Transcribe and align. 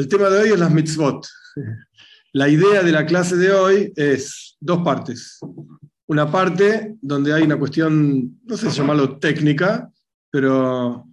El 0.00 0.08
tema 0.08 0.30
de 0.30 0.38
hoy 0.38 0.48
es 0.48 0.58
las 0.58 0.72
mitzvot. 0.72 1.26
La 2.32 2.48
idea 2.48 2.82
de 2.82 2.90
la 2.90 3.04
clase 3.04 3.36
de 3.36 3.52
hoy 3.52 3.92
es 3.96 4.56
dos 4.58 4.82
partes. 4.82 5.38
Una 6.06 6.32
parte 6.32 6.96
donde 7.02 7.34
hay 7.34 7.42
una 7.42 7.58
cuestión, 7.58 8.40
no 8.46 8.56
sé 8.56 8.70
si 8.70 8.78
llamarlo 8.78 9.18
técnica, 9.18 9.92
pero 10.30 11.06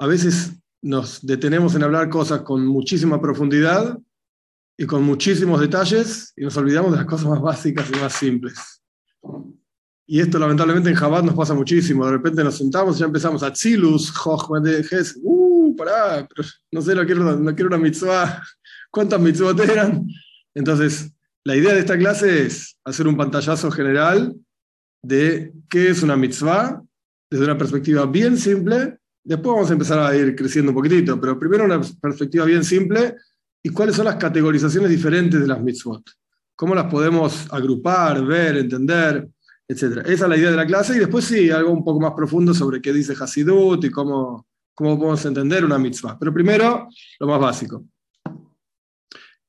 a 0.00 0.06
veces 0.08 0.50
nos 0.82 1.24
detenemos 1.24 1.76
en 1.76 1.84
hablar 1.84 2.08
cosas 2.08 2.40
con 2.40 2.66
muchísima 2.66 3.22
profundidad 3.22 3.96
y 4.76 4.84
con 4.84 5.04
muchísimos 5.04 5.60
detalles 5.60 6.32
y 6.36 6.42
nos 6.42 6.56
olvidamos 6.56 6.90
de 6.90 6.96
las 6.96 7.06
cosas 7.06 7.28
más 7.28 7.40
básicas 7.40 7.88
y 7.88 8.00
más 8.00 8.14
simples. 8.14 8.82
Y 10.08 10.18
esto 10.18 10.40
lamentablemente 10.40 10.90
en 10.90 10.96
Chabad 10.96 11.22
nos 11.22 11.36
pasa 11.36 11.54
muchísimo. 11.54 12.04
De 12.04 12.10
repente 12.10 12.42
nos 12.42 12.58
sentamos 12.58 12.96
y 12.96 13.00
ya 13.00 13.06
empezamos 13.06 13.44
a 13.44 13.52
Tzilus, 13.52 14.12
uh, 14.26 15.41
pará, 15.76 16.26
no 16.70 16.82
sé, 16.82 16.94
no 16.94 17.04
quiero, 17.04 17.36
no 17.36 17.54
quiero 17.54 17.68
una 17.68 17.78
mitzvah. 17.78 18.42
¿Cuántas 18.90 19.20
mitzvot 19.20 19.58
eran? 19.60 20.06
Entonces, 20.54 21.12
la 21.44 21.56
idea 21.56 21.74
de 21.74 21.80
esta 21.80 21.98
clase 21.98 22.46
es 22.46 22.76
hacer 22.84 23.06
un 23.06 23.16
pantallazo 23.16 23.70
general 23.70 24.34
de 25.02 25.52
qué 25.68 25.90
es 25.90 26.02
una 26.02 26.16
mitzvah 26.16 26.82
desde 27.30 27.44
una 27.44 27.58
perspectiva 27.58 28.06
bien 28.06 28.36
simple. 28.36 28.98
Después 29.24 29.54
vamos 29.54 29.70
a 29.70 29.72
empezar 29.72 29.98
a 29.98 30.16
ir 30.16 30.34
creciendo 30.36 30.70
un 30.70 30.76
poquitito, 30.76 31.20
pero 31.20 31.38
primero 31.38 31.64
una 31.64 31.80
perspectiva 31.80 32.44
bien 32.44 32.64
simple 32.64 33.16
y 33.62 33.70
cuáles 33.70 33.96
son 33.96 34.06
las 34.06 34.16
categorizaciones 34.16 34.90
diferentes 34.90 35.40
de 35.40 35.46
las 35.46 35.60
mitzvot. 35.60 36.02
Cómo 36.54 36.74
las 36.74 36.90
podemos 36.90 37.46
agrupar, 37.50 38.24
ver, 38.24 38.56
entender 38.58 39.28
etc. 39.72 39.98
Esa 40.06 40.24
es 40.24 40.28
la 40.28 40.36
idea 40.36 40.50
de 40.50 40.56
la 40.56 40.66
clase 40.66 40.96
y 40.96 40.98
después 40.98 41.24
sí, 41.24 41.50
algo 41.50 41.72
un 41.72 41.84
poco 41.84 42.00
más 42.00 42.12
profundo 42.12 42.54
sobre 42.54 42.80
qué 42.80 42.92
dice 42.92 43.14
Hasidut 43.18 43.84
y 43.84 43.90
cómo, 43.90 44.46
cómo 44.74 44.98
podemos 44.98 45.24
entender 45.24 45.64
una 45.64 45.78
mitzvah. 45.78 46.18
Pero 46.18 46.32
primero, 46.32 46.88
lo 47.18 47.26
más 47.26 47.40
básico. 47.40 47.84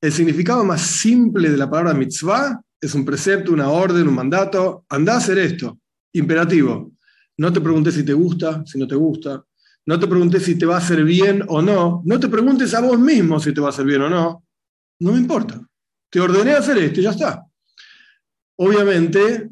El 0.00 0.12
significado 0.12 0.64
más 0.64 0.82
simple 0.82 1.50
de 1.50 1.56
la 1.56 1.70
palabra 1.70 1.94
mitzvah 1.94 2.60
es 2.80 2.94
un 2.94 3.04
precepto, 3.04 3.52
una 3.52 3.70
orden, 3.70 4.06
un 4.06 4.14
mandato. 4.14 4.84
Anda 4.88 5.14
a 5.14 5.16
hacer 5.18 5.38
esto. 5.38 5.78
Imperativo. 6.12 6.92
No 7.38 7.52
te 7.52 7.60
preguntes 7.60 7.94
si 7.94 8.04
te 8.04 8.12
gusta, 8.12 8.62
si 8.66 8.78
no 8.78 8.86
te 8.86 8.94
gusta. 8.94 9.44
No 9.86 9.98
te 9.98 10.06
preguntes 10.06 10.44
si 10.44 10.56
te 10.56 10.66
va 10.66 10.76
a 10.76 10.78
hacer 10.78 11.04
bien 11.04 11.44
o 11.48 11.60
no. 11.60 12.02
No 12.04 12.20
te 12.20 12.28
preguntes 12.28 12.74
a 12.74 12.80
vos 12.80 12.98
mismo 12.98 13.40
si 13.40 13.52
te 13.52 13.60
va 13.60 13.68
a 13.68 13.70
hacer 13.70 13.86
bien 13.86 14.02
o 14.02 14.10
no. 14.10 14.44
No 15.00 15.12
me 15.12 15.18
importa. 15.18 15.60
Te 16.10 16.20
ordené 16.20 16.52
hacer 16.52 16.78
esto 16.78 17.00
y 17.00 17.02
ya 17.02 17.10
está. 17.10 17.44
Obviamente, 18.56 19.50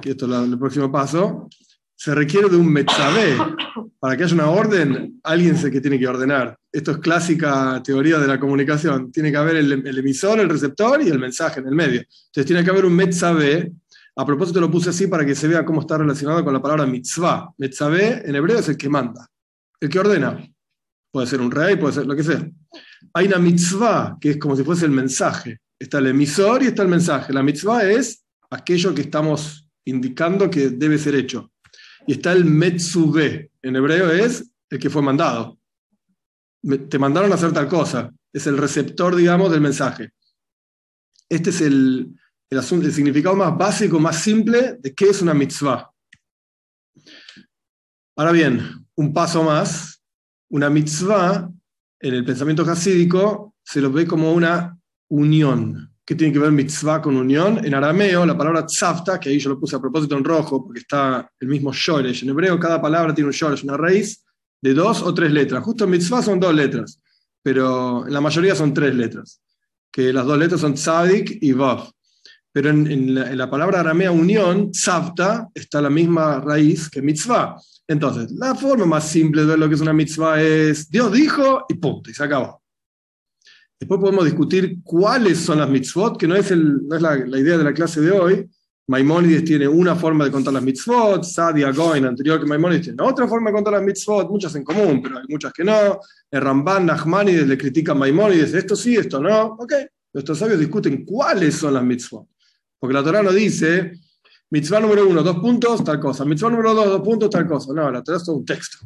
que 0.00 0.10
esto 0.10 0.26
es 0.26 0.48
el 0.48 0.58
próximo 0.58 0.90
paso, 0.90 1.48
se 2.04 2.14
requiere 2.14 2.50
de 2.50 2.56
un 2.58 2.70
metzabé. 2.70 3.34
Para 3.98 4.14
que 4.14 4.24
haya 4.24 4.34
una 4.34 4.50
orden, 4.50 5.18
alguien 5.22 5.56
se 5.56 5.70
que 5.70 5.80
tiene 5.80 5.98
que 5.98 6.06
ordenar. 6.06 6.54
Esto 6.70 6.90
es 6.90 6.98
clásica 6.98 7.82
teoría 7.82 8.18
de 8.18 8.26
la 8.26 8.38
comunicación. 8.38 9.10
Tiene 9.10 9.30
que 9.30 9.38
haber 9.38 9.56
el, 9.56 9.98
emisor, 9.98 10.38
el 10.38 10.50
receptor 10.50 11.00
y 11.00 11.08
el 11.08 11.18
mensaje 11.18 11.60
en 11.60 11.68
el 11.68 11.74
medio. 11.74 12.00
Entonces 12.00 12.44
tiene 12.44 12.62
que 12.62 12.68
haber 12.68 12.84
un 12.84 12.94
metzabé. 12.94 13.72
A 14.16 14.26
propósito 14.26 14.60
lo 14.60 14.70
puse 14.70 14.90
así 14.90 15.06
para 15.06 15.24
que 15.24 15.34
se 15.34 15.48
vea 15.48 15.64
cómo 15.64 15.80
está 15.80 15.96
relacionado 15.96 16.44
con 16.44 16.52
la 16.52 16.60
palabra 16.60 16.84
mitzvah. 16.84 17.54
Metzabé 17.56 18.28
en 18.28 18.34
hebreo 18.34 18.58
es 18.58 18.68
el 18.68 18.76
que 18.76 18.90
manda, 18.90 19.26
el 19.80 19.88
que 19.88 19.98
ordena. 19.98 20.46
Puede 21.10 21.26
ser 21.26 21.40
un 21.40 21.50
rey, 21.50 21.76
puede 21.76 21.94
ser 21.94 22.04
lo 22.04 22.14
que 22.14 22.22
sea. 22.22 22.46
Hay 23.14 23.28
una 23.28 23.38
mitzvah 23.38 24.18
que 24.20 24.32
es 24.32 24.36
como 24.36 24.54
si 24.56 24.62
fuese 24.62 24.84
el 24.84 24.92
mensaje. 24.92 25.58
Está 25.78 26.00
el 26.00 26.08
emisor 26.08 26.64
y 26.64 26.66
está 26.66 26.82
el 26.82 26.88
mensaje. 26.88 27.32
La 27.32 27.42
mitzvah 27.42 27.82
es 27.82 28.26
aquello 28.50 28.94
que 28.94 29.00
estamos 29.00 29.66
indicando 29.86 30.50
que 30.50 30.68
debe 30.68 30.98
ser 30.98 31.14
hecho. 31.14 31.50
Y 32.06 32.12
está 32.12 32.32
el 32.32 32.44
Metsube, 32.44 33.50
en 33.62 33.76
hebreo 33.76 34.10
es 34.10 34.50
el 34.70 34.78
que 34.78 34.90
fue 34.90 35.02
mandado. 35.02 35.58
Te 36.88 36.98
mandaron 36.98 37.32
a 37.32 37.34
hacer 37.34 37.52
tal 37.52 37.68
cosa, 37.68 38.12
es 38.32 38.46
el 38.46 38.58
receptor, 38.58 39.14
digamos, 39.14 39.50
del 39.50 39.60
mensaje. 39.60 40.12
Este 41.28 41.50
es 41.50 41.60
el, 41.60 42.14
el, 42.50 42.58
asunto, 42.58 42.86
el 42.86 42.92
significado 42.92 43.36
más 43.36 43.56
básico, 43.56 43.98
más 43.98 44.20
simple 44.20 44.76
de 44.78 44.94
qué 44.94 45.06
es 45.06 45.22
una 45.22 45.34
mitzvah. 45.34 45.90
Ahora 48.16 48.32
bien, 48.32 48.86
un 48.96 49.12
paso 49.12 49.42
más, 49.42 50.02
una 50.50 50.70
mitzvah 50.70 51.50
en 52.00 52.14
el 52.14 52.24
pensamiento 52.24 52.62
hasídico 52.70 53.54
se 53.64 53.80
lo 53.80 53.90
ve 53.90 54.06
como 54.06 54.32
una 54.32 54.78
unión. 55.08 55.93
¿Qué 56.06 56.14
tiene 56.14 56.34
que 56.34 56.38
ver 56.38 56.52
mitzvah 56.52 57.00
con 57.00 57.16
unión? 57.16 57.64
En 57.64 57.74
arameo, 57.74 58.26
la 58.26 58.36
palabra 58.36 58.66
tzavta, 58.66 59.18
que 59.18 59.30
ahí 59.30 59.38
yo 59.38 59.48
lo 59.48 59.58
puse 59.58 59.76
a 59.76 59.80
propósito 59.80 60.16
en 60.16 60.24
rojo, 60.24 60.62
porque 60.62 60.80
está 60.80 61.30
el 61.40 61.48
mismo 61.48 61.72
shoresh. 61.72 62.24
En 62.24 62.30
hebreo, 62.30 62.60
cada 62.60 62.80
palabra 62.80 63.14
tiene 63.14 63.28
un 63.28 63.32
shoresh, 63.32 63.64
una 63.64 63.78
raíz 63.78 64.22
de 64.60 64.74
dos 64.74 65.00
o 65.02 65.14
tres 65.14 65.32
letras. 65.32 65.64
Justo 65.64 65.84
en 65.84 65.90
mitzvah 65.90 66.22
son 66.22 66.38
dos 66.38 66.54
letras, 66.54 67.00
pero 67.42 68.06
en 68.06 68.12
la 68.12 68.20
mayoría 68.20 68.54
son 68.54 68.74
tres 68.74 68.94
letras, 68.94 69.40
que 69.90 70.12
las 70.12 70.26
dos 70.26 70.38
letras 70.38 70.60
son 70.60 70.74
tzadik 70.74 71.38
y 71.40 71.52
vav. 71.52 71.90
Pero 72.52 72.70
en, 72.70 73.36
la, 73.36 73.50
palabra 73.50 73.80
aramea 73.80 74.12
unión, 74.12 74.72
tzavta, 74.72 75.48
está 75.54 75.80
la 75.80 75.90
misma 75.90 76.38
raíz 76.38 76.88
que 76.90 77.00
mitzvah. 77.02 77.56
Entonces, 77.88 78.30
la 78.30 78.54
forma 78.54 78.84
más 78.84 79.08
simple 79.08 79.42
de 79.42 79.48
ver 79.48 79.58
lo 79.58 79.68
que 79.68 79.74
es 79.74 79.80
una 79.80 79.92
mitzvah 79.92 80.40
es 80.40 80.88
Dios 80.90 81.12
dijo 81.12 81.64
y 81.68 81.74
punto, 81.74 82.10
y 82.10 82.14
se 82.14 82.24
acabó. 82.24 82.63
Después 83.84 84.00
podemos 84.00 84.24
discutir 84.24 84.78
cuáles 84.82 85.40
son 85.40 85.58
las 85.58 85.68
mitzvot, 85.68 86.16
que 86.16 86.26
no 86.26 86.34
es, 86.34 86.50
la, 86.50 87.38
idea 87.38 87.58
de 87.58 87.64
la 87.64 87.74
clase 87.74 88.00
de 88.00 88.12
hoy. 88.12 88.48
Maimónides 88.86 89.44
tiene 89.44 89.68
una 89.68 89.94
forma 89.94 90.24
de 90.24 90.30
contar 90.30 90.54
las 90.54 90.62
mitzvot, 90.62 91.22
Sadia 91.22 91.70
Goin, 91.70 92.06
anterior 92.06 92.40
que 92.40 92.46
Maimónides, 92.46 92.84
tiene 92.84 93.02
otra 93.02 93.28
forma 93.28 93.50
de 93.50 93.56
contar 93.56 93.74
las 93.74 93.82
mitzvot, 93.82 94.30
muchas 94.30 94.54
en 94.54 94.64
común, 94.64 95.02
pero 95.02 95.18
hay 95.18 95.24
muchas 95.28 95.52
que 95.52 95.64
no. 95.64 96.00
El 96.30 96.40
Ramban, 96.40 96.86
Nachmanides 96.86 97.46
le 97.46 97.58
critican 97.58 97.98
Maimónides, 97.98 98.54
esto 98.54 98.74
sí, 98.74 98.96
esto 98.96 99.20
no. 99.20 99.48
Ok, 99.58 99.74
nuestros 100.14 100.38
sabios 100.38 100.58
discuten 100.58 101.04
cuáles 101.04 101.54
son 101.54 101.74
las 101.74 101.84
mitzvot. 101.84 102.26
Porque 102.78 102.94
la 102.94 103.04
Torah 103.04 103.22
no 103.22 103.32
dice, 103.32 104.00
mitzvah 104.48 104.80
número 104.80 105.06
uno, 105.06 105.22
dos 105.22 105.36
puntos, 105.40 105.84
tal 105.84 106.00
cosa. 106.00 106.24
Mitzvah 106.24 106.48
número 106.48 106.72
dos, 106.72 106.86
dos 106.86 107.02
puntos, 107.02 107.28
tal 107.28 107.46
cosa. 107.46 107.74
No, 107.74 107.90
la 107.90 108.02
Torah 108.02 108.16
es 108.16 108.28
un 108.28 108.46
texto, 108.46 108.78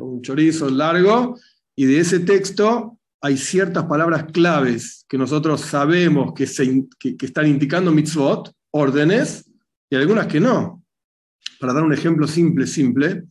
un 0.00 0.20
chorizo 0.20 0.68
largo, 0.68 1.38
y 1.74 1.86
de 1.86 2.00
ese 2.00 2.20
texto 2.20 2.99
hay 3.20 3.36
ciertas 3.36 3.84
palabras 3.84 4.24
claves 4.32 5.04
que 5.08 5.18
nosotros 5.18 5.60
sabemos 5.60 6.32
que, 6.34 6.46
se, 6.46 6.86
están 7.20 7.46
indicando 7.46 7.92
mitzvot, 7.92 8.52
órdenes, 8.70 9.50
y 9.90 9.96
algunas 9.96 10.26
que 10.26 10.40
no. 10.40 10.82
Para 11.58 11.74
dar 11.74 11.82
un 11.82 11.92
ejemplo 11.92 12.26
simple, 12.26 12.66
simple, 12.66 13.24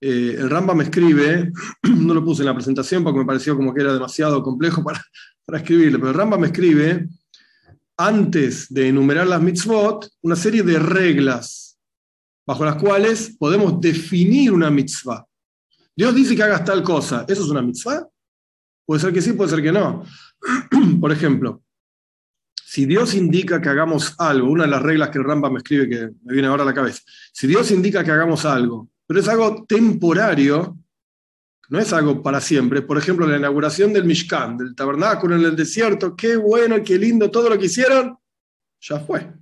eh, 0.00 0.36
el 0.38 0.50
Rambam 0.50 0.82
escribe, 0.82 1.50
no 1.82 2.12
lo 2.12 2.24
puse 2.24 2.42
en 2.42 2.46
la 2.46 2.54
presentación 2.54 3.02
porque 3.02 3.20
me 3.20 3.24
pareció 3.24 3.56
como 3.56 3.72
que 3.72 3.80
era 3.80 3.94
demasiado 3.94 4.42
complejo 4.42 4.84
para, 4.84 5.02
para 5.46 5.58
escribirlo, 5.58 5.98
pero 5.98 6.10
el 6.10 6.16
Rambam 6.16 6.44
escribe, 6.44 7.08
antes 7.96 8.72
de 8.72 8.88
enumerar 8.88 9.26
las 9.26 9.40
mitzvot, 9.40 10.10
una 10.22 10.36
serie 10.36 10.62
de 10.62 10.78
reglas 10.78 11.78
bajo 12.46 12.64
las 12.64 12.76
cuales 12.76 13.36
podemos 13.38 13.80
definir 13.80 14.52
una 14.52 14.70
mitzvah. 14.70 15.24
Dios 15.96 16.14
dice 16.14 16.36
que 16.36 16.42
hagas 16.42 16.64
tal 16.64 16.82
cosa, 16.82 17.24
¿eso 17.26 17.42
es 17.42 17.48
una 17.48 17.62
mitzvah? 17.62 18.06
Puede 18.86 19.00
ser 19.00 19.12
que 19.12 19.22
sí, 19.22 19.32
puede 19.32 19.50
ser 19.50 19.62
que 19.62 19.72
no. 19.72 20.04
Por 21.00 21.12
ejemplo, 21.12 21.62
si 22.54 22.86
Dios 22.86 23.14
indica 23.14 23.60
que 23.60 23.68
hagamos 23.68 24.14
algo, 24.18 24.50
una 24.50 24.64
de 24.64 24.70
las 24.70 24.82
reglas 24.82 25.10
que 25.10 25.18
el 25.18 25.24
Rambam 25.24 25.52
me 25.52 25.58
escribe 25.58 25.88
que 25.88 26.10
me 26.24 26.32
viene 26.32 26.48
ahora 26.48 26.64
a 26.64 26.66
la 26.66 26.74
cabeza, 26.74 27.02
si 27.32 27.46
Dios 27.46 27.70
indica 27.70 28.02
que 28.02 28.10
hagamos 28.10 28.44
algo, 28.44 28.88
pero 29.06 29.20
es 29.20 29.28
algo 29.28 29.64
temporario, 29.64 30.76
no 31.68 31.78
es 31.78 31.92
algo 31.92 32.22
para 32.22 32.40
siempre. 32.40 32.82
Por 32.82 32.98
ejemplo, 32.98 33.26
la 33.26 33.36
inauguración 33.36 33.92
del 33.92 34.04
Mishkan, 34.04 34.56
del 34.56 34.74
tabernáculo 34.74 35.36
en 35.36 35.44
el 35.44 35.56
desierto, 35.56 36.14
qué 36.16 36.36
bueno, 36.36 36.82
qué 36.84 36.98
lindo, 36.98 37.30
todo 37.30 37.48
lo 37.48 37.58
que 37.58 37.66
hicieron, 37.66 38.16
ya 38.80 39.00
fue. 39.00 39.32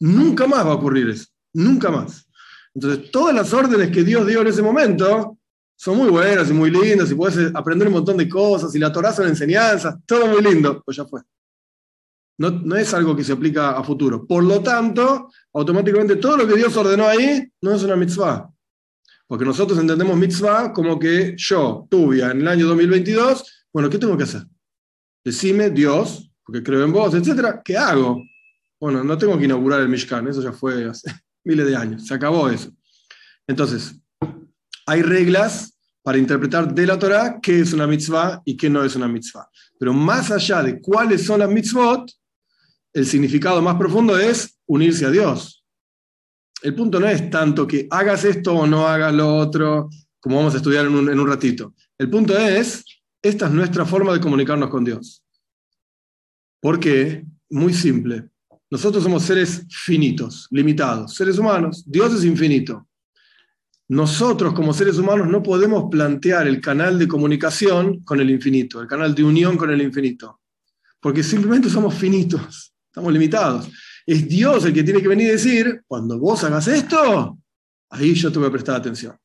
Nunca 0.00 0.46
más 0.46 0.66
va 0.66 0.70
a 0.70 0.74
ocurrir 0.74 1.10
eso, 1.10 1.26
nunca 1.52 1.90
más. 1.90 2.28
Entonces, 2.74 3.10
todas 3.10 3.34
las 3.34 3.52
órdenes 3.52 3.90
que 3.90 4.04
Dios 4.04 4.26
dio 4.26 4.40
en 4.40 4.46
ese 4.46 4.62
momento 4.62 5.37
son 5.80 5.96
muy 5.96 6.10
buenas 6.10 6.50
y 6.50 6.52
muy 6.52 6.72
lindas 6.72 7.08
y 7.12 7.14
puedes 7.14 7.54
aprender 7.54 7.86
un 7.86 7.94
montón 7.94 8.16
de 8.16 8.28
cosas 8.28 8.74
y 8.74 8.80
la 8.80 8.92
Torah 8.92 9.12
son 9.12 9.28
enseñanzas, 9.28 9.94
todo 10.04 10.26
muy 10.26 10.42
lindo, 10.42 10.82
pues 10.84 10.96
ya 10.96 11.04
fue. 11.04 11.20
No, 12.36 12.50
no, 12.50 12.74
es 12.74 12.92
algo 12.94 13.14
que 13.14 13.22
se 13.22 13.32
aplica 13.32 13.70
a 13.70 13.84
futuro. 13.84 14.26
Por 14.26 14.42
lo 14.42 14.60
tanto, 14.60 15.30
automáticamente 15.52 16.16
todo 16.16 16.36
lo 16.36 16.48
que 16.48 16.56
Dios 16.56 16.76
ordenó 16.76 17.06
ahí 17.06 17.48
no 17.60 17.72
es 17.72 17.82
una 17.84 17.94
mitzvah. 17.94 18.52
Porque 19.28 19.44
nosotros 19.44 19.78
entendemos 19.78 20.16
mitzvah 20.16 20.72
como 20.72 20.98
que 20.98 21.34
yo, 21.36 21.86
tuve 21.88 22.22
en 22.22 22.40
el 22.40 22.48
año 22.48 22.66
2022, 22.66 23.66
bueno, 23.72 23.88
¿qué 23.88 23.98
tengo 23.98 24.16
que 24.16 24.24
hacer? 24.24 24.42
Decime, 25.24 25.70
Dios, 25.70 26.28
porque 26.44 26.62
creo 26.62 26.82
en 26.82 26.92
vos, 26.92 27.14
etcétera, 27.14 27.62
¿qué 27.64 27.76
hago? 27.76 28.20
Bueno, 28.80 29.04
no 29.04 29.16
tengo 29.16 29.38
que 29.38 29.44
inaugurar 29.44 29.80
el 29.80 29.88
Mishkan, 29.88 30.26
eso 30.26 30.42
ya 30.42 30.52
fue 30.52 30.86
hace 30.86 31.08
miles 31.44 31.66
de 31.66 31.76
años, 31.76 32.06
se 32.06 32.14
acabó 32.14 32.48
eso. 32.48 32.70
Entonces, 33.46 33.94
hay 34.88 35.02
reglas 35.02 35.78
para 36.02 36.16
interpretar 36.16 36.74
de 36.74 36.86
la 36.86 36.98
Torah 36.98 37.38
qué 37.42 37.60
es 37.60 37.74
una 37.74 37.86
mitzvah 37.86 38.40
y 38.46 38.56
qué 38.56 38.70
no 38.70 38.82
es 38.82 38.96
una 38.96 39.06
mitzvah. 39.06 39.46
Pero 39.78 39.92
más 39.92 40.30
allá 40.30 40.62
de 40.62 40.80
cuáles 40.80 41.26
son 41.26 41.40
las 41.40 41.50
mitzvot, 41.50 42.10
el 42.94 43.04
significado 43.04 43.60
más 43.60 43.76
profundo 43.76 44.18
es 44.18 44.58
unirse 44.66 45.04
a 45.04 45.10
Dios. 45.10 45.62
El 46.62 46.74
punto 46.74 46.98
no 46.98 47.06
es 47.06 47.28
tanto 47.28 47.66
que 47.66 47.86
hagas 47.90 48.24
esto 48.24 48.54
o 48.54 48.66
no 48.66 48.88
hagas 48.88 49.12
lo 49.12 49.36
otro, 49.36 49.90
como 50.18 50.36
vamos 50.36 50.54
a 50.54 50.56
estudiar 50.56 50.86
en 50.86 50.94
un, 50.94 51.28
ratito. 51.28 51.74
El 51.98 52.08
punto 52.08 52.34
es, 52.36 52.82
esta 53.20 53.46
es 53.46 53.52
nuestra 53.52 53.84
forma 53.84 54.14
de 54.14 54.20
comunicarnos 54.20 54.70
con 54.70 54.84
Dios. 54.84 55.22
¿Por 56.62 56.80
qué? 56.80 57.26
Muy 57.50 57.74
simple. 57.74 58.30
Nosotros 58.70 59.04
somos 59.04 59.22
seres 59.22 59.66
finitos, 59.68 60.48
limitados, 60.50 61.14
seres 61.14 61.38
humanos. 61.38 61.84
Dios 61.86 62.14
es 62.14 62.24
infinito. 62.24 62.87
Nosotros 63.88 64.52
como 64.52 64.74
seres 64.74 64.98
humanos 64.98 65.28
no 65.28 65.42
podemos 65.42 65.84
plantear 65.90 66.46
el 66.46 66.60
canal 66.60 66.98
de 66.98 67.08
comunicación 67.08 68.00
con 68.00 68.20
el 68.20 68.28
infinito, 68.28 68.82
el 68.82 68.86
canal 68.86 69.14
de 69.14 69.24
unión 69.24 69.56
con 69.56 69.70
el 69.70 69.80
infinito, 69.80 70.40
porque 71.00 71.22
simplemente 71.22 71.70
somos 71.70 71.94
finitos, 71.94 72.74
estamos 72.86 73.10
limitados. 73.12 73.70
Es 74.06 74.28
Dios 74.28 74.64
el 74.66 74.74
que 74.74 74.82
tiene 74.82 75.00
que 75.00 75.08
venir 75.08 75.28
y 75.28 75.32
decir, 75.32 75.82
cuando 75.86 76.18
vos 76.18 76.44
hagas 76.44 76.68
esto, 76.68 77.38
ahí 77.90 78.14
yo 78.14 78.30
te 78.30 78.38
voy 78.38 78.48
a 78.48 78.52
prestar 78.52 78.76
atención. 78.76 79.16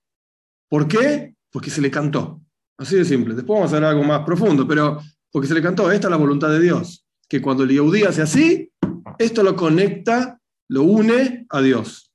¿Por 0.70 0.88
qué? 0.88 1.36
Porque 1.52 1.70
se 1.70 1.82
le 1.82 1.92
cantó. 1.92 2.42
Así 2.78 2.96
de 2.96 3.06
simple. 3.06 3.36
Después 3.36 3.58
vamos 3.58 3.74
a 3.74 3.76
hacer 3.76 3.86
algo 3.86 4.04
más 4.04 4.24
profundo, 4.26 4.66
pero 4.66 5.02
porque 5.30 5.48
se 5.48 5.54
le 5.54 5.62
cantó, 5.62 5.92
esta 5.92 6.08
es 6.08 6.12
la 6.12 6.18
voluntad 6.18 6.50
de 6.50 6.62
Dios. 6.62 7.06
Que 7.28 7.42
cuando 7.42 7.64
el 7.64 7.70
Yehudí 7.70 8.04
hace 8.04 8.22
así, 8.22 8.72
esto 9.18 9.44
lo 9.44 9.56
conecta, 9.56 10.40
lo 10.70 10.84
une 10.84 11.46
a 11.50 11.62
Dios. 11.62 12.13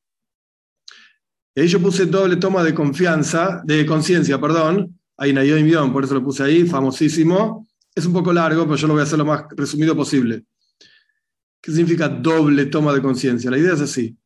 Y 1.58 1.62
ahí 1.62 1.66
yo 1.66 1.82
puse 1.82 2.06
doble 2.06 2.36
toma 2.36 2.62
de 2.62 2.72
confianza, 2.72 3.62
de 3.64 3.84
conciencia, 3.84 4.40
perdón. 4.40 4.96
Hay 5.16 5.32
Nayoim 5.32 5.92
por 5.92 6.04
eso 6.04 6.14
lo 6.14 6.22
puse 6.22 6.44
ahí, 6.44 6.64
famosísimo. 6.64 7.66
Es 7.92 8.06
un 8.06 8.12
poco 8.12 8.32
largo, 8.32 8.62
pero 8.62 8.76
yo 8.76 8.86
lo 8.86 8.92
voy 8.92 9.00
a 9.00 9.02
hacer 9.02 9.18
lo 9.18 9.24
más 9.24 9.42
resumido 9.56 9.96
posible. 9.96 10.44
¿Qué 11.60 11.72
significa 11.72 12.08
doble 12.08 12.66
toma 12.66 12.92
de 12.92 13.02
conciencia? 13.02 13.50
La 13.50 13.58
idea 13.58 13.72
es 13.72 13.80
así. 13.80 14.16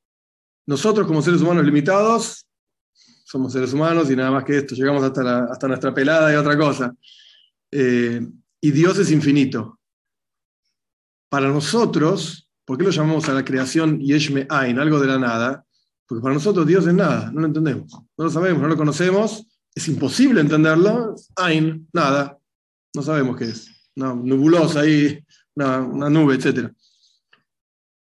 Nosotros 0.66 1.06
como 1.06 1.22
seres 1.22 1.40
humanos 1.40 1.64
limitados, 1.64 2.46
somos 3.24 3.54
seres 3.54 3.72
humanos 3.72 4.10
y 4.10 4.14
nada 4.14 4.30
más 4.30 4.44
que 4.44 4.58
esto, 4.58 4.74
llegamos 4.74 5.02
hasta, 5.02 5.44
hasta 5.44 5.68
nuestra 5.68 5.94
pelada 5.94 6.30
y 6.30 6.36
otra 6.36 6.58
cosa. 6.58 6.94
Eh, 7.70 8.20
y 8.60 8.70
Dios 8.72 8.98
es 8.98 9.10
infinito. 9.10 9.80
Para 11.30 11.48
nosotros, 11.48 12.46
¿por 12.66 12.76
qué 12.76 12.84
lo 12.84 12.90
llamamos 12.90 13.26
a 13.30 13.32
la 13.32 13.42
creación 13.42 14.00
Yeshme 14.00 14.46
Ain, 14.50 14.78
algo 14.78 15.00
de 15.00 15.06
la 15.06 15.18
nada? 15.18 15.64
Porque 16.12 16.24
para 16.24 16.34
nosotros 16.34 16.66
Dios 16.66 16.86
es 16.86 16.92
nada, 16.92 17.30
no 17.32 17.40
lo 17.40 17.46
entendemos, 17.46 17.90
no 17.90 18.24
lo 18.24 18.28
sabemos, 18.28 18.60
no 18.60 18.68
lo 18.68 18.76
conocemos, 18.76 19.46
es 19.74 19.88
imposible 19.88 20.42
entenderlo. 20.42 21.14
Ain, 21.36 21.88
nada, 21.90 22.38
no 22.94 23.02
sabemos 23.02 23.34
qué 23.38 23.46
es. 23.46 23.66
Una 23.96 24.12
nubulosa 24.12 24.80
ahí, 24.80 25.24
una, 25.54 25.78
una 25.78 26.10
nube, 26.10 26.34
etc. 26.34 26.70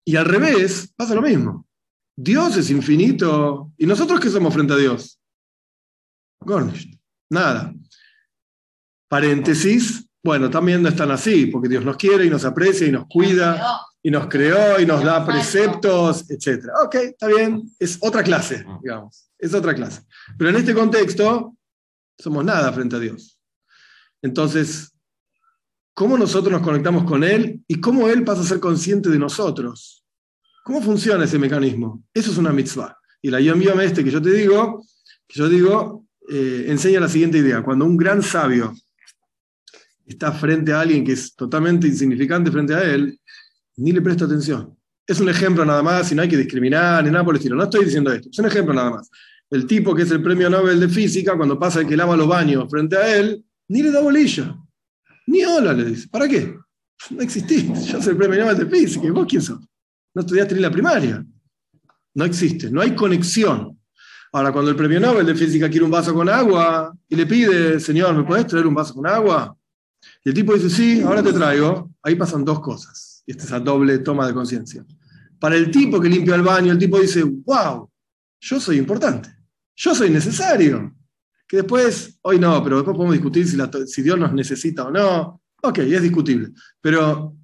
Y 0.03 0.17
al 0.17 0.25
revés, 0.25 0.91
pasa 0.93 1.15
lo 1.15 1.21
mismo. 1.21 1.65
Dios 2.13 2.57
es 2.57 2.69
infinito. 2.69 3.71
¿Y 3.77 3.85
nosotros 3.85 4.19
qué 4.19 4.29
somos 4.29 4.53
frente 4.53 4.73
a 4.73 4.77
Dios? 4.77 5.17
Gornish. 6.41 6.99
Nada. 7.29 7.73
Paréntesis. 9.07 10.05
Bueno, 10.21 10.49
también 10.49 10.83
no 10.83 10.89
están 10.89 11.11
así, 11.11 11.45
porque 11.45 11.69
Dios 11.69 11.85
nos 11.85 11.95
quiere 11.95 12.25
y 12.25 12.29
nos 12.29 12.43
aprecia 12.43 12.85
y 12.87 12.91
nos 12.91 13.07
cuida 13.07 13.87
y 14.03 14.09
nos 14.09 14.27
creó 14.27 14.80
y 14.80 14.86
nos 14.86 15.03
da 15.03 15.25
preceptos, 15.25 16.30
etc. 16.30 16.68
Ok, 16.83 16.95
está 16.95 17.27
bien. 17.27 17.63
Es 17.80 17.98
otra 18.01 18.24
clase, 18.24 18.65
digamos. 18.81 19.30
Es 19.38 19.53
otra 19.53 19.75
clase. 19.75 20.01
Pero 20.38 20.50
en 20.50 20.56
este 20.56 20.74
contexto, 20.74 21.56
somos 22.18 22.44
nada 22.44 22.71
frente 22.71 22.95
a 22.95 23.00
Dios. 23.00 23.39
Entonces, 24.21 24.92
¿cómo 25.94 26.18
nosotros 26.18 26.51
nos 26.51 26.62
conectamos 26.62 27.03
con 27.03 27.24
Él 27.24 27.63
y 27.68 27.80
cómo 27.80 28.07
Él 28.09 28.24
pasa 28.24 28.42
a 28.42 28.45
ser 28.45 28.59
consciente 28.59 29.09
de 29.09 29.19
nosotros? 29.19 30.03
¿Cómo 30.63 30.81
funciona 30.81 31.25
ese 31.25 31.39
mecanismo? 31.39 32.03
Eso 32.13 32.31
es 32.31 32.38
una 32.38 32.51
mitzvah. 32.51 32.98
Y 33.21 33.30
la 33.30 33.39
Yom 33.39 33.59
Yom 33.62 33.80
este 33.81 34.03
que 34.03 34.12
yo 34.12 34.21
te 34.21 34.31
digo, 34.31 34.83
que 35.27 35.39
yo 35.39 35.50
digo, 35.50 36.06
eh, 36.30 36.65
enseña 36.68 37.00
la 37.00 37.09
siguiente 37.09 37.38
idea. 37.38 37.63
Cuando 37.63 37.86
un 37.86 37.98
gran 37.98 38.21
sabio 38.21 38.74
está 40.06 40.31
frente 40.31 40.74
a 40.74 40.81
alguien 40.81 41.06
que 41.06 41.13
es 41.13 41.36
totalmente 41.36 41.88
insignificante 41.88 42.51
frente 42.51 42.75
a 42.75 42.83
él, 42.83 43.19
ni 43.77 43.91
le 43.91 44.01
presta 44.01 44.25
atención. 44.25 44.77
Es 45.06 45.19
un 45.19 45.29
ejemplo 45.29 45.65
nada 45.65 45.83
más, 45.83 46.12
y 46.12 46.15
no 46.15 46.21
hay 46.21 46.29
que 46.29 46.38
discriminar, 46.38 47.03
ni 47.03 47.12
nada 47.12 47.23
por 47.23 47.33
el 47.33 47.39
estilo. 47.39 47.56
No 47.56 47.63
estoy 47.63 47.85
diciendo 47.85 48.12
esto, 48.12 48.29
es 48.31 48.39
un 48.39 48.45
ejemplo 48.45 48.73
nada 48.73 48.91
más. 48.91 49.09
El 49.50 49.65
tipo 49.65 49.94
que 49.94 50.03
es 50.03 50.12
el 50.12 50.23
premio 50.23 50.50
Nobel 50.50 50.79
de 50.79 50.88
Física, 50.88 51.35
cuando 51.35 51.59
pasa 51.59 51.81
el 51.81 51.88
que 51.88 51.97
lava 51.97 52.15
los 52.15 52.27
baños 52.27 52.69
frente 52.69 52.95
a 52.95 53.15
él, 53.15 53.44
ni 53.68 53.81
le 53.81 53.91
da 53.91 54.00
bolilla. 54.00 54.56
Ni 55.27 55.44
hola 55.44 55.73
le 55.73 55.85
dice. 55.85 56.07
¿Para 56.07 56.27
qué? 56.27 56.56
No 57.09 57.21
existís. 57.21 57.65
Yo 57.88 58.01
soy 58.01 58.12
el 58.12 58.18
premio 58.18 58.39
Nobel 58.39 58.57
de 58.57 58.65
Física. 58.65 59.06
¿Y 59.07 59.09
vos 59.09 59.25
quién 59.27 59.41
sos? 59.41 59.59
No 60.13 60.21
estudiaste 60.21 60.56
ni 60.56 60.62
la 60.62 60.71
primaria. 60.71 61.25
No 62.13 62.25
existe, 62.25 62.69
no 62.69 62.81
hay 62.81 62.95
conexión. 62.95 63.77
Ahora, 64.33 64.53
cuando 64.53 64.71
el 64.71 64.77
premio 64.77 65.00
Nobel 65.00 65.25
de 65.25 65.35
Física 65.35 65.69
quiere 65.69 65.83
un 65.83 65.91
vaso 65.91 66.13
con 66.13 66.29
agua 66.29 66.95
y 67.09 67.15
le 67.15 67.25
pide, 67.25 67.79
señor, 67.79 68.15
¿me 68.15 68.24
puedes 68.24 68.47
traer 68.47 68.65
un 68.65 68.74
vaso 68.74 68.94
con 68.94 69.06
agua? 69.06 69.56
Y 70.24 70.29
el 70.29 70.35
tipo 70.35 70.53
dice, 70.53 70.69
sí, 70.69 71.01
ahora 71.01 71.21
te 71.21 71.33
traigo. 71.33 71.91
Ahí 72.01 72.15
pasan 72.15 72.45
dos 72.45 72.62
cosas. 72.62 73.10
Esta 73.31 73.45
es 73.45 73.51
la 73.51 73.59
doble 73.59 73.99
toma 73.99 74.27
de 74.27 74.33
conciencia. 74.33 74.85
Para 75.39 75.55
el 75.55 75.71
tipo 75.71 75.99
que 75.99 76.09
limpia 76.09 76.35
el 76.35 76.41
baño, 76.41 76.71
el 76.71 76.77
tipo 76.77 76.99
dice, 76.99 77.23
wow, 77.23 77.89
yo 78.39 78.59
soy 78.59 78.77
importante, 78.77 79.29
yo 79.75 79.95
soy 79.95 80.09
necesario. 80.09 80.95
Que 81.47 81.57
después, 81.57 82.17
hoy 82.21 82.39
no, 82.39 82.63
pero 82.63 82.77
después 82.77 82.95
podemos 82.95 83.13
discutir 83.13 83.47
si, 83.47 83.57
si 83.87 84.01
Dios 84.01 84.19
nos 84.19 84.33
necesita 84.33 84.85
o 84.85 84.91
no. 84.91 85.41
Ok, 85.63 85.79
es 85.79 86.01
discutible. 86.01 86.49
Pero 86.79 87.35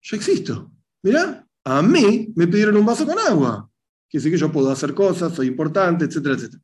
yo 0.00 0.16
existo. 0.16 0.72
Mirá, 1.02 1.46
a 1.64 1.82
mí 1.82 2.32
me 2.34 2.46
pidieron 2.46 2.76
un 2.76 2.86
vaso 2.86 3.06
con 3.06 3.18
agua. 3.18 3.68
Quiere 4.08 4.22
decir 4.22 4.32
que 4.32 4.38
yo 4.38 4.52
puedo 4.52 4.70
hacer 4.70 4.94
cosas, 4.94 5.34
soy 5.34 5.46
importante, 5.48 6.04
etcétera, 6.04 6.34
etcétera. 6.34 6.62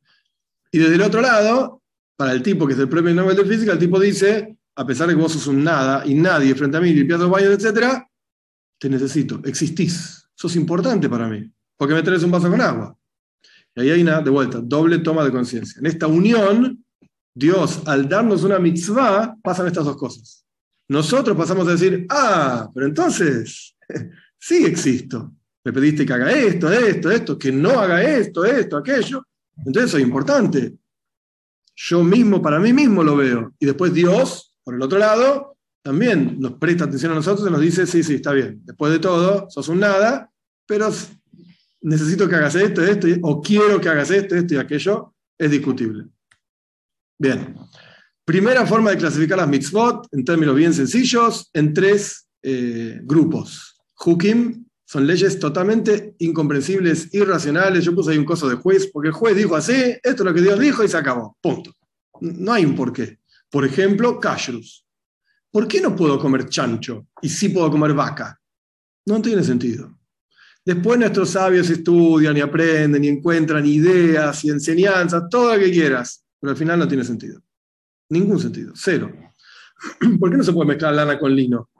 Y 0.70 0.78
desde 0.78 0.94
el 0.94 1.02
otro 1.02 1.20
lado, 1.20 1.82
para 2.16 2.32
el 2.32 2.42
tipo 2.42 2.66
que 2.66 2.74
es 2.74 2.78
el 2.78 2.88
premio 2.88 3.14
Nobel 3.14 3.36
de 3.36 3.44
Física, 3.44 3.72
el 3.72 3.78
tipo 3.78 3.98
dice, 3.98 4.58
a 4.76 4.86
pesar 4.86 5.08
de 5.08 5.14
que 5.14 5.20
vos 5.20 5.32
sos 5.32 5.46
un 5.46 5.64
nada 5.64 6.06
y 6.06 6.14
nadie 6.14 6.54
frente 6.54 6.76
a 6.76 6.80
mí 6.80 6.92
limpiando 6.92 7.28
baños, 7.28 7.50
etcétera, 7.50 8.08
te 8.78 8.88
necesito, 8.88 9.40
existís, 9.44 10.28
sos 10.34 10.56
importante 10.56 11.08
para 11.08 11.28
mí, 11.28 11.50
porque 11.76 11.94
me 11.94 12.02
traes 12.02 12.22
un 12.22 12.30
vaso 12.30 12.48
con 12.48 12.60
agua. 12.60 12.96
Y 13.74 13.80
ahí 13.80 13.90
hay 13.90 14.02
una, 14.02 14.20
de 14.20 14.30
vuelta, 14.30 14.60
doble 14.62 14.98
toma 14.98 15.24
de 15.24 15.30
conciencia. 15.30 15.78
En 15.78 15.86
esta 15.86 16.06
unión, 16.06 16.84
Dios, 17.34 17.82
al 17.86 18.08
darnos 18.08 18.44
una 18.44 18.58
mitzvah, 18.58 19.36
pasan 19.42 19.66
estas 19.66 19.84
dos 19.84 19.96
cosas. 19.96 20.44
Nosotros 20.88 21.36
pasamos 21.36 21.68
a 21.68 21.72
decir, 21.72 22.06
ah, 22.08 22.68
pero 22.74 22.86
entonces, 22.86 23.76
sí 24.38 24.64
existo. 24.64 25.32
Me 25.64 25.72
pediste 25.72 26.06
que 26.06 26.12
haga 26.12 26.32
esto, 26.32 26.72
esto, 26.72 27.10
esto, 27.10 27.38
que 27.38 27.52
no 27.52 27.78
haga 27.78 28.02
esto, 28.02 28.44
esto, 28.44 28.76
aquello. 28.76 29.24
Entonces 29.66 29.90
soy 29.90 30.02
importante. 30.02 30.74
Yo 31.76 32.02
mismo, 32.02 32.40
para 32.40 32.58
mí 32.58 32.72
mismo 32.72 33.02
lo 33.02 33.16
veo. 33.16 33.52
Y 33.58 33.66
después 33.66 33.92
Dios, 33.92 34.54
por 34.64 34.74
el 34.74 34.82
otro 34.82 34.98
lado, 34.98 35.57
también 35.82 36.36
nos 36.38 36.54
presta 36.54 36.84
atención 36.84 37.12
a 37.12 37.16
nosotros 37.16 37.48
y 37.48 37.52
nos 37.52 37.60
dice, 37.60 37.86
sí, 37.86 38.02
sí, 38.02 38.14
está 38.16 38.32
bien. 38.32 38.60
Después 38.64 38.92
de 38.92 38.98
todo, 38.98 39.48
sos 39.50 39.68
un 39.68 39.80
nada, 39.80 40.30
pero 40.66 40.90
necesito 41.80 42.28
que 42.28 42.36
hagas 42.36 42.54
esto, 42.54 42.84
esto, 42.84 43.06
o 43.22 43.40
quiero 43.40 43.80
que 43.80 43.88
hagas 43.88 44.10
esto, 44.10 44.34
esto 44.34 44.54
y 44.54 44.58
aquello, 44.58 45.14
es 45.38 45.50
discutible. 45.50 46.06
Bien. 47.18 47.54
Primera 48.24 48.66
forma 48.66 48.90
de 48.90 48.98
clasificar 48.98 49.38
las 49.38 49.48
mitzvot, 49.48 50.06
en 50.12 50.24
términos 50.24 50.54
bien 50.54 50.74
sencillos, 50.74 51.48
en 51.54 51.72
tres 51.72 52.28
eh, 52.42 53.00
grupos. 53.02 53.80
Hukim 54.04 54.66
son 54.84 55.06
leyes 55.06 55.38
totalmente 55.38 56.14
incomprensibles, 56.18 57.12
irracionales. 57.14 57.84
Yo 57.84 57.94
puse 57.94 58.12
ahí 58.12 58.18
un 58.18 58.24
coso 58.24 58.48
de 58.48 58.56
juez, 58.56 58.90
porque 58.92 59.08
el 59.08 59.14
juez 59.14 59.36
dijo 59.36 59.56
así, 59.56 59.74
esto 59.74 60.00
es 60.02 60.20
lo 60.20 60.34
que 60.34 60.42
Dios 60.42 60.58
dijo 60.58 60.84
y 60.84 60.88
se 60.88 60.96
acabó. 60.96 61.36
Punto. 61.40 61.74
No 62.20 62.52
hay 62.52 62.64
un 62.64 62.74
porqué. 62.74 63.18
Por 63.50 63.64
ejemplo, 63.64 64.18
kashrus. 64.18 64.86
¿Por 65.50 65.66
qué 65.66 65.80
no 65.80 65.96
puedo 65.96 66.18
comer 66.18 66.48
chancho 66.48 67.06
y 67.22 67.28
sí 67.28 67.48
puedo 67.48 67.70
comer 67.70 67.94
vaca? 67.94 68.38
No 69.06 69.20
tiene 69.22 69.42
sentido. 69.42 69.98
Después 70.64 70.98
nuestros 70.98 71.30
sabios 71.30 71.70
estudian 71.70 72.36
y 72.36 72.40
aprenden 72.40 73.02
y 73.02 73.08
encuentran 73.08 73.64
ideas 73.64 74.44
y 74.44 74.50
enseñanzas, 74.50 75.24
todo 75.30 75.54
lo 75.54 75.58
que 75.58 75.70
quieras, 75.70 76.24
pero 76.38 76.50
al 76.50 76.56
final 76.56 76.78
no 76.78 76.86
tiene 76.86 77.04
sentido. 77.04 77.40
Ningún 78.10 78.38
sentido, 78.38 78.72
cero. 78.74 79.10
¿Por 80.20 80.30
qué 80.30 80.36
no 80.36 80.44
se 80.44 80.52
puede 80.52 80.68
mezclar 80.68 80.94
lana 80.94 81.18
con 81.18 81.34
lino? 81.34 81.70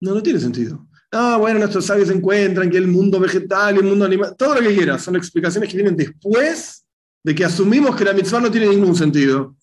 No, 0.00 0.14
no 0.14 0.22
tiene 0.22 0.40
sentido. 0.40 0.86
Ah, 1.10 1.36
bueno, 1.38 1.58
nuestros 1.58 1.86
sabios 1.86 2.10
encuentran 2.10 2.68
que 2.70 2.78
el 2.78 2.88
mundo 2.88 3.20
vegetal 3.20 3.76
y 3.76 3.78
el 3.78 3.84
mundo 3.84 4.04
animal, 4.04 4.34
todo 4.36 4.54
lo 4.56 4.60
que 4.60 4.74
quieras, 4.74 5.02
son 5.02 5.16
explicaciones 5.16 5.70
que 5.70 5.76
vienen 5.76 5.96
después 5.96 6.84
de 7.22 7.34
que 7.34 7.44
asumimos 7.44 7.94
que 7.96 8.04
la 8.04 8.12
mitzvah 8.12 8.40
no 8.40 8.50
tiene 8.50 8.68
ningún 8.68 8.96
sentido. 8.96 9.56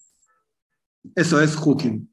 Eso 1.15 1.41
es 1.41 1.55
hooking. 1.55 2.07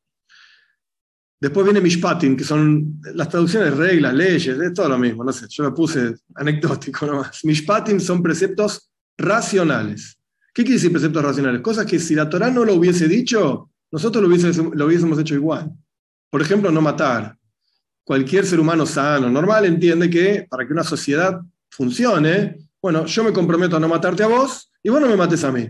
Después 1.39 1.65
viene 1.65 1.81
mishpatin, 1.81 2.37
que 2.37 2.45
son 2.45 3.01
las 3.15 3.29
traducciones, 3.29 3.77
reglas, 3.77 4.15
leyes, 4.15 4.59
es 4.59 4.73
todo 4.73 4.89
lo 4.89 4.99
mismo, 4.99 5.23
no 5.23 5.33
sé, 5.33 5.47
yo 5.51 5.65
lo 5.65 5.75
puse 5.75 6.15
anecdótico 6.35 7.07
nomás. 7.07 7.45
Mishpatin 7.45 8.01
son 8.01 8.23
preceptos 8.23 8.91
racionales. 9.19 10.19
¿Qué 10.55 10.63
quiere 10.63 10.77
decir 10.77 10.91
preceptos 10.91 11.23
racionales? 11.23 11.61
Cosas 11.61 11.85
que 11.85 11.99
si 11.99 12.15
la 12.15 12.29
Torah 12.29 12.51
no 12.51 12.65
lo 12.65 12.75
hubiese 12.75 13.07
dicho, 13.07 13.71
nosotros 13.91 14.23
lo 14.23 14.29
hubiésemos, 14.29 14.75
lo 14.75 14.87
hubiésemos 14.87 15.19
hecho 15.19 15.35
igual. 15.35 15.71
Por 16.31 16.41
ejemplo, 16.41 16.71
no 16.71 16.81
matar 16.81 17.37
cualquier 18.07 18.47
ser 18.47 18.61
humano 18.61 18.87
sano, 18.87 19.29
normal, 19.29 19.65
entiende 19.65 20.09
que 20.09 20.47
para 20.49 20.67
que 20.67 20.73
una 20.73 20.85
sociedad 20.85 21.41
funcione, 21.69 22.69
bueno, 22.81 23.05
yo 23.05 23.25
me 23.25 23.33
comprometo 23.33 23.77
a 23.77 23.81
no 23.81 23.89
matarte 23.89 24.23
a 24.23 24.29
vos 24.29 24.71
y 24.83 24.89
vos 24.89 25.01
no 25.01 25.09
me 25.09 25.17
mates 25.17 25.43
a 25.45 25.51
mí. 25.51 25.69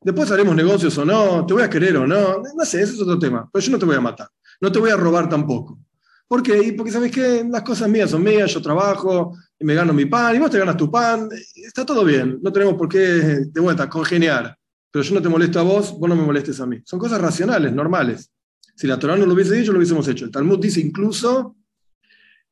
Después 0.00 0.30
haremos 0.30 0.54
negocios 0.54 0.96
o 0.98 1.04
no, 1.04 1.44
te 1.44 1.52
voy 1.52 1.62
a 1.62 1.68
querer 1.68 1.96
o 1.96 2.06
no, 2.06 2.42
no 2.56 2.64
sé, 2.64 2.82
ese 2.82 2.94
es 2.94 3.00
otro 3.00 3.18
tema, 3.18 3.48
pero 3.52 3.64
yo 3.64 3.72
no 3.72 3.78
te 3.78 3.86
voy 3.86 3.96
a 3.96 4.00
matar, 4.00 4.28
no 4.60 4.72
te 4.72 4.78
voy 4.78 4.90
a 4.90 4.96
robar 4.96 5.28
tampoco. 5.28 5.78
¿Por 6.26 6.42
qué? 6.42 6.74
Porque 6.76 6.90
sabes 6.90 7.12
que 7.12 7.44
las 7.48 7.62
cosas 7.62 7.88
mías 7.88 8.10
son 8.10 8.22
mías, 8.22 8.52
yo 8.52 8.62
trabajo 8.62 9.36
y 9.58 9.64
me 9.64 9.74
gano 9.74 9.92
mi 9.92 10.06
pan 10.06 10.34
y 10.34 10.38
vos 10.38 10.50
te 10.50 10.58
ganas 10.58 10.76
tu 10.76 10.90
pan, 10.90 11.28
está 11.54 11.84
todo 11.84 12.04
bien, 12.04 12.38
no 12.42 12.52
tenemos 12.52 12.74
por 12.74 12.88
qué 12.88 12.98
de 12.98 13.60
vuelta 13.60 13.88
congeniar, 13.88 14.56
pero 14.90 15.02
yo 15.02 15.14
no 15.14 15.22
te 15.22 15.28
molesto 15.28 15.60
a 15.60 15.62
vos, 15.62 15.98
vos 15.98 16.08
no 16.08 16.16
me 16.16 16.22
molestes 16.22 16.60
a 16.60 16.66
mí. 16.66 16.80
Son 16.84 16.98
cosas 16.98 17.20
racionales, 17.20 17.72
normales. 17.72 18.30
Si 18.76 18.86
la 18.86 18.98
Torah 18.98 19.16
no 19.16 19.26
lo 19.26 19.34
hubiese 19.34 19.54
dicho, 19.54 19.72
lo 19.72 19.78
hubiésemos 19.78 20.08
hecho. 20.08 20.24
El 20.24 20.30
Talmud 20.30 20.58
dice 20.58 20.80
incluso 20.80 21.56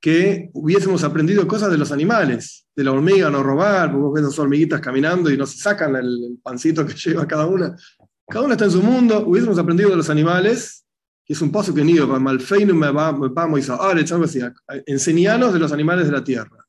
que 0.01 0.51
hubiésemos 0.53 1.05
aprendido 1.05 1.47
cosas 1.47 1.71
de 1.71 1.79
los 1.79 1.93
animales, 1.93 2.67
de 2.75 2.83
la 2.85 2.91
hormiga, 2.91 3.31
no 3.31 3.43
robar, 3.43 3.93
porque 3.93 4.21
ves 4.21 4.31
las 4.31 4.39
hormiguitas 4.39 4.81
caminando 4.81 5.31
y 5.31 5.37
no 5.37 5.47
se 5.47 5.59
sacan 5.59 5.95
el, 5.95 6.39
pancito 6.43 6.85
que 6.85 6.95
lleva 7.05 7.27
cada 7.27 7.47
una. 7.47 7.77
Cada 8.29 8.45
una 8.45 8.55
está 8.55 8.65
en 8.65 8.71
su 8.73 8.83
mundo, 8.83 9.25
hubiésemos 9.27 9.59
aprendido 9.59 9.91
de 9.91 9.97
los 9.97 10.11
animales, 10.11 10.82
es 11.33 11.41
un 11.43 11.51
paso 11.51 11.75
que 11.75 11.85
nido, 11.85 12.07
malfeino 12.21 12.75
me 12.75 12.91
vamos 12.91 13.71
a 13.71 13.77
algo 13.77 14.25
así, 14.25 14.41
enseñanos 14.87 15.53
de 15.53 15.59
los 15.59 15.73
animales 15.73 16.07
de 16.07 16.13
la 16.13 16.25
tierra. 16.25 16.67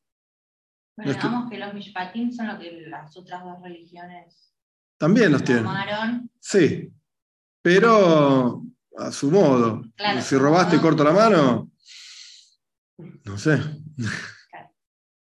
Bueno, 0.96 1.12
digamos 1.12 1.50
que 1.50 1.58
los 1.58 1.74
mishpatim 1.74 2.32
son 2.32 2.48
lo 2.48 2.60
que 2.60 2.86
las 2.88 3.16
otras 3.18 3.44
dos 3.44 3.62
religiones 3.62 4.54
también 4.98 5.32
los 5.32 5.44
tienen. 5.44 5.66
Sí, 6.40 6.90
pero 7.62 8.64
a 8.98 9.12
su 9.12 9.32
modo. 9.32 9.84
si 10.22 10.38
robaste, 10.38 10.80
corto 10.80 11.04
la 11.04 11.12
mano, 11.12 11.72
no 13.26 13.38
sé. 13.38 13.60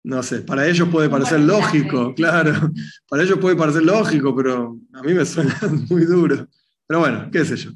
No 0.05 0.21
sé, 0.21 0.41
para 0.41 0.67
ellos 0.67 0.89
puede 0.89 1.09
parecer 1.09 1.39
lógico, 1.39 2.13
claro. 2.15 2.71
Para 3.09 3.23
ellos 3.23 3.39
puede 3.39 3.55
parecer 3.55 3.83
lógico, 3.83 4.35
pero 4.35 4.77
a 4.93 5.01
mí 5.01 5.13
me 5.13 5.25
suena 5.25 5.57
muy 5.89 6.05
duro. 6.05 6.47
Pero 6.85 6.99
bueno, 6.99 7.29
qué 7.31 7.45
sé 7.45 7.55
yo. 7.55 7.71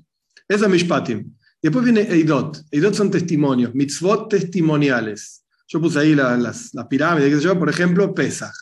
Eso 0.48 0.66
es 0.66 0.72
Mishpatim. 0.72 1.37
Después 1.62 1.84
viene 1.84 2.02
Eidot. 2.02 2.64
Eidot 2.72 2.94
son 2.94 3.12
testimonios, 3.12 3.74
mitzvot 3.74 4.30
testimoniales. 4.30 5.44
Yo 5.68 5.82
puse 5.82 6.00
ahí 6.00 6.16
las, 6.16 6.72
pirámides, 6.90 7.42
yo, 7.42 7.58
por 7.60 7.70
ejemplo, 7.70 8.14
Pesach. 8.14 8.56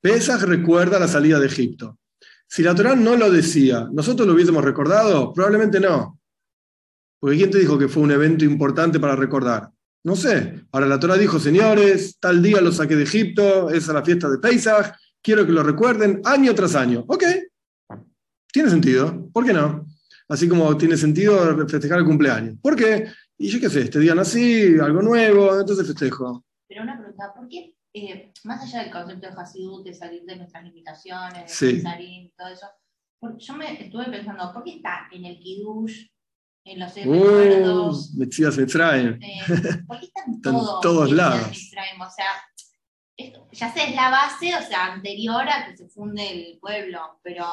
Pesach 0.00 0.42
recuerda 0.42 0.98
la 0.98 1.08
salida 1.08 1.38
de 1.38 1.46
Egipto. 1.46 1.98
Si 2.48 2.62
la 2.62 2.74
Torah 2.74 2.96
no 2.96 3.16
lo 3.16 3.30
decía, 3.30 3.88
¿nosotros 3.92 4.26
lo 4.26 4.34
hubiésemos 4.34 4.64
recordado? 4.64 5.32
Probablemente 5.32 5.78
no. 5.78 6.20
Porque 7.20 7.36
¿quién 7.36 7.50
te 7.50 7.58
dijo 7.58 7.78
que 7.78 7.88
fue 7.88 8.02
un 8.02 8.10
evento 8.10 8.44
importante 8.44 8.98
para 8.98 9.16
recordar? 9.16 9.70
No 10.04 10.16
sé. 10.16 10.66
Ahora 10.72 10.86
la 10.86 11.00
Torah 11.00 11.16
dijo, 11.16 11.38
señores, 11.38 12.18
tal 12.20 12.42
día 12.42 12.60
lo 12.60 12.72
saqué 12.72 12.96
de 12.96 13.04
Egipto, 13.04 13.70
es 13.70 13.86
la 13.88 14.04
fiesta 14.04 14.28
de 14.28 14.38
Pesach, 14.38 14.94
quiero 15.22 15.46
que 15.46 15.52
lo 15.52 15.62
recuerden 15.62 16.20
año 16.24 16.54
tras 16.54 16.74
año. 16.74 17.04
Ok, 17.06 17.24
tiene 18.52 18.68
sentido, 18.68 19.28
¿por 19.32 19.44
qué 19.44 19.52
no? 19.52 19.86
Así 20.28 20.48
como 20.48 20.76
tiene 20.76 20.96
sentido 20.96 21.66
festejar 21.68 21.98
el 21.98 22.04
cumpleaños. 22.04 22.56
¿Por 22.62 22.76
qué? 22.76 23.08
Y 23.36 23.48
yo 23.48 23.60
qué 23.60 23.68
sé, 23.68 23.82
este 23.82 23.98
día 23.98 24.14
nací, 24.14 24.78
algo 24.78 25.02
nuevo, 25.02 25.60
entonces 25.60 25.86
festejo. 25.86 26.44
Pero 26.68 26.82
una 26.82 26.98
pregunta, 26.98 27.32
¿por 27.34 27.48
qué, 27.48 27.74
eh, 27.92 28.32
más 28.44 28.62
allá 28.62 28.82
del 28.82 28.92
concepto 28.92 29.28
de 29.28 29.34
Hasidut, 29.40 29.84
de 29.84 29.94
salir 29.94 30.22
de 30.24 30.36
nuestras 30.36 30.64
limitaciones, 30.64 31.60
de 31.60 31.80
salir, 31.82 32.32
todo 32.36 32.48
eso, 32.48 32.66
yo 33.38 33.54
me 33.54 33.84
estuve 33.84 34.06
pensando, 34.06 34.52
¿por 34.52 34.64
qué 34.64 34.76
está 34.76 35.08
en 35.12 35.24
el 35.24 35.38
Kiddush 35.38 36.06
en 36.64 36.80
los 36.80 36.94
recuerdos. 36.94 38.10
Uh, 38.14 38.18
Metzías 38.18 38.56
Mitzrayim. 38.56 39.18
Eh, 39.22 39.40
porque 39.86 40.06
están, 40.14 40.40
todos, 40.40 40.80
todos 40.80 41.12
lados. 41.12 41.48
o 41.48 42.10
sea, 42.10 42.26
ya 43.16 43.72
sé, 43.72 43.90
es 43.90 43.94
la 43.94 44.10
base, 44.10 44.54
o 44.54 44.66
sea, 44.66 44.94
anterior 44.94 45.42
a 45.48 45.66
que 45.66 45.76
se 45.76 45.88
funde 45.88 46.22
el 46.30 46.58
pueblo, 46.58 46.98
pero 47.22 47.44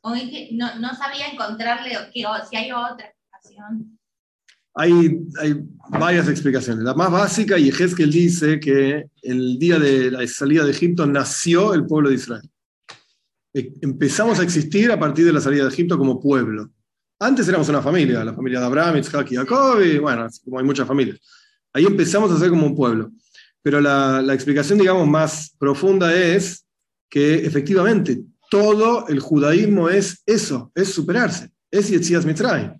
como 0.00 0.14
dije, 0.14 0.50
no, 0.52 0.78
no 0.78 0.94
sabía 0.94 1.28
encontrarle 1.28 1.90
que, 2.12 2.24
si 2.48 2.56
hay 2.56 2.72
otra 2.72 3.06
explicación. 3.06 3.98
Hay, 4.76 5.20
hay, 5.40 5.62
varias 5.90 6.28
explicaciones. 6.28 6.84
La 6.84 6.94
más 6.94 7.10
básica, 7.10 7.58
y 7.58 7.68
Ezequiel 7.68 8.10
dice 8.10 8.58
que 8.58 9.06
el 9.22 9.58
día 9.58 9.78
de 9.78 10.10
la 10.10 10.26
salida 10.26 10.64
de 10.64 10.72
Egipto 10.72 11.06
nació 11.06 11.74
el 11.74 11.86
pueblo 11.86 12.08
de 12.08 12.16
Israel. 12.16 12.50
E, 13.52 13.72
empezamos 13.82 14.40
a 14.40 14.42
existir 14.42 14.90
a 14.90 14.98
partir 14.98 15.26
de 15.26 15.32
la 15.32 15.40
salida 15.40 15.64
de 15.64 15.68
Egipto 15.70 15.96
como 15.98 16.20
pueblo. 16.20 16.70
Antes 17.20 17.46
éramos 17.46 17.68
una 17.68 17.82
familia, 17.82 18.24
la 18.24 18.34
familia 18.34 18.58
de 18.58 18.66
Abraham, 18.66 18.96
Isaac 18.96 19.30
y 19.30 19.36
Jacob, 19.36 19.80
y 19.80 19.98
bueno, 19.98 20.26
como 20.44 20.58
hay 20.58 20.64
muchas 20.64 20.88
familias. 20.88 21.20
Ahí 21.72 21.84
empezamos 21.84 22.32
a 22.32 22.38
ser 22.38 22.50
como 22.50 22.66
un 22.66 22.74
pueblo. 22.74 23.10
Pero 23.64 23.80
la, 23.80 24.22
la 24.22 24.34
explicación, 24.34 24.78
digamos, 24.78 25.08
más 25.08 25.56
profunda 25.58 26.14
es 26.14 26.64
que 27.08 27.46
efectivamente 27.46 28.22
todo 28.50 29.08
el 29.08 29.20
judaísmo 29.20 29.88
es 29.88 30.22
eso, 30.26 30.70
es 30.74 30.92
superarse, 30.92 31.50
es 31.70 31.88
Yetzias 31.88 32.26
Mitzrayim. 32.26 32.78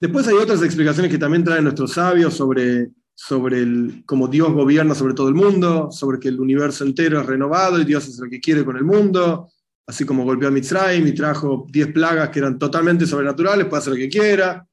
Después 0.00 0.28
hay 0.28 0.34
otras 0.34 0.62
explicaciones 0.62 1.10
que 1.10 1.18
también 1.18 1.42
traen 1.42 1.64
nuestros 1.64 1.92
sabios 1.92 2.34
sobre, 2.34 2.90
sobre 3.14 3.60
el, 3.60 4.02
cómo 4.04 4.28
Dios 4.28 4.52
gobierna 4.52 4.94
sobre 4.94 5.14
todo 5.14 5.28
el 5.28 5.34
mundo, 5.34 5.90
sobre 5.90 6.18
que 6.18 6.28
el 6.28 6.40
universo 6.40 6.84
entero 6.84 7.20
es 7.20 7.26
renovado 7.26 7.80
y 7.80 7.84
Dios 7.84 8.06
es 8.08 8.18
el 8.18 8.28
que 8.28 8.40
quiere 8.40 8.64
con 8.64 8.76
el 8.76 8.84
mundo, 8.84 9.48
así 9.86 10.04
como 10.04 10.24
golpeó 10.24 10.48
a 10.48 10.50
Mitzrayim 10.50 11.06
y 11.06 11.14
trajo 11.14 11.66
10 11.70 11.92
plagas 11.92 12.28
que 12.28 12.40
eran 12.40 12.58
totalmente 12.58 13.06
sobrenaturales, 13.06 13.66
puede 13.66 13.80
hacer 13.80 13.92
lo 13.94 13.98
que 13.98 14.08
quiera. 14.08 14.66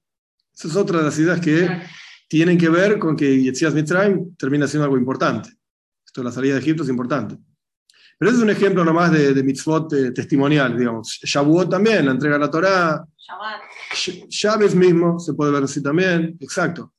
Esa 0.53 0.67
es 0.67 0.75
otra 0.75 0.97
de 0.97 1.05
las 1.05 1.19
ideas 1.19 1.39
que 1.39 1.69
tienen 2.29 2.57
que 2.57 2.69
ver 2.69 3.00
con 3.00 3.17
que 3.17 3.41
Yetzias 3.41 3.74
Mitzrayim 3.74 4.36
termina 4.38 4.67
siendo 4.67 4.86
algo 4.86 4.98
importante. 4.98 5.50
Esto 6.05 6.21
de 6.21 6.25
la 6.25 6.31
salida 6.31 6.53
de 6.53 6.59
Egipto 6.59 6.83
es 6.83 6.89
importante. 6.89 7.38
Pero 8.17 8.31
ese 8.31 8.38
es 8.38 8.43
un 8.43 8.50
ejemplo 8.50 8.86
nomás 8.86 9.12
de, 9.12 9.33
de 9.33 9.43
mitzvot 9.43 9.91
eh, 9.93 10.12
testimonial, 10.12 10.77
digamos. 10.77 11.19
Shavuot 11.24 11.69
también, 11.69 12.05
la 12.05 12.12
entrega 12.12 12.36
de 12.36 12.39
la 12.39 12.51
Torah. 12.51 13.05
Shabbat. 14.29 14.75
mismo, 14.75 15.19
se 15.19 15.33
puede 15.33 15.51
ver 15.51 15.63
así 15.63 15.81
también, 15.81 16.38
exacto. 16.39 16.93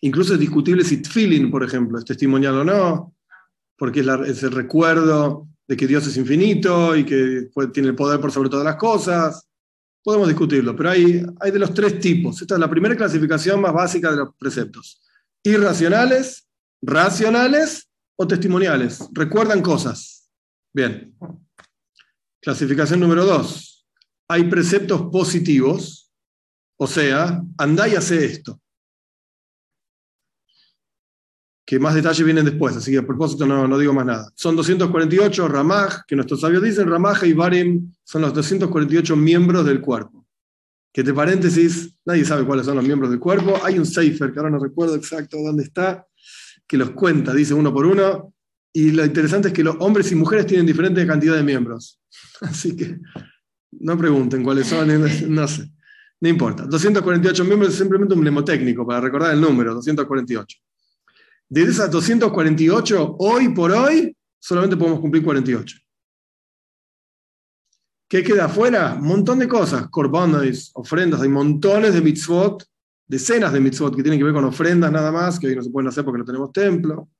Incluso 0.00 0.34
es 0.34 0.40
discutible 0.40 0.84
si 0.84 1.00
Tfilin, 1.00 1.50
por 1.50 1.62
ejemplo, 1.62 1.98
es 1.98 2.04
testimonial 2.04 2.58
o 2.58 2.64
no, 2.64 3.14
porque 3.78 4.00
es, 4.00 4.06
es 4.26 4.42
el 4.42 4.50
recuerdo 4.50 5.48
de 5.66 5.76
que 5.76 5.86
Dios 5.86 6.06
es 6.06 6.16
infinito 6.16 6.96
y 6.96 7.04
que 7.04 7.48
tiene 7.72 7.90
el 7.90 7.94
poder 7.94 8.20
por 8.20 8.32
sobre 8.32 8.50
todas 8.50 8.64
las 8.64 8.76
cosas. 8.76 9.48
Podemos 10.02 10.28
discutirlo, 10.28 10.74
pero 10.74 10.90
hay, 10.90 11.24
hay 11.40 11.50
de 11.50 11.58
los 11.58 11.74
tres 11.74 12.00
tipos. 12.00 12.40
Esta 12.40 12.54
es 12.54 12.60
la 12.60 12.70
primera 12.70 12.96
clasificación 12.96 13.60
más 13.60 13.72
básica 13.72 14.10
de 14.10 14.18
los 14.18 14.34
preceptos. 14.36 15.00
Irracionales, 15.44 16.48
racionales 16.80 17.88
o 18.16 18.26
testimoniales. 18.26 19.08
Recuerdan 19.12 19.62
cosas. 19.62 20.28
Bien. 20.72 21.14
Clasificación 22.40 23.00
número 23.00 23.24
dos. 23.24 23.86
Hay 24.28 24.44
preceptos 24.44 25.02
positivos, 25.12 26.12
o 26.76 26.86
sea, 26.86 27.42
andá 27.58 27.86
y 27.86 27.94
hace 27.94 28.24
esto 28.24 28.61
que 31.64 31.78
más 31.78 31.94
detalles 31.94 32.24
vienen 32.24 32.44
después, 32.44 32.76
así 32.76 32.90
que 32.90 32.98
a 32.98 33.06
propósito 33.06 33.46
no, 33.46 33.68
no 33.68 33.78
digo 33.78 33.92
más 33.92 34.06
nada. 34.06 34.32
Son 34.34 34.56
248 34.56 35.48
Ramaj, 35.48 36.04
que 36.06 36.16
nuestros 36.16 36.40
sabios 36.40 36.62
dicen, 36.62 36.88
Ramaj 36.88 37.24
y 37.24 37.32
Barim 37.32 37.92
son 38.02 38.22
los 38.22 38.34
248 38.34 39.16
miembros 39.16 39.64
del 39.64 39.80
cuerpo. 39.80 40.26
Que 40.92 41.00
entre 41.00 41.14
paréntesis, 41.14 41.94
nadie 42.04 42.24
sabe 42.24 42.44
cuáles 42.44 42.66
son 42.66 42.76
los 42.76 42.84
miembros 42.84 43.10
del 43.10 43.20
cuerpo. 43.20 43.58
Hay 43.64 43.78
un 43.78 43.86
Seifer, 43.86 44.32
que 44.32 44.38
ahora 44.38 44.50
no 44.50 44.58
recuerdo 44.58 44.94
exacto 44.94 45.38
dónde 45.38 45.62
está, 45.62 46.06
que 46.66 46.76
los 46.76 46.90
cuenta, 46.90 47.32
dice 47.32 47.54
uno 47.54 47.72
por 47.72 47.86
uno. 47.86 48.34
Y 48.74 48.90
lo 48.90 49.04
interesante 49.04 49.48
es 49.48 49.54
que 49.54 49.62
los 49.62 49.76
hombres 49.78 50.10
y 50.12 50.14
mujeres 50.14 50.46
tienen 50.46 50.66
diferentes 50.66 51.06
cantidad 51.06 51.36
de 51.36 51.42
miembros. 51.42 52.00
Así 52.40 52.76
que 52.76 52.98
no 53.72 53.96
pregunten 53.96 54.42
cuáles 54.42 54.66
son, 54.66 54.88
no 55.34 55.48
sé. 55.48 55.70
No 56.20 56.28
importa. 56.28 56.64
248 56.64 57.44
miembros 57.44 57.72
es 57.72 57.78
simplemente 57.78 58.14
un 58.14 58.20
mnemotécnico 58.20 58.86
para 58.86 59.00
recordar 59.00 59.34
el 59.34 59.40
número, 59.40 59.74
248. 59.74 60.58
De 61.52 61.64
esas 61.64 61.90
248, 61.90 63.16
hoy 63.18 63.50
por 63.50 63.72
hoy, 63.72 64.16
solamente 64.40 64.74
podemos 64.74 65.00
cumplir 65.00 65.22
48. 65.22 65.76
¿Qué 68.08 68.22
queda 68.22 68.46
afuera? 68.46 68.94
Un 68.98 69.06
montón 69.06 69.38
de 69.38 69.46
cosas, 69.46 69.86
corbanos, 69.90 70.70
ofrendas, 70.72 71.20
hay 71.20 71.28
montones 71.28 71.92
de 71.92 72.00
mitzvot, 72.00 72.64
decenas 73.06 73.52
de 73.52 73.60
mitzvot 73.60 73.94
que 73.94 74.02
tienen 74.02 74.18
que 74.18 74.24
ver 74.24 74.32
con 74.32 74.46
ofrendas 74.46 74.90
nada 74.90 75.12
más, 75.12 75.38
que 75.38 75.48
hoy 75.48 75.56
no 75.56 75.62
se 75.62 75.68
pueden 75.68 75.88
hacer 75.88 76.06
porque 76.06 76.20
no 76.20 76.24
tenemos 76.24 76.50
templo. 76.52 77.10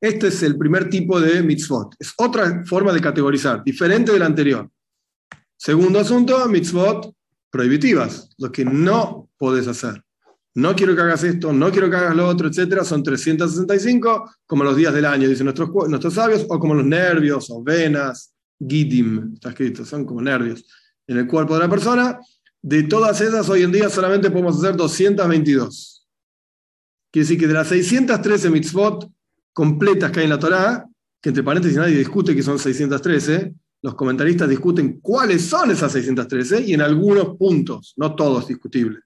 Este 0.00 0.28
es 0.28 0.42
el 0.42 0.56
primer 0.56 0.88
tipo 0.88 1.20
de 1.20 1.42
mitzvot. 1.42 1.94
Es 1.98 2.14
otra 2.16 2.64
forma 2.64 2.90
de 2.94 3.02
categorizar, 3.02 3.62
diferente 3.62 4.12
de 4.12 4.18
la 4.18 4.24
anterior. 4.24 4.70
Segundo 5.58 5.98
asunto, 6.00 6.48
mitzvot 6.48 7.12
prohibitivas, 7.50 8.30
lo 8.38 8.50
que 8.50 8.64
no 8.64 9.28
puedes 9.36 9.68
hacer 9.68 10.05
no 10.56 10.74
quiero 10.74 10.96
que 10.96 11.02
hagas 11.02 11.22
esto, 11.22 11.52
no 11.52 11.70
quiero 11.70 11.90
que 11.90 11.96
hagas 11.96 12.16
lo 12.16 12.26
otro, 12.26 12.48
etcétera, 12.48 12.82
son 12.82 13.02
365 13.02 14.30
como 14.46 14.64
los 14.64 14.74
días 14.74 14.94
del 14.94 15.04
año, 15.04 15.28
dicen 15.28 15.44
nuestros, 15.44 15.68
nuestros 15.88 16.14
sabios, 16.14 16.46
o 16.48 16.58
como 16.58 16.74
los 16.74 16.84
nervios 16.84 17.50
o 17.50 17.62
venas, 17.62 18.32
gidim, 18.58 19.34
está 19.34 19.50
escrito, 19.50 19.84
son 19.84 20.06
como 20.06 20.22
nervios 20.22 20.64
en 21.06 21.18
el 21.18 21.26
cuerpo 21.26 21.54
de 21.54 21.60
la 21.60 21.68
persona. 21.68 22.18
De 22.62 22.84
todas 22.84 23.20
esas, 23.20 23.46
hoy 23.50 23.64
en 23.64 23.72
día 23.72 23.90
solamente 23.90 24.30
podemos 24.30 24.56
hacer 24.56 24.76
222. 24.76 26.06
Quiere 27.12 27.24
decir 27.24 27.38
que 27.38 27.46
de 27.46 27.54
las 27.54 27.68
613 27.68 28.48
mitzvot 28.48 29.10
completas 29.52 30.10
que 30.10 30.20
hay 30.20 30.24
en 30.24 30.30
la 30.30 30.38
Torá, 30.38 30.86
que 31.20 31.28
entre 31.28 31.44
paréntesis 31.44 31.76
nadie 31.76 31.98
discute 31.98 32.34
que 32.34 32.42
son 32.42 32.58
613, 32.58 33.52
los 33.82 33.94
comentaristas 33.94 34.48
discuten 34.48 35.00
cuáles 35.00 35.44
son 35.44 35.70
esas 35.70 35.92
613 35.92 36.62
y 36.62 36.72
en 36.72 36.80
algunos 36.80 37.36
puntos, 37.36 37.92
no 37.96 38.14
todos 38.14 38.48
discutibles, 38.48 39.02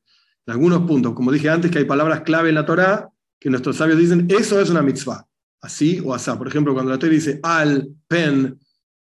en 0.46 0.52
algunos 0.52 0.86
puntos, 0.86 1.14
como 1.14 1.32
dije 1.32 1.48
antes, 1.48 1.70
que 1.70 1.78
hay 1.78 1.84
palabras 1.84 2.22
clave 2.22 2.48
en 2.48 2.54
la 2.54 2.66
Torá 2.66 3.10
que 3.38 3.48
nuestros 3.48 3.76
sabios 3.76 3.98
dicen, 3.98 4.26
eso 4.28 4.60
es 4.60 4.68
una 4.68 4.82
mitzvah, 4.82 5.26
así 5.62 6.00
o 6.04 6.14
así. 6.14 6.30
Por 6.36 6.46
ejemplo, 6.46 6.74
cuando 6.74 6.90
la 6.90 6.98
Torá 6.98 7.12
dice 7.12 7.40
al, 7.42 7.88
pen, 8.06 8.58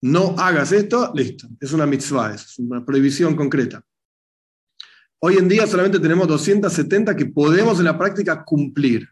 no 0.03 0.35
hagas 0.39 0.73
esto, 0.73 1.13
listo, 1.15 1.47
es 1.61 1.73
una 1.73 1.87
mitzvah, 1.87 2.35
es 2.35 2.59
una 2.59 2.85
prohibición 2.85 3.37
concreta. 3.37 3.83
Hoy 5.19 5.37
en 5.39 5.49
día 5.49 5.67
solamente 5.67 5.99
tenemos 5.99 6.29
270 6.29 7.17
que 7.17 7.27
podemos 7.27 7.79
en 7.79 7.87
la 7.87 7.97
práctica 7.97 8.45
cumplir. 8.45 9.09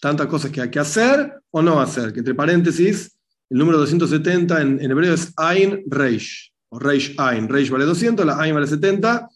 Tantas 0.00 0.28
cosas 0.28 0.50
que 0.50 0.60
hay 0.60 0.70
que 0.70 0.78
hacer 0.78 1.40
o 1.50 1.60
no 1.60 1.80
hacer, 1.80 2.12
que 2.12 2.20
entre 2.20 2.34
paréntesis, 2.34 3.18
el 3.50 3.58
número 3.58 3.78
270 3.78 4.62
en, 4.62 4.80
hebreo 4.90 5.12
es 5.12 5.32
Ain 5.36 5.82
Reish, 5.86 6.52
o 6.70 6.78
Reish 6.78 7.14
Ain. 7.18 7.48
Reish 7.48 7.68
vale 7.68 7.84
200, 7.84 8.24
la 8.24 8.38
Ain 8.38 8.54
vale 8.54 8.66
70, 8.66 9.28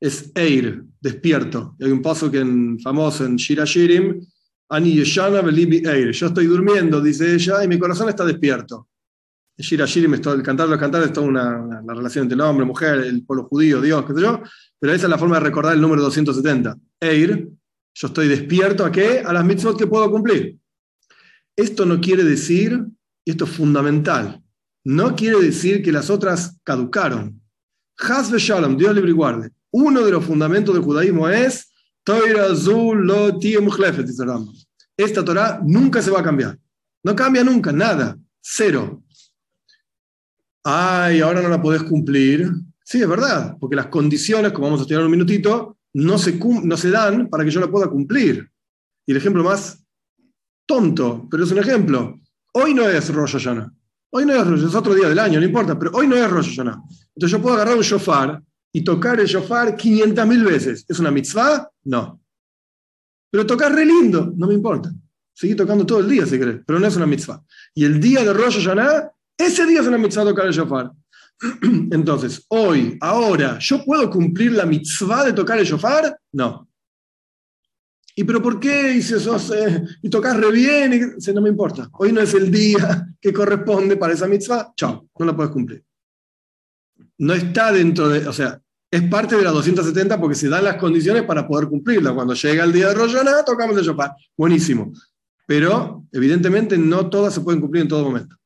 es 0.00 0.30
Eir, 0.34 0.84
despierto. 1.00 1.76
hay 1.80 1.90
un 1.90 2.02
paso 2.02 2.30
que 2.30 2.38
en, 2.38 2.78
famoso 2.78 3.24
en 3.24 3.36
Shira 3.36 3.64
Shirim, 3.64 4.24
Ani 4.70 4.94
Yeshana 4.94 5.40
Belibi 5.40 5.78
Eir. 5.78 6.12
Yo 6.12 6.26
estoy 6.26 6.46
durmiendo, 6.46 7.00
dice 7.00 7.34
ella, 7.34 7.64
y 7.64 7.68
mi 7.68 7.78
corazón 7.78 8.08
está 8.08 8.24
despierto. 8.24 8.88
En 9.56 9.64
Shira 9.64 9.86
Shirim, 9.86 10.14
el 10.14 10.42
cantar 10.42 10.68
los 10.68 10.78
cantares 10.78 11.08
es 11.08 11.12
toda 11.12 11.26
una, 11.26 11.82
relación 11.86 12.24
entre 12.24 12.36
el 12.36 12.40
hombre, 12.42 12.64
mujer, 12.64 13.00
el 13.00 13.24
pueblo 13.24 13.44
judío, 13.44 13.80
Dios, 13.80 14.04
qué 14.06 14.14
sé 14.14 14.20
yo, 14.20 14.40
pero 14.78 14.92
esa 14.92 15.06
es 15.06 15.10
la 15.10 15.18
forma 15.18 15.36
de 15.36 15.44
recordar 15.44 15.74
el 15.74 15.80
número 15.80 16.02
270. 16.02 16.76
Eir, 17.00 17.48
yo 17.94 18.06
estoy 18.06 18.28
despierto 18.28 18.84
a 18.84 18.92
qué? 18.92 19.20
A 19.20 19.32
las 19.32 19.44
mitzvot 19.44 19.76
que 19.76 19.88
puedo 19.88 20.08
cumplir. 20.10 20.56
Esto 21.56 21.84
no 21.84 22.00
quiere 22.00 22.22
decir 22.22 22.86
y 23.24 23.32
esto 23.32 23.44
es 23.44 23.50
fundamental, 23.50 24.40
no 24.84 25.16
quiere 25.16 25.40
decir 25.40 25.82
que 25.82 25.90
las 25.90 26.08
otras 26.08 26.56
caducaron. 26.62 27.42
Hasbe 27.98 28.38
Shalom, 28.38 28.76
Dios 28.76 28.94
libre 28.94 29.10
y 29.10 29.14
guarde. 29.14 29.50
Uno 29.70 30.04
de 30.04 30.10
los 30.10 30.24
fundamentos 30.24 30.74
del 30.74 30.84
judaísmo 30.84 31.28
es 31.28 31.70
Esta 34.96 35.24
Torah 35.24 35.60
nunca 35.64 36.02
se 36.02 36.10
va 36.10 36.20
a 36.20 36.24
cambiar. 36.24 36.58
No 37.04 37.14
cambia 37.14 37.44
nunca, 37.44 37.72
nada, 37.72 38.18
cero. 38.40 39.02
Ay, 40.64 41.20
ahora 41.20 41.42
no 41.42 41.48
la 41.48 41.62
podés 41.62 41.82
cumplir. 41.82 42.50
Sí, 42.84 43.00
es 43.00 43.08
verdad, 43.08 43.56
porque 43.60 43.76
las 43.76 43.86
condiciones, 43.86 44.52
como 44.52 44.66
vamos 44.66 44.80
a 44.80 44.82
estudiar 44.82 45.04
un 45.04 45.10
minutito, 45.10 45.78
no 45.94 46.18
se, 46.18 46.38
no 46.38 46.76
se 46.76 46.90
dan 46.90 47.28
para 47.28 47.44
que 47.44 47.50
yo 47.50 47.60
la 47.60 47.70
pueda 47.70 47.88
cumplir. 47.88 48.50
Y 49.06 49.12
el 49.12 49.18
ejemplo 49.18 49.44
más 49.44 49.84
tonto, 50.66 51.26
pero 51.30 51.44
es 51.44 51.50
un 51.50 51.58
ejemplo. 51.58 52.18
Hoy 52.52 52.74
no 52.74 52.88
es 52.88 53.12
Rosh. 53.12 53.46
Hoy 54.10 54.24
no 54.24 54.34
es 54.34 54.46
Rosh 54.46 54.64
es 54.64 54.74
otro 54.74 54.94
día 54.94 55.08
del 55.08 55.18
año, 55.18 55.38
no 55.38 55.46
importa, 55.46 55.78
pero 55.78 55.92
hoy 55.92 56.06
no 56.06 56.16
es 56.16 56.30
Rosh 56.30 56.48
Hashanah. 56.48 56.82
Entonces 57.14 57.30
yo 57.30 57.42
puedo 57.42 57.56
agarrar 57.56 57.76
un 57.76 57.82
shofar 57.82 58.42
y 58.72 58.82
tocar 58.82 59.18
el 59.20 59.26
shofar 59.26 59.76
500.000 59.76 60.44
veces. 60.44 60.84
¿Es 60.88 60.98
una 60.98 61.10
mitzvah? 61.10 61.70
No. 61.84 62.20
Pero 63.30 63.46
tocar 63.46 63.74
re 63.74 63.84
lindo, 63.84 64.32
no 64.36 64.46
me 64.46 64.54
importa. 64.54 64.92
Seguí 65.34 65.54
tocando 65.54 65.86
todo 65.86 66.00
el 66.00 66.08
día 66.08 66.26
si 66.26 66.38
querés, 66.38 66.62
pero 66.66 66.80
no 66.80 66.86
es 66.86 66.96
una 66.96 67.06
mitzvah. 67.06 67.42
Y 67.74 67.84
el 67.84 68.00
día 68.00 68.24
de 68.24 68.32
Rosh 68.32 68.56
Hashanah, 68.56 69.10
ese 69.36 69.66
día 69.66 69.80
es 69.80 69.86
una 69.86 69.98
mitzvah 69.98 70.24
tocar 70.24 70.46
el 70.46 70.52
shofar. 70.52 70.90
Entonces, 71.62 72.44
hoy, 72.48 72.98
ahora, 73.00 73.58
¿yo 73.60 73.84
puedo 73.84 74.10
cumplir 74.10 74.52
la 74.52 74.66
mitzvah 74.66 75.24
de 75.24 75.32
tocar 75.32 75.58
el 75.58 75.64
shofar? 75.64 76.18
No. 76.32 76.68
¿Y 78.16 78.24
pero 78.24 78.42
por 78.42 78.58
qué? 78.58 78.94
Y 78.94 79.02
si 79.02 79.20
sos, 79.20 79.52
eh, 79.52 79.84
y 80.02 80.10
tocas 80.10 80.36
re 80.36 80.50
bien, 80.50 80.92
y, 80.92 81.32
no 81.32 81.40
me 81.40 81.50
importa. 81.50 81.88
Hoy 81.92 82.10
no 82.10 82.20
es 82.20 82.34
el 82.34 82.50
día 82.50 83.06
que 83.20 83.32
corresponde 83.32 83.96
para 83.96 84.14
esa 84.14 84.26
mitzvah, 84.26 84.72
chao, 84.76 85.08
no 85.16 85.26
la 85.26 85.36
puedes 85.36 85.52
cumplir. 85.52 85.84
No 87.18 87.34
está 87.34 87.72
dentro 87.72 88.08
de, 88.08 88.26
o 88.26 88.32
sea, 88.32 88.60
es 88.90 89.02
parte 89.02 89.36
de 89.36 89.42
la 89.42 89.50
270 89.50 90.18
porque 90.18 90.34
se 90.34 90.48
dan 90.48 90.64
las 90.64 90.76
condiciones 90.76 91.24
para 91.24 91.46
poder 91.46 91.68
cumplirla. 91.68 92.14
Cuando 92.14 92.34
llega 92.34 92.64
el 92.64 92.72
día 92.72 92.88
de 92.88 92.94
Rosh 92.94 93.14
tocamos 93.44 93.76
el 93.76 93.84
shofar. 93.84 94.12
Buenísimo. 94.36 94.92
Pero, 95.46 96.04
evidentemente, 96.12 96.78
no 96.78 97.08
todas 97.10 97.34
se 97.34 97.40
pueden 97.40 97.60
cumplir 97.60 97.82
en 97.82 97.88
todo 97.88 98.04
momento. 98.04 98.36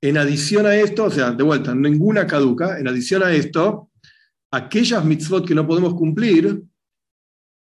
En 0.00 0.18
adición 0.18 0.66
a 0.66 0.74
esto, 0.74 1.04
o 1.04 1.10
sea, 1.10 1.30
de 1.30 1.44
vuelta, 1.44 1.74
ninguna 1.74 2.26
caduca, 2.26 2.78
en 2.78 2.88
adición 2.88 3.22
a 3.22 3.32
esto, 3.32 3.90
aquellas 4.50 5.04
mitzvot 5.04 5.46
que 5.46 5.54
no 5.54 5.66
podemos 5.66 5.94
cumplir, 5.94 6.62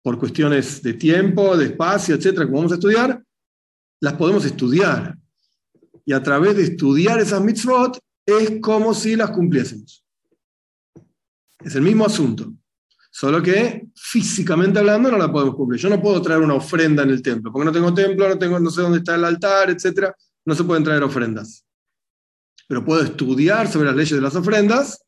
por 0.02 0.18
cuestiones 0.18 0.82
de 0.82 0.94
tiempo, 0.94 1.58
de 1.58 1.66
espacio, 1.66 2.16
etcétera, 2.16 2.46
que 2.46 2.52
vamos 2.52 2.72
a 2.72 2.76
estudiar, 2.76 3.22
las 4.02 4.14
podemos 4.14 4.46
estudiar. 4.46 5.18
Y 6.06 6.14
a 6.14 6.24
través 6.24 6.56
de 6.56 6.64
estudiar 6.64 7.20
esas 7.20 7.44
mitzvot 7.44 8.00
es 8.26 8.60
como 8.62 8.94
si 8.94 9.16
las 9.16 9.32
cumpliésemos. 9.32 10.06
Es 11.64 11.76
el 11.76 11.82
mismo 11.82 12.06
asunto. 12.06 12.54
Solo 13.12 13.42
que 13.42 13.88
físicamente 13.96 14.80
hablando 14.80 15.12
no 15.12 15.18
la 15.18 15.32
podemos 15.32 15.56
cumplir. 15.56 15.82
Yo 15.82 15.90
no 15.90 16.02
puedo 16.02 16.22
traer 16.22 16.42
una 16.42 16.54
ofrenda 16.54 17.04
en 17.04 17.10
el 17.10 17.22
templo, 17.22 17.52
porque 17.52 17.66
no 17.66 17.72
tengo 17.72 17.94
templo, 17.94 18.30
no, 18.30 18.38
tengo, 18.38 18.60
no 18.60 18.70
sé 18.70 18.82
dónde 18.82 19.00
está 19.00 19.16
el 19.16 19.26
altar, 19.26 19.70
etcétera. 19.70 20.16
No 20.46 20.56
se 20.56 20.64
pueden 20.64 20.84
traer 20.84 21.04
ofrendas. 21.04 21.66
Pero 22.68 22.86
puedo 22.86 23.02
estudiar 23.02 23.68
sobre 23.68 23.88
las 23.88 23.96
leyes 23.96 24.16
de 24.16 24.22
las 24.22 24.36
ofrendas 24.36 25.04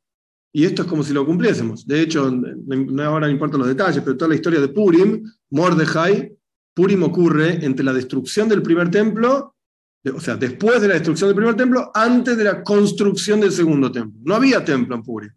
y 0.54 0.66
esto 0.66 0.82
es 0.82 0.88
como 0.88 1.04
si 1.04 1.14
lo 1.14 1.26
cumpliésemos. 1.26 1.88
De 1.88 2.02
hecho, 2.02 2.30
no 2.30 3.04
ahora 3.04 3.28
no 3.28 3.34
importan 3.34 3.60
los 3.60 3.68
detalles, 3.68 4.04
pero 4.04 4.18
toda 4.18 4.30
la 4.30 4.36
historia 4.36 4.60
de 4.60 4.68
Purim, 4.68 5.24
Mordejai, 5.52 6.36
Purim 6.74 7.04
ocurre 7.04 7.64
entre 7.66 7.86
la 7.86 7.94
destrucción 7.94 8.50
del 8.50 8.62
primer 8.62 8.90
templo, 8.92 9.56
o 10.14 10.20
sea, 10.20 10.36
después 10.36 10.82
de 10.82 10.88
la 10.90 10.96
destrucción 10.96 11.30
del 11.30 11.36
primer 11.36 11.56
templo, 11.56 11.92
antes 11.94 12.36
de 12.36 12.44
la 12.44 12.64
construcción 12.64 13.40
del 13.40 13.52
segundo 13.52 13.92
templo. 13.92 14.20
No 14.24 14.36
había 14.36 14.66
templo 14.66 14.96
en 14.96 15.04
Purim. 15.04 15.32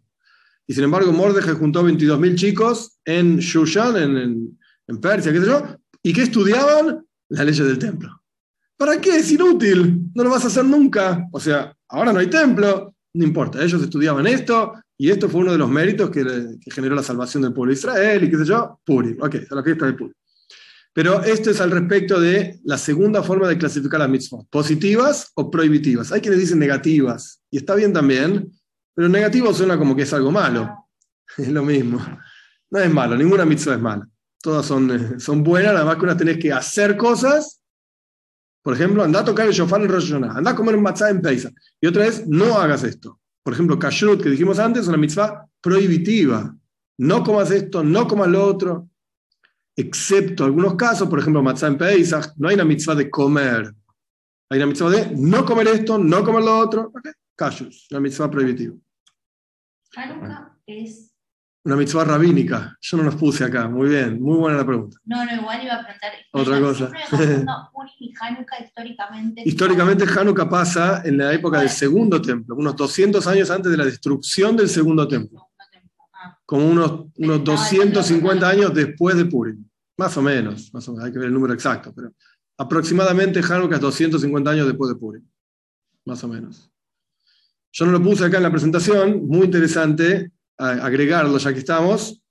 Y 0.67 0.73
sin 0.73 0.83
embargo, 0.83 1.11
Mordejai 1.11 1.55
juntó 1.55 1.83
22.000 1.83 2.35
chicos 2.35 2.97
en 3.05 3.37
Shushan, 3.37 3.97
en, 3.97 4.59
en, 4.87 5.01
Persia, 5.01 5.31
qué 5.31 5.39
sé 5.39 5.45
yo, 5.45 5.63
y 6.01 6.13
que 6.13 6.23
estudiaban 6.23 7.05
las 7.29 7.45
leyes 7.45 7.65
del 7.65 7.79
templo. 7.79 8.09
¿Para 8.77 8.99
qué? 8.99 9.17
Es 9.17 9.31
inútil, 9.31 10.09
no 10.13 10.23
lo 10.23 10.29
vas 10.29 10.43
a 10.43 10.47
hacer 10.47 10.65
nunca. 10.65 11.27
O 11.31 11.39
sea, 11.39 11.75
ahora 11.89 12.11
no 12.11 12.19
hay 12.19 12.27
templo, 12.27 12.95
no 13.13 13.23
importa, 13.23 13.63
ellos 13.63 13.81
estudiaban 13.81 14.27
esto, 14.27 14.73
y 14.97 15.09
esto 15.09 15.29
fue 15.29 15.41
uno 15.41 15.51
de 15.51 15.57
los 15.57 15.69
méritos 15.69 16.09
que, 16.09 16.23
generó 16.71 16.95
la 16.95 17.03
salvación 17.03 17.43
del 17.43 17.53
pueblo 17.53 17.71
de 17.71 17.79
Israel 17.79 18.23
y 18.23 18.29
qué 18.29 18.37
sé 18.37 18.45
yo, 18.45 18.79
Purim. 18.85 19.17
Ok, 19.21 19.35
la 19.49 19.63
que 19.63 19.71
está 19.71 19.85
de 19.85 19.93
Purim. 19.93 20.13
Pero 20.93 21.21
esto 21.23 21.51
es 21.51 21.59
al 21.59 21.71
respecto 21.71 22.19
de 22.19 22.59
la 22.63 22.77
segunda 22.77 23.21
forma 23.21 23.49
de 23.49 23.57
clasificar 23.57 23.99
las 23.99 24.09
mitzvot, 24.09 24.47
positivas 24.49 25.31
o 25.35 25.51
prohibitivas. 25.51 26.11
Hay 26.13 26.21
quienes 26.21 26.39
dicen 26.39 26.59
negativas, 26.59 27.41
y 27.51 27.57
está 27.57 27.75
bien 27.75 27.91
también, 27.91 28.49
pero 28.95 29.09
negativo 29.09 29.53
suena 29.53 29.77
como 29.77 29.95
que 29.95 30.03
es 30.03 30.13
algo 30.13 30.31
malo. 30.31 30.81
Es 31.37 31.49
lo 31.49 31.63
mismo. 31.63 31.99
No 32.69 32.79
es 32.79 32.93
malo, 32.93 33.17
ninguna 33.17 33.45
mitzvah 33.45 33.73
es 33.73 33.81
mala. 33.81 34.07
Todas 34.41 34.65
son, 34.65 34.91
eh, 34.91 35.19
son 35.19 35.43
buenas, 35.43 35.73
nada 35.73 35.85
más 35.85 35.95
que 35.97 36.03
una 36.03 36.15
tenés 36.15 36.37
que 36.37 36.51
hacer 36.51 36.95
cosas. 36.95 37.61
Por 38.61 38.73
ejemplo, 38.73 39.03
anda 39.03 39.19
a 39.19 39.25
tocar 39.25 39.47
el 39.47 39.53
shofar 39.53 39.81
en 39.81 39.89
Rosh 39.89 40.11
Hashanah, 40.11 40.37
anda 40.37 40.51
a 40.51 40.55
comer 40.55 40.75
un 40.75 40.83
matzah 40.83 41.09
en 41.09 41.21
Pesach. 41.21 41.53
Y 41.81 41.87
otra 41.87 42.03
vez, 42.03 42.27
no 42.27 42.57
hagas 42.57 42.83
esto. 42.83 43.19
Por 43.43 43.53
ejemplo, 43.53 43.77
kashrut, 43.77 44.21
que 44.21 44.29
dijimos 44.29 44.59
antes, 44.59 44.83
es 44.83 44.87
una 44.87 44.97
mitzvah 44.97 45.47
prohibitiva. 45.61 46.55
No 46.97 47.23
comas 47.23 47.51
esto, 47.51 47.83
no 47.83 48.07
comas 48.07 48.27
lo 48.27 48.43
otro. 48.43 48.89
Excepto 49.75 50.45
algunos 50.45 50.75
casos, 50.75 51.09
por 51.09 51.19
ejemplo, 51.19 51.43
matzah 51.43 51.67
en 51.67 51.77
Pesach, 51.77 52.33
no 52.37 52.47
hay 52.47 52.55
una 52.55 52.65
mitzvah 52.65 52.95
de 52.95 53.09
comer. 53.09 53.73
Hay 54.49 54.57
una 54.57 54.67
mitzvah 54.67 54.89
de 54.89 55.15
no 55.15 55.45
comer 55.45 55.67
esto, 55.67 55.97
no 55.97 56.23
comer 56.23 56.43
lo 56.43 56.59
otro. 56.59 56.91
Okay. 56.95 57.11
Kashrut, 57.35 57.73
una 57.91 57.99
mitzvah 57.99 58.29
prohibitiva. 58.29 58.75
Hanukkah 59.95 60.57
es 60.65 61.15
una 61.65 61.75
mitzvah 61.75 62.05
rabínica. 62.05 62.77
Yo 62.79 62.97
no 62.97 63.03
los 63.03 63.15
puse 63.15 63.43
acá. 63.43 63.67
Muy 63.67 63.89
bien, 63.89 64.21
muy 64.21 64.37
buena 64.37 64.57
la 64.57 64.65
pregunta. 64.65 64.97
No, 65.03 65.25
no, 65.25 65.35
igual 65.35 65.63
iba 65.63 65.73
a 65.73 65.83
preguntar. 65.83 66.11
Otra 66.31 66.59
cosa. 66.59 66.91
y 67.99 68.13
Hanukkah 68.19 68.63
históricamente. 68.63 69.41
Históricamente 69.45 70.05
Hanukkah 70.05 70.47
pasa 70.47 71.01
en 71.03 71.17
la 71.17 71.33
época 71.33 71.59
del 71.59 71.69
segundo 71.69 72.21
templo, 72.21 72.55
unos 72.55 72.75
200 72.75 73.25
años 73.27 73.49
antes 73.49 73.71
de 73.71 73.77
la 73.77 73.85
destrucción 73.85 74.55
del 74.55 74.69
segundo 74.69 75.07
templo. 75.07 75.47
Ah. 76.13 76.37
Como 76.45 76.67
unos, 76.67 77.05
unos 77.17 77.43
250 77.43 78.47
años 78.47 78.73
después 78.73 79.17
de 79.17 79.25
Purim. 79.25 79.65
Más 79.97 80.15
o 80.17 80.21
menos, 80.21 80.71
más 80.73 80.87
o 80.87 80.91
menos, 80.91 81.05
hay 81.05 81.11
que 81.11 81.19
ver 81.19 81.29
el 81.29 81.33
número 81.33 81.53
exacto, 81.53 81.93
pero 81.95 82.11
aproximadamente 82.57 83.39
Hanukkah 83.39 83.75
es 83.75 83.81
250 83.81 84.51
años 84.51 84.67
después 84.67 84.89
de 84.89 84.99
Purim. 84.99 85.27
Más 86.05 86.23
o 86.23 86.27
menos. 86.27 86.71
Yo 87.77 87.85
no 87.85 87.91
lo 87.91 88.01
puse 88.01 88.23
acá 88.23 88.37
en 88.37 88.43
la 88.43 88.51
presentación, 88.51 89.27
muy 89.27 89.45
interesante 89.45 90.31
agregarlo 90.57 91.37
ya 91.37 91.51
que 91.51 91.59
estamos, 91.59 92.21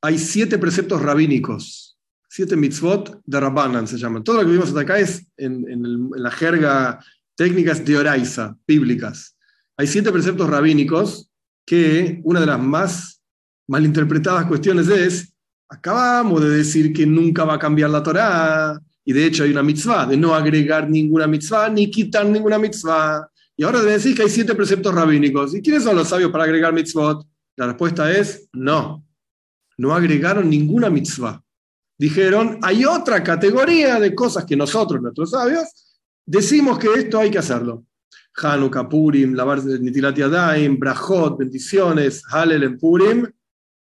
hay 0.00 0.16
siete 0.16 0.58
preceptos 0.58 1.02
rabínicos, 1.02 1.98
siete 2.28 2.54
mitzvot 2.54 3.20
de 3.24 3.40
Rabbanan 3.40 3.88
se 3.88 3.98
llaman. 3.98 4.22
Todo 4.22 4.36
lo 4.36 4.42
que 4.42 4.52
vimos 4.52 4.68
hasta 4.68 4.82
acá 4.82 5.00
es 5.00 5.26
en, 5.36 6.08
la 6.14 6.30
jerga 6.30 7.00
técnicas 7.34 7.84
de 7.84 7.96
Oraiza, 7.96 8.56
bíblicas. 8.64 9.36
Hay 9.76 9.88
siete 9.88 10.12
preceptos 10.12 10.48
rabínicos 10.48 11.32
que 11.66 12.20
una 12.22 12.38
de 12.38 12.46
las 12.46 12.60
más 12.60 13.20
malinterpretadas 13.66 14.46
cuestiones 14.46 14.86
es, 14.86 15.34
acabamos 15.68 16.42
de 16.42 16.50
decir 16.50 16.92
que 16.92 17.04
nunca 17.04 17.44
va 17.44 17.54
a 17.54 17.58
cambiar 17.58 17.90
la 17.90 18.04
Torá, 18.04 18.80
y 19.04 19.12
de 19.12 19.26
hecho 19.26 19.42
hay 19.42 19.50
una 19.50 19.64
mitzvah 19.64 20.06
de 20.06 20.16
no 20.16 20.32
agregar 20.32 20.88
ninguna 20.88 21.26
mitzvah 21.26 21.70
ni 21.70 21.90
quitar 21.90 22.24
ninguna 22.24 22.56
mitzvah. 22.56 23.28
Y 23.56 23.64
ahora 23.64 23.82
decís 23.82 24.14
que 24.14 24.22
hay 24.22 24.30
siete 24.30 24.54
preceptos 24.54 24.94
rabínicos. 24.94 25.54
¿Y 25.54 25.62
quiénes 25.62 25.84
son 25.84 25.96
los 25.96 26.08
sabios 26.08 26.30
para 26.30 26.44
agregar 26.44 26.72
mitzvot? 26.72 27.26
La 27.56 27.66
respuesta 27.66 28.10
es 28.12 28.48
no. 28.52 29.04
No 29.78 29.94
agregaron 29.94 30.48
ninguna 30.48 30.90
mitzvah. 30.90 31.42
Dijeron, 31.98 32.58
hay 32.62 32.84
otra 32.84 33.22
categoría 33.22 33.98
de 33.98 34.14
cosas 34.14 34.44
que 34.44 34.56
nosotros, 34.56 35.00
nuestros 35.00 35.30
sabios, 35.30 35.64
decimos 36.26 36.78
que 36.78 36.88
esto 36.92 37.18
hay 37.18 37.30
que 37.30 37.38
hacerlo. 37.38 37.86
Hanukkah, 38.36 38.86
Purim, 38.86 39.34
lavar 39.34 39.64
Nitilat 39.64 40.16
Yadayim, 40.16 40.78
Brajot, 40.78 41.38
bendiciones, 41.38 42.22
Halel 42.30 42.64
en 42.64 42.78
Purim, 42.78 43.26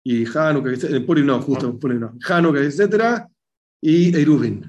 y 0.02 0.24
Hanukkah, 0.24 0.70
en 0.88 1.04
Purim 1.04 1.26
no, 1.26 1.42
justo 1.42 1.78
Purim 1.78 2.00
no, 2.00 2.14
Hanukkah, 2.26 2.60
etc. 2.60 3.26
Y 3.82 4.16
Eirubin. 4.16 4.64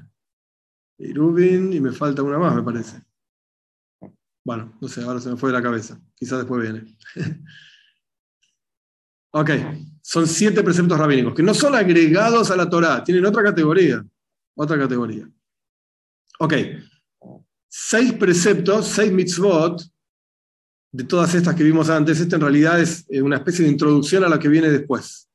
Eirubin, 0.98 1.72
y 1.72 1.80
me 1.80 1.92
falta 1.92 2.22
una 2.22 2.38
más, 2.38 2.54
me 2.54 2.62
parece. 2.62 3.02
Bueno, 4.44 4.76
no 4.80 4.88
sé, 4.88 5.02
ahora 5.02 5.20
se 5.20 5.30
me 5.30 5.36
fue 5.36 5.50
de 5.50 5.56
la 5.56 5.62
cabeza. 5.62 6.00
Quizás 6.14 6.38
después 6.38 6.62
viene. 6.62 6.96
ok, 9.32 9.50
son 10.02 10.26
siete 10.26 10.62
preceptos 10.62 10.98
rabínicos 10.98 11.34
que 11.34 11.42
no 11.42 11.54
son 11.54 11.74
agregados 11.74 12.50
a 12.50 12.56
la 12.56 12.68
Torah, 12.68 13.04
tienen 13.04 13.26
otra 13.26 13.42
categoría. 13.42 14.04
Otra 14.56 14.78
categoría. 14.78 15.28
Ok, 16.38 16.54
seis 17.68 18.12
preceptos, 18.14 18.86
seis 18.86 19.12
mitzvot, 19.12 19.82
de 20.92 21.04
todas 21.04 21.34
estas 21.34 21.54
que 21.54 21.62
vimos 21.62 21.88
antes. 21.88 22.20
Esta 22.20 22.36
en 22.36 22.42
realidad 22.42 22.80
es 22.80 23.04
eh, 23.08 23.22
una 23.22 23.36
especie 23.36 23.64
de 23.64 23.70
introducción 23.70 24.24
a 24.24 24.28
la 24.28 24.38
que 24.38 24.48
viene 24.48 24.70
después. 24.70 25.28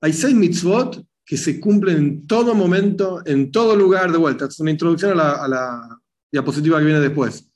Hay 0.00 0.12
seis 0.12 0.34
mitzvot 0.34 1.04
que 1.24 1.36
se 1.36 1.60
cumplen 1.60 1.96
en 1.96 2.26
todo 2.26 2.54
momento, 2.54 3.22
en 3.24 3.52
todo 3.52 3.76
lugar 3.76 4.10
de 4.10 4.18
vuelta. 4.18 4.46
Es 4.46 4.58
una 4.58 4.70
introducción 4.70 5.12
a 5.12 5.14
la, 5.14 5.44
a 5.44 5.48
la 5.48 6.00
diapositiva 6.30 6.78
que 6.78 6.84
viene 6.84 7.00
después. 7.00 7.51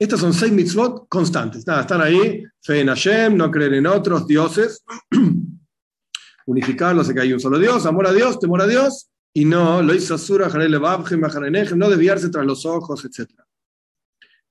Estas 0.00 0.20
son 0.20 0.32
seis 0.32 0.50
mitzvot 0.50 1.08
constantes. 1.10 1.58
Están 1.68 2.00
ahí. 2.00 2.42
Fe 2.62 2.80
en 2.80 2.88
Hashem, 2.88 3.36
no 3.36 3.50
creer 3.50 3.74
en 3.74 3.86
otros 3.86 4.26
dioses. 4.26 4.82
Unificarlos, 6.46 7.06
sé 7.06 7.12
que 7.12 7.20
hay 7.20 7.34
un 7.34 7.38
solo 7.38 7.58
Dios. 7.58 7.84
Amor 7.84 8.06
a 8.06 8.12
Dios, 8.12 8.40
temor 8.40 8.62
a 8.62 8.66
Dios. 8.66 9.10
Y 9.34 9.44
no, 9.44 9.82
lo 9.82 9.94
hizo 9.94 10.14
Asura, 10.14 10.48
no 10.48 11.90
desviarse 11.90 12.30
tras 12.30 12.46
los 12.46 12.64
ojos, 12.64 13.04
etc. 13.04 13.30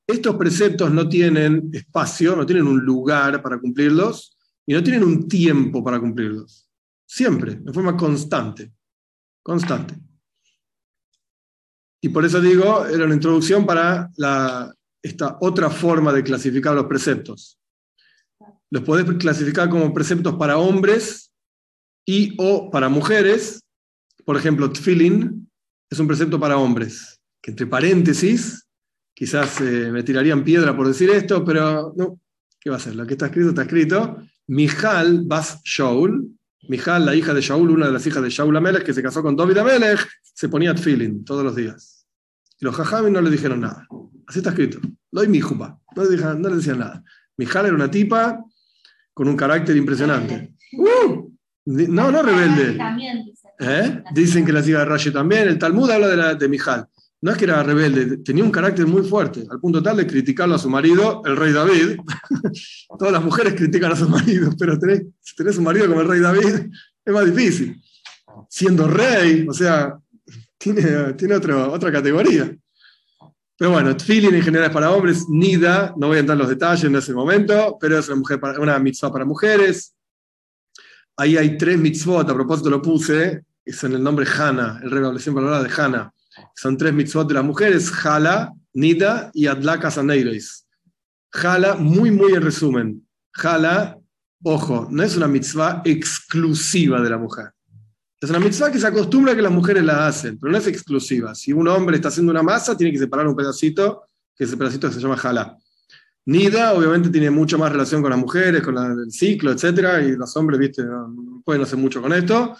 Estos 0.05 0.35
preceptos 0.35 0.91
no 0.91 1.09
tienen 1.09 1.71
espacio, 1.73 2.35
no 2.35 2.45
tienen 2.45 2.67
un 2.67 2.85
lugar 2.85 3.41
para 3.41 3.59
cumplirlos 3.59 4.37
y 4.67 4.73
no 4.73 4.83
tienen 4.83 5.03
un 5.03 5.27
tiempo 5.27 5.83
para 5.83 5.99
cumplirlos. 5.99 6.69
Siempre, 7.07 7.55
de 7.55 7.73
forma 7.73 7.97
constante. 7.97 8.71
Constante. 9.41 9.95
Y 12.01 12.09
por 12.09 12.23
eso 12.23 12.39
digo, 12.39 12.85
era 12.85 13.05
una 13.05 13.15
introducción 13.15 13.65
para 13.65 14.09
la, 14.15 14.73
esta 15.01 15.37
otra 15.41 15.69
forma 15.69 16.13
de 16.13 16.23
clasificar 16.23 16.75
los 16.75 16.85
preceptos. 16.85 17.59
Los 18.69 18.83
podés 18.83 19.05
clasificar 19.17 19.69
como 19.69 19.93
preceptos 19.93 20.35
para 20.35 20.57
hombres 20.57 21.31
y 22.05 22.35
o 22.37 22.69
para 22.69 22.89
mujeres. 22.89 23.63
Por 24.25 24.37
ejemplo, 24.37 24.71
tfilin 24.71 25.49
es 25.89 25.99
un 25.99 26.07
precepto 26.07 26.39
para 26.39 26.57
hombres, 26.57 27.19
que 27.41 27.51
entre 27.51 27.65
paréntesis, 27.65 28.67
quizás 29.13 29.59
eh, 29.61 29.89
me 29.91 30.03
tirarían 30.03 30.43
piedra 30.43 30.75
por 30.75 30.87
decir 30.87 31.09
esto, 31.09 31.43
pero 31.43 31.93
no, 31.97 32.19
¿qué 32.59 32.69
va 32.69 32.75
a 32.75 32.79
ser? 32.79 32.95
Lo 32.95 33.07
que 33.07 33.13
está 33.13 33.27
escrito 33.27 33.49
está 33.49 33.63
escrito. 33.63 34.17
Mijal 34.47 35.23
Bas 35.25 35.61
Shaul, 35.63 36.29
Mijal, 36.67 37.05
la 37.05 37.15
hija 37.15 37.33
de 37.33 37.41
Shaul, 37.41 37.71
una 37.71 37.87
de 37.87 37.93
las 37.93 38.05
hijas 38.05 38.21
de 38.21 38.29
Shaul 38.29 38.55
Amelech, 38.55 38.83
que 38.83 38.93
se 38.93 39.01
casó 39.01 39.23
con 39.23 39.35
David 39.35 39.57
Amelech, 39.57 40.07
se 40.21 40.49
ponía 40.49 40.75
tfilin 40.75 41.23
todos 41.25 41.43
los 41.43 41.55
días. 41.55 42.05
Y 42.59 42.65
los 42.65 42.75
jajami 42.75 43.09
no 43.09 43.21
le 43.21 43.31
dijeron 43.31 43.61
nada. 43.61 43.87
Así 44.29 44.39
está 44.39 44.51
escrito. 44.51 44.79
Lo 45.11 45.27
mi 45.27 45.41
jupa. 45.41 45.81
No 45.95 46.03
le, 46.03 46.17
no 46.17 46.49
le 46.49 46.55
decían 46.57 46.77
nada. 46.77 47.03
Mijal 47.35 47.65
era 47.65 47.73
una 47.73 47.89
tipa 47.89 48.45
con 49.11 49.27
un 49.27 49.35
carácter 49.35 49.75
impresionante. 49.75 50.53
¡Uh! 50.73 51.31
No, 51.65 52.11
no 52.11 52.21
rebelde. 52.21 52.77
¿Eh? 53.59 54.03
Dicen 54.13 54.45
que 54.45 54.53
la 54.53 54.59
hija 54.59 54.79
de 54.79 54.85
Rashi 54.85 55.11
también. 55.11 55.47
El 55.47 55.57
Talmud 55.57 55.89
habla 55.89 56.07
de, 56.07 56.15
la, 56.15 56.35
de 56.35 56.47
Mijal. 56.47 56.87
No 57.21 57.31
es 57.31 57.37
que 57.37 57.45
era 57.45 57.63
rebelde, 57.63 58.17
tenía 58.17 58.43
un 58.43 58.51
carácter 58.51 58.87
muy 58.87 59.01
fuerte, 59.01 59.45
al 59.51 59.59
punto 59.59 59.83
tal 59.83 59.97
de 59.97 60.07
criticarlo 60.07 60.55
a 60.55 60.59
su 60.59 60.69
marido, 60.69 61.21
el 61.25 61.35
rey 61.35 61.51
David. 61.51 61.97
Todas 62.97 63.11
las 63.11 63.21
mujeres 63.21 63.55
critican 63.55 63.91
a 63.91 63.95
sus 63.97 64.07
maridos, 64.07 64.55
pero 64.57 64.79
tenés, 64.79 65.03
si 65.19 65.35
tenés 65.35 65.57
un 65.57 65.65
marido 65.65 65.87
como 65.87 65.99
el 65.99 66.07
rey 66.07 66.21
David, 66.21 66.71
es 67.03 67.13
más 67.13 67.25
difícil. 67.25 67.81
Siendo 68.47 68.87
rey, 68.87 69.45
o 69.49 69.53
sea, 69.53 69.99
tiene, 70.57 71.13
tiene 71.13 71.35
otra 71.35 71.91
categoría. 71.91 72.55
Pero 73.59 73.71
bueno, 73.71 73.95
Tfilin 73.97 74.33
en 74.33 74.41
general 74.41 74.67
es 74.67 74.73
para 74.73 74.89
hombres, 74.89 75.27
Nida, 75.27 75.93
no 75.97 76.07
voy 76.07 76.15
a 76.15 76.19
entrar 76.21 76.37
en 76.37 76.39
los 76.39 76.47
detalles 76.47 76.85
en 76.85 76.95
ese 76.95 77.13
momento, 77.13 77.77
pero 77.77 77.99
es 77.99 78.07
una, 78.07 78.15
mujer 78.15 78.39
para, 78.39 78.57
una 78.57 78.79
mitzvah 78.79 79.11
para 79.11 79.25
mujeres. 79.25 79.93
Ahí 81.17 81.35
hay 81.35 81.57
tres 81.57 81.77
mitzvot, 81.77 82.29
a 82.29 82.33
propósito 82.33 82.69
lo 82.69 82.81
puse, 82.81 83.43
es 83.65 83.83
en 83.83 83.95
el 83.95 84.01
nombre 84.01 84.25
Hana, 84.25 84.79
el 84.81 84.89
rey 84.89 85.03
siempre 85.19 85.43
habla 85.43 85.61
de 85.61 85.69
Hana. 85.75 86.13
Son 86.55 86.77
tres 86.77 86.93
mitzvot 86.93 87.27
de 87.27 87.33
las 87.33 87.43
mujeres, 87.43 87.91
Hala, 88.01 88.53
Nida 88.75 89.29
y 89.33 89.47
Adlaka 89.47 89.91
Saneiris. 89.91 90.65
Hala, 91.33 91.75
muy, 91.75 92.11
muy 92.11 92.31
en 92.35 92.41
resumen. 92.41 93.05
Hala, 93.33 93.99
ojo, 94.41 94.87
no 94.89 95.03
es 95.03 95.17
una 95.17 95.27
mitzvah 95.27 95.81
exclusiva 95.83 97.01
de 97.01 97.09
la 97.09 97.17
mujer. 97.17 97.51
Es 98.21 98.29
una 98.29 98.39
mitzvah 98.39 98.71
que 98.71 98.79
se 98.79 98.87
acostumbra 98.87 99.31
a 99.31 99.35
que 99.35 99.41
las 99.41 99.51
mujeres 99.51 99.83
la 99.83 100.07
hacen, 100.07 100.37
pero 100.37 100.51
no 100.51 100.57
es 100.57 100.67
exclusiva. 100.67 101.33
Si 101.33 101.53
un 101.53 101.67
hombre 101.69 101.95
está 101.95 102.09
haciendo 102.09 102.31
una 102.31 102.43
masa, 102.43 102.75
tiene 102.75 102.91
que 102.91 102.99
separar 102.99 103.25
un 103.27 103.35
pedacito, 103.35 104.07
que 104.35 104.43
ese 104.43 104.57
pedacito 104.57 104.91
se 104.91 104.99
llama 104.99 105.17
hala. 105.21 105.57
Nida, 106.25 106.73
obviamente, 106.73 107.09
tiene 107.09 107.29
mucho 107.29 107.57
más 107.57 107.71
relación 107.71 108.01
con 108.01 108.11
las 108.11 108.19
mujeres, 108.19 108.61
con 108.61 108.77
el 108.77 109.11
ciclo, 109.11 109.51
etc. 109.51 110.05
Y 110.05 110.17
los 110.17 110.35
hombres, 110.35 110.59
viste, 110.59 110.83
no 110.83 111.41
pueden 111.45 111.61
hacer 111.61 111.79
mucho 111.79 112.01
con 112.01 112.11
esto. 112.11 112.57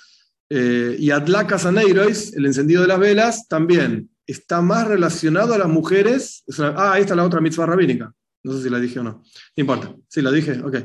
Eh, 0.50 0.96
y 0.98 1.12
Adlaka 1.12 1.60
Saneirois, 1.60 2.34
el 2.34 2.46
encendido 2.46 2.82
de 2.82 2.88
las 2.88 3.00
velas, 3.00 3.48
también 3.48 4.10
está 4.26 4.62
más 4.62 4.88
relacionado 4.88 5.54
a 5.54 5.58
las 5.58 5.68
mujeres. 5.68 6.44
ah, 6.58 6.98
esta 6.98 7.14
es 7.14 7.18
la 7.18 7.26
otra 7.26 7.42
mitzvah 7.42 7.66
rabínica. 7.66 8.14
No 8.44 8.54
sé 8.54 8.64
si 8.64 8.70
la 8.70 8.80
dije 8.80 9.00
o 9.00 9.04
no. 9.04 9.12
No 9.12 9.62
importa. 9.62 9.94
Sí, 10.08 10.22
la 10.22 10.32
dije, 10.32 10.60
ok. 10.64 10.76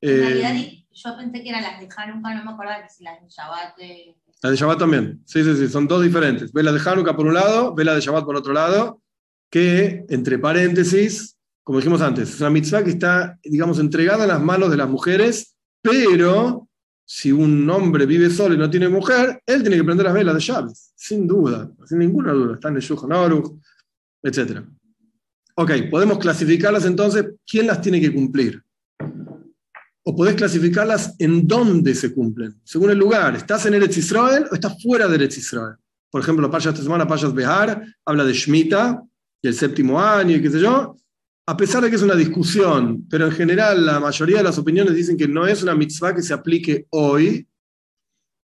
Eh, 0.00 0.83
yo 0.94 1.16
pensé 1.16 1.42
que 1.42 1.48
eran 1.48 1.62
las 1.62 1.80
de 1.80 1.88
Hanukkah, 1.94 2.34
no 2.34 2.44
me 2.44 2.50
acordaba 2.52 2.82
que 2.82 2.88
si 2.88 3.04
las 3.04 3.20
de 3.20 3.28
Shabbat. 3.28 3.76
De... 3.76 4.16
Las 4.42 4.52
de 4.52 4.56
Shabbat 4.56 4.78
también, 4.78 5.22
sí, 5.24 5.42
sí, 5.42 5.56
sí, 5.56 5.68
son 5.68 5.88
dos 5.88 6.02
diferentes. 6.02 6.52
Vela 6.52 6.72
de 6.72 6.80
Hanukkah 6.80 7.16
por 7.16 7.26
un 7.26 7.34
lado, 7.34 7.74
vela 7.74 7.94
de 7.94 8.00
Shabbat 8.00 8.24
por 8.24 8.36
otro 8.36 8.52
lado, 8.52 9.02
que, 9.50 10.04
entre 10.08 10.38
paréntesis, 10.38 11.36
como 11.62 11.78
dijimos 11.78 12.00
antes, 12.00 12.30
es 12.30 12.40
una 12.40 12.50
mitzvah 12.50 12.84
que 12.84 12.90
está, 12.90 13.38
digamos, 13.42 13.78
entregada 13.78 14.24
en 14.24 14.28
las 14.28 14.42
manos 14.42 14.70
de 14.70 14.76
las 14.76 14.88
mujeres, 14.88 15.56
pero 15.82 16.68
si 17.04 17.32
un 17.32 17.68
hombre 17.68 18.06
vive 18.06 18.30
solo 18.30 18.54
y 18.54 18.58
no 18.58 18.70
tiene 18.70 18.88
mujer, 18.88 19.42
él 19.46 19.62
tiene 19.62 19.76
que 19.76 19.84
prender 19.84 20.06
las 20.06 20.14
velas 20.14 20.34
de 20.34 20.40
Shabbat, 20.40 20.74
sin 20.94 21.26
duda, 21.26 21.70
sin 21.86 21.98
ninguna 21.98 22.32
duda. 22.32 22.54
Están 22.54 22.74
en 22.74 22.80
Shulchan 22.80 23.12
Aruch, 23.12 23.60
etc. 24.22 24.60
Ok, 25.56 25.72
podemos 25.90 26.18
clasificarlas 26.18 26.84
entonces, 26.86 27.26
¿quién 27.46 27.66
las 27.66 27.80
tiene 27.80 28.00
que 28.00 28.12
cumplir? 28.12 28.63
O 30.06 30.14
podés 30.14 30.34
clasificarlas 30.34 31.16
en 31.18 31.48
dónde 31.48 31.94
se 31.94 32.12
cumplen, 32.12 32.60
según 32.62 32.90
el 32.90 32.98
lugar. 32.98 33.34
¿Estás 33.36 33.64
en 33.66 33.74
Eretz 33.74 33.96
Israel 33.96 34.46
o 34.50 34.54
estás 34.54 34.80
fuera 34.82 35.08
de 35.08 35.14
Eretz 35.14 35.38
Israel? 35.38 35.76
Por 36.10 36.20
ejemplo, 36.20 36.50
Payas 36.50 36.74
esta 36.74 36.82
semana, 36.82 37.08
Payas 37.08 37.34
Behar, 37.34 37.82
habla 38.04 38.24
de 38.24 38.32
Shemitah 38.34 39.02
y 39.42 39.48
el 39.48 39.54
séptimo 39.54 40.00
año 40.00 40.36
y 40.36 40.42
qué 40.42 40.50
sé 40.50 40.60
yo. 40.60 40.96
A 41.46 41.56
pesar 41.56 41.82
de 41.82 41.90
que 41.90 41.96
es 41.96 42.02
una 42.02 42.14
discusión, 42.14 43.06
pero 43.08 43.26
en 43.26 43.32
general 43.32 43.84
la 43.84 43.98
mayoría 43.98 44.38
de 44.38 44.44
las 44.44 44.58
opiniones 44.58 44.94
dicen 44.94 45.16
que 45.16 45.26
no 45.26 45.46
es 45.46 45.62
una 45.62 45.74
mitzvah 45.74 46.14
que 46.14 46.22
se 46.22 46.32
aplique 46.32 46.86
hoy 46.90 47.48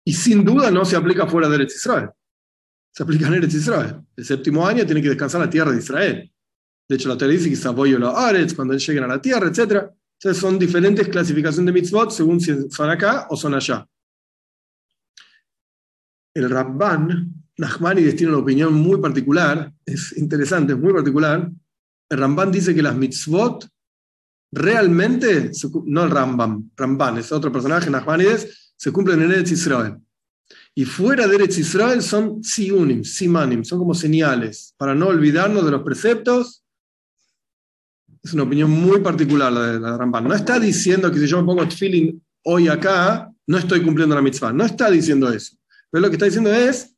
y 0.05 0.13
sin 0.13 0.45
duda 0.45 0.71
no 0.71 0.85
se 0.85 0.97
aplica 0.97 1.27
fuera 1.27 1.49
de 1.49 1.57
Eretz 1.57 1.75
Israel. 1.77 2.11
Se 2.93 3.03
aplica 3.03 3.27
en 3.27 3.35
Eretz 3.35 3.55
Israel. 3.55 3.97
El 4.17 4.25
séptimo 4.25 4.67
año 4.67 4.87
tiene 4.87 5.03
que 5.03 5.09
descansar 5.09 5.41
la 5.41 5.51
tierra 5.51 5.73
de 5.73 5.79
Israel. 5.79 6.33
De 6.89 6.97
hecho, 6.97 7.09
la 7.09 7.19
teoría 7.19 7.39
dice 7.39 7.51
que 7.51 7.57
se 7.57 7.69
apoya 7.69 7.99
los 7.99 8.17
Aretz 8.17 8.55
cuando 8.55 8.75
lleguen 8.75 9.05
a 9.05 9.09
la 9.09 9.21
tierra, 9.21 9.49
etc. 9.49 9.91
Son 10.21 10.59
diferentes 10.59 11.09
clasificaciones 11.09 11.73
de 11.73 11.81
mitzvot 11.81 12.11
según 12.11 12.41
si 12.41 12.71
son 12.71 12.91
acá 12.91 13.27
o 13.31 13.37
son 13.37 13.55
allá. 13.55 13.87
El 16.35 16.51
Ramban, 16.51 17.33
Nachmanides 17.57 18.17
tiene 18.17 18.33
una 18.33 18.43
opinión 18.43 18.75
muy 18.75 19.01
particular, 19.01 19.73
es 19.85 20.17
interesante, 20.17 20.75
es 20.75 20.79
muy 20.79 20.93
particular. 20.93 21.51
El 22.09 22.19
Ramban 22.19 22.53
dice 22.53 22.75
que 22.75 22.83
las 22.83 22.95
mitzvot 22.95 23.67
realmente, 24.53 25.53
no 25.87 26.05
el 26.05 26.11
Rambam, 26.11 26.71
Ramban 26.77 27.19
es 27.19 27.33
otro 27.33 27.51
personaje, 27.51 27.89
Nachmanides, 27.89 28.75
se 28.77 28.93
cumplen 28.93 29.23
en 29.23 29.33
Eretz 29.33 29.53
Israel. 29.53 29.97
Y 30.75 30.85
fuera 30.85 31.27
de 31.27 31.37
Eretz 31.37 31.59
Israel 31.59 32.03
son 32.03 32.45
siunim, 32.45 33.05
simanim, 33.05 33.65
son 33.65 33.79
como 33.79 33.95
señales, 33.95 34.75
para 34.77 34.95
no 34.95 35.09
olvidarnos 35.09 35.65
de 35.65 35.71
los 35.71 35.83
preceptos 35.83 36.60
es 38.23 38.35
una 38.35 38.43
opinión 38.43 38.71
muy 38.71 39.01
particular 39.01 39.53
la 39.53 39.73
de, 39.73 39.81
la 39.81 39.97
Ramban. 39.97 40.25
No 40.25 40.35
está 40.35 40.59
diciendo 40.59 41.11
que 41.11 41.19
si 41.19 41.27
yo 41.27 41.41
me 41.41 41.47
pongo 41.47 41.69
feeling 41.71 42.19
hoy 42.45 42.69
acá, 42.69 43.33
no 43.47 43.59
estoy 43.59 43.83
cumpliendo 43.83 44.15
la 44.15 44.23
mitzvah. 44.23 44.53
No 44.53 44.65
está 44.65 44.91
diciendo 44.91 45.33
eso. 45.33 45.57
Pero 45.91 46.03
lo 46.03 46.09
que 46.09 46.17
está 46.17 46.27
diciendo 46.27 46.53
es, 46.53 46.95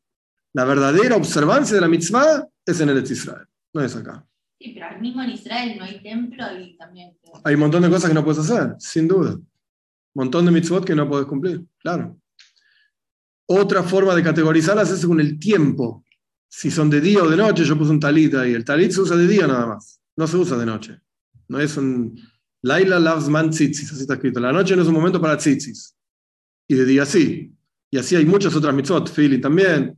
la 0.53 0.65
verdadera 0.65 1.17
observancia 1.17 1.75
de 1.75 1.81
la 1.81 1.89
mitzvah 1.89 2.47
es 2.67 2.81
en 2.81 2.91
el 2.91 3.03
Israel, 3.03 3.47
no 3.73 3.83
es 3.83 3.97
acá. 3.97 4.27
Sí, 4.61 4.73
pero 4.75 4.87
al 4.87 5.01
mismo 5.01 5.23
en 5.23 5.31
Israel 5.31 5.77
no 5.79 5.85
hay 5.85 6.03
templo 6.03 6.45
y 6.61 6.77
también. 6.77 7.17
Hay 7.45 7.55
un 7.55 7.61
montón 7.61 7.83
de 7.83 7.91
cosas 7.91 8.09
que 8.09 8.15
no 8.15 8.25
puedes 8.25 8.41
hacer, 8.41 8.75
sin 8.79 9.09
duda. 9.09 9.33
Un 9.33 9.47
montón 10.15 10.45
de 10.45 10.53
mitzvot 10.53 10.85
que 10.85 10.95
no 10.95 11.09
puedes 11.09 11.27
cumplir, 11.27 11.65
claro. 11.79 12.19
Otra 13.47 13.83
forma 13.83 14.15
de 14.15 14.23
categorizarlas 14.23 14.91
es 14.91 15.01
según 15.01 15.21
el 15.21 15.39
tiempo. 15.39 16.05
Si 16.49 16.71
son 16.71 16.91
de 16.91 17.01
día 17.01 17.23
o 17.23 17.29
de 17.29 17.37
noche, 17.37 17.65
yo 17.65 17.77
puse 17.79 17.91
un 17.91 17.99
talit 17.99 18.35
ahí. 18.35 18.53
El 18.53 18.65
talit 18.65 18.93
se 18.93 19.01
usa 19.01 19.17
de 19.17 19.27
día 19.27 19.47
nada 19.47 19.67
más, 19.67 20.01
no 20.17 20.27
se 20.27 20.37
usa 20.37 20.59
de 20.59 20.67
noche. 20.67 21.01
No 21.53 21.61
es 21.61 21.77
un. 21.77 22.19
Laila 22.63 22.99
loves 22.99 23.29
man 23.29 23.51
tzitzis, 23.51 23.93
así 23.93 24.03
está 24.03 24.15
escrito. 24.15 24.41
La 24.41 24.53
noche 24.53 24.75
no 24.75 24.83
es 24.83 24.89
un 24.89 24.95
momento 24.95 25.21
para 25.21 25.37
tzitzis. 25.37 25.95
Y 26.67 26.75
de 26.75 26.85
día 26.87 27.05
sí. 27.05 27.53
Y 27.91 27.99
así 27.99 28.17
hay 28.17 28.25
muchas 28.25 28.55
otras 28.57 28.75
mitzvot, 28.75 29.11
Philly 29.15 29.39
también. 29.39 29.95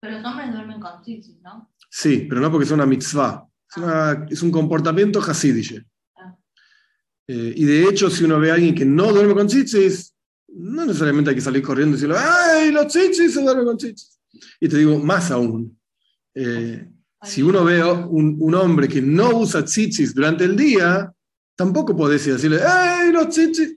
Pero 0.00 0.18
los 0.18 0.24
hombres 0.24 0.52
duermen 0.52 0.78
con 0.80 1.02
tzitzis, 1.02 1.40
¿no? 1.42 1.72
Sí, 1.90 2.26
pero 2.28 2.40
no 2.40 2.50
porque 2.52 2.66
es 2.66 2.70
una 2.70 2.86
mitzvah. 2.86 3.44
Es, 3.68 3.76
una- 3.78 4.26
es 4.30 4.42
un 4.42 4.50
comportamiento 4.52 5.20
hasidiche. 5.20 5.84
Ah. 6.16 6.36
Eh, 7.26 7.52
y 7.56 7.64
de 7.64 7.88
hecho, 7.88 8.08
si 8.10 8.22
uno 8.24 8.38
ve 8.38 8.50
a 8.50 8.54
alguien 8.54 8.74
que 8.74 8.84
no 8.84 9.12
duerme 9.12 9.34
con 9.34 9.48
tzitzis, 9.48 10.14
no 10.54 10.84
necesariamente 10.86 11.30
hay 11.30 11.36
que 11.36 11.42
salir 11.42 11.62
corriendo 11.62 11.96
y 11.96 12.00
decirle, 12.00 12.16
¡ay, 12.18 12.70
los 12.70 12.86
tzitzis 12.86 13.32
se 13.34 13.42
duermen 13.42 13.64
con 13.64 13.76
tzitzis! 13.76 14.20
Y 14.60 14.68
te 14.68 14.76
digo, 14.78 14.98
más 15.00 15.30
aún. 15.32 15.76
eh, 16.34 16.88
si 17.22 17.42
uno 17.42 17.64
ve 17.64 17.82
un, 17.82 18.36
un 18.40 18.54
hombre 18.54 18.88
que 18.88 19.00
no 19.00 19.38
usa 19.38 19.64
tzitzis 19.64 20.14
durante 20.14 20.44
el 20.44 20.56
día, 20.56 21.12
tampoco 21.56 21.96
podés 21.96 22.24
decirle, 22.24 22.60
¡ay, 22.62 23.12
los 23.12 23.28
tzitzis! 23.28 23.76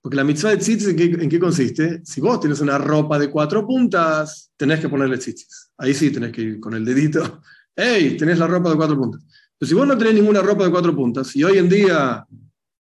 Porque 0.00 0.16
la 0.16 0.24
mitzvah 0.24 0.50
de 0.50 0.58
tzitzis, 0.58 0.88
¿en 0.88 0.96
qué, 0.96 1.04
en 1.04 1.28
qué 1.28 1.40
consiste? 1.40 2.00
Si 2.04 2.20
vos 2.20 2.40
tienes 2.40 2.60
una 2.60 2.78
ropa 2.78 3.18
de 3.18 3.30
cuatro 3.30 3.66
puntas, 3.66 4.52
tenés 4.56 4.80
que 4.80 4.88
ponerle 4.88 5.18
tzitzis. 5.18 5.70
Ahí 5.76 5.92
sí 5.92 6.10
tenés 6.10 6.32
que 6.32 6.42
ir 6.42 6.60
con 6.60 6.74
el 6.74 6.84
dedito. 6.84 7.40
¡Ey! 7.76 8.16
Tenés 8.16 8.38
la 8.38 8.46
ropa 8.46 8.70
de 8.70 8.76
cuatro 8.76 8.96
puntas. 8.96 9.24
Pero 9.58 9.68
si 9.68 9.74
vos 9.74 9.86
no 9.86 9.98
tenés 9.98 10.14
ninguna 10.14 10.40
ropa 10.40 10.64
de 10.64 10.70
cuatro 10.70 10.94
puntas, 10.94 11.34
y 11.34 11.42
hoy 11.42 11.58
en 11.58 11.68
día 11.68 12.24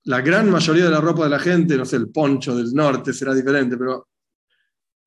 la 0.03 0.21
gran 0.21 0.49
mayoría 0.49 0.85
de 0.85 0.91
la 0.91 1.01
ropa 1.01 1.23
de 1.23 1.29
la 1.29 1.39
gente, 1.39 1.77
no 1.77 1.85
sé, 1.85 1.95
el 1.95 2.09
poncho 2.09 2.55
del 2.55 2.73
norte 2.73 3.13
será 3.13 3.33
diferente, 3.33 3.77
pero 3.77 4.08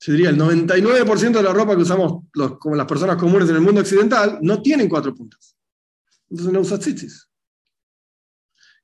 yo 0.04 0.12
diría 0.12 0.30
el 0.30 0.36
99% 0.36 1.38
de 1.38 1.42
la 1.44 1.52
ropa 1.52 1.76
que 1.76 1.82
usamos 1.82 2.24
los- 2.34 2.58
como 2.58 2.74
las 2.74 2.86
personas 2.86 3.16
comunes 3.16 3.48
en 3.48 3.54
el 3.56 3.60
mundo 3.62 3.80
occidental 3.80 4.38
no 4.42 4.60
tienen 4.60 4.88
cuatro 4.88 5.14
puntas. 5.14 5.56
Entonces 6.28 6.52
no 6.52 6.60
usa 6.60 6.78
tzitzis. 6.78 7.28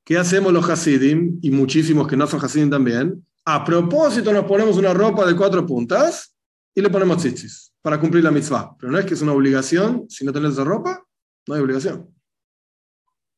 ¿Qué 0.03 0.17
hacemos 0.17 0.51
los 0.53 0.67
Hasidim, 0.69 1.39
y 1.41 1.51
muchísimos 1.51 2.07
que 2.07 2.15
no 2.17 2.25
son 2.25 2.43
Hasidim 2.43 2.69
también? 2.69 3.25
A 3.45 3.63
propósito 3.63 4.31
nos 4.31 4.45
ponemos 4.45 4.77
una 4.77 4.93
ropa 4.93 5.25
de 5.25 5.35
cuatro 5.35 5.65
puntas 5.65 6.35
y 6.73 6.81
le 6.81 6.89
ponemos 6.89 7.17
tzitzis 7.17 7.73
para 7.81 7.99
cumplir 7.99 8.23
la 8.23 8.31
mitzvah. 8.31 8.75
Pero 8.79 8.91
no 8.91 8.97
es 8.97 9.05
que 9.05 9.13
es 9.13 9.21
una 9.21 9.33
obligación, 9.33 10.05
si 10.09 10.25
no 10.25 10.31
tenés 10.31 10.53
esa 10.53 10.63
ropa, 10.63 11.03
no 11.47 11.53
hay 11.55 11.61
obligación. 11.61 12.07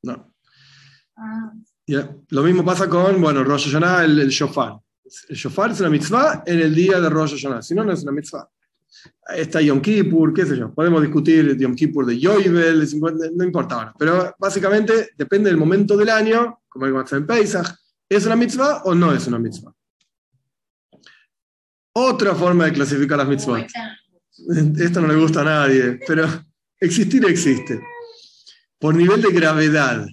No. 0.03 0.33
Ah, 1.17 1.51
Ya. 1.87 2.15
Lo 2.29 2.43
mismo 2.43 2.63
pasa 2.63 2.87
con, 2.87 3.19
bueno, 3.21 3.43
Rosh 3.43 3.65
Hashanah, 3.65 4.05
el, 4.05 4.19
el 4.19 4.29
shofar. 4.29 4.79
El 5.29 5.35
shofar 5.35 5.71
es 5.71 5.79
una 5.79 5.89
mitzvah 5.89 6.43
en 6.45 6.59
el 6.59 6.73
día 6.73 6.99
de 6.99 7.09
Rosh 7.09 7.31
Hashanah, 7.31 7.61
si 7.61 7.75
no, 7.75 7.83
no 7.83 7.93
es 7.93 8.03
una 8.03 8.11
mitzvah. 8.11 8.49
Está 9.35 9.61
Yom 9.61 9.81
Kippur, 9.81 10.33
qué 10.33 10.45
sé 10.45 10.57
yo. 10.57 10.73
Podemos 10.73 11.01
discutir 11.01 11.57
Yom 11.57 11.75
Kippur 11.75 12.05
de 12.05 12.19
Yoibel, 12.19 12.87
no 13.35 13.43
importa 13.43 13.75
ahora. 13.75 13.93
Pero 13.97 14.35
básicamente 14.37 15.11
depende 15.17 15.49
del 15.49 15.57
momento 15.57 15.97
del 15.97 16.09
año, 16.09 16.61
como 16.67 16.85
el 16.85 16.95
en 17.11 17.27
Pesach, 17.27 17.75
¿es 18.07 18.25
una 18.25 18.35
mitzvah 18.35 18.83
o 18.83 18.93
no 18.95 19.13
es 19.13 19.27
una 19.27 19.39
mitzvah? 19.39 19.73
Otra 21.93 22.35
forma 22.35 22.65
de 22.65 22.73
clasificar 22.73 23.17
las 23.17 23.27
mitzvot. 23.27 23.67
Esto 24.77 25.01
no 25.01 25.07
le 25.07 25.15
gusta 25.15 25.41
a 25.41 25.45
nadie, 25.45 25.99
pero 26.07 26.25
existir 26.79 27.25
existe. 27.25 27.81
Por 28.79 28.95
nivel 28.95 29.21
de 29.21 29.31
gravedad. 29.31 30.05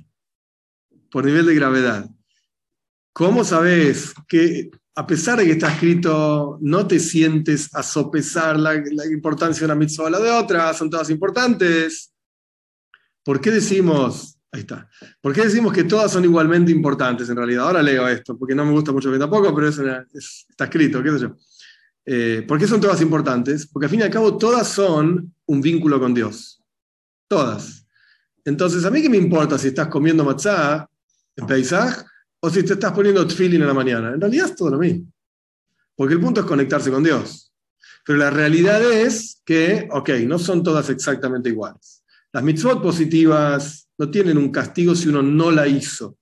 Por 1.10 1.24
nivel 1.24 1.46
de 1.46 1.54
gravedad. 1.54 2.08
¿Cómo 3.12 3.42
sabes 3.42 4.14
que 4.28 4.70
a 4.98 5.06
pesar 5.06 5.38
de 5.38 5.44
que 5.44 5.52
está 5.52 5.72
escrito, 5.72 6.58
no 6.60 6.84
te 6.84 6.98
sientes 6.98 7.72
a 7.72 7.84
sopesar 7.84 8.58
la, 8.58 8.74
la 8.74 9.06
importancia 9.06 9.60
de 9.60 9.66
una 9.66 9.76
mitzvah 9.76 10.06
o 10.06 10.10
la 10.10 10.18
de 10.18 10.30
otra? 10.32 10.74
Son 10.74 10.90
todas 10.90 11.08
importantes. 11.08 12.12
¿Por 13.24 13.40
qué 13.40 13.52
decimos, 13.52 14.36
ahí 14.50 14.62
está, 14.62 14.90
por 15.20 15.32
qué 15.32 15.42
decimos 15.42 15.72
que 15.72 15.84
todas 15.84 16.10
son 16.10 16.24
igualmente 16.24 16.72
importantes 16.72 17.28
en 17.28 17.36
realidad? 17.36 17.66
Ahora 17.66 17.80
leo 17.80 18.08
esto, 18.08 18.36
porque 18.36 18.56
no 18.56 18.64
me 18.64 18.72
gusta 18.72 18.90
mucho 18.90 19.12
que 19.12 19.18
tampoco, 19.20 19.54
pero 19.54 19.68
es 19.68 19.78
una- 19.78 20.04
es- 20.12 20.46
está 20.48 20.64
escrito, 20.64 21.00
qué 21.00 21.12
sé 21.12 21.18
yo. 21.20 21.36
Eh, 22.04 22.44
¿Por 22.48 22.58
qué 22.58 22.66
son 22.66 22.80
todas 22.80 23.00
importantes? 23.00 23.68
Porque 23.68 23.86
al 23.86 23.90
fin 23.90 24.00
y 24.00 24.02
al 24.02 24.10
cabo 24.10 24.36
todas 24.36 24.66
son 24.66 25.32
un 25.46 25.60
vínculo 25.60 26.00
con 26.00 26.12
Dios. 26.12 26.60
Todas. 27.28 27.86
Entonces, 28.44 28.84
¿a 28.84 28.90
mí 28.90 29.00
qué 29.00 29.08
me 29.08 29.16
importa 29.18 29.58
si 29.58 29.68
estás 29.68 29.86
comiendo 29.86 30.24
matzah 30.24 30.88
en 31.36 31.46
Pesach 31.46 32.04
o 32.40 32.50
si 32.50 32.62
te 32.62 32.74
estás 32.74 32.92
poniendo 32.92 33.26
tefillin 33.26 33.62
en 33.62 33.66
la 33.66 33.74
mañana? 33.74 34.12
En 34.12 34.20
realidad 34.20 34.46
es 34.46 34.56
todo 34.56 34.70
lo 34.70 34.78
mismo. 34.78 35.12
Porque 35.94 36.14
el 36.14 36.20
punto 36.20 36.40
es 36.40 36.46
conectarse 36.46 36.90
con 36.90 37.02
Dios. 37.02 37.52
Pero 38.04 38.18
la 38.18 38.30
realidad 38.30 38.82
es 38.82 39.42
que, 39.44 39.88
ok, 39.90 40.10
no 40.26 40.38
son 40.38 40.62
todas 40.62 40.88
exactamente 40.90 41.50
iguales. 41.50 42.02
Las 42.32 42.42
mitzvot 42.42 42.82
positivas 42.82 43.88
no 43.98 44.10
tienen 44.10 44.38
un 44.38 44.50
castigo 44.50 44.94
si 44.94 45.08
uno 45.08 45.22
no 45.22 45.50
la 45.50 45.66
hizo. 45.66 46.18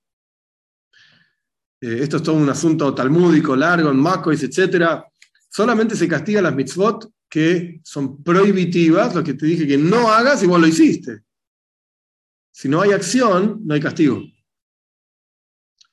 Eh, 1.79 1.99
esto 2.01 2.17
es 2.17 2.23
todo 2.23 2.35
un 2.35 2.49
asunto 2.49 2.93
talmúdico, 2.93 3.55
largo, 3.55 3.91
en 3.91 3.97
Macois, 3.97 4.41
etc. 4.43 5.01
Solamente 5.49 5.95
se 5.95 6.07
castigan 6.07 6.43
las 6.43 6.55
mitzvot 6.55 7.11
que 7.29 7.81
son 7.83 8.23
prohibitivas, 8.23 9.13
lo 9.13 9.23
que 9.23 9.33
te 9.33 9.45
dije 9.45 9.67
que 9.67 9.77
no 9.77 10.09
hagas 10.09 10.41
y 10.43 10.47
vos 10.47 10.59
lo 10.59 10.67
hiciste. 10.67 11.21
Si 12.51 12.67
no 12.67 12.81
hay 12.81 12.91
acción, 12.91 13.61
no 13.63 13.73
hay 13.75 13.81
castigo. 13.81 14.23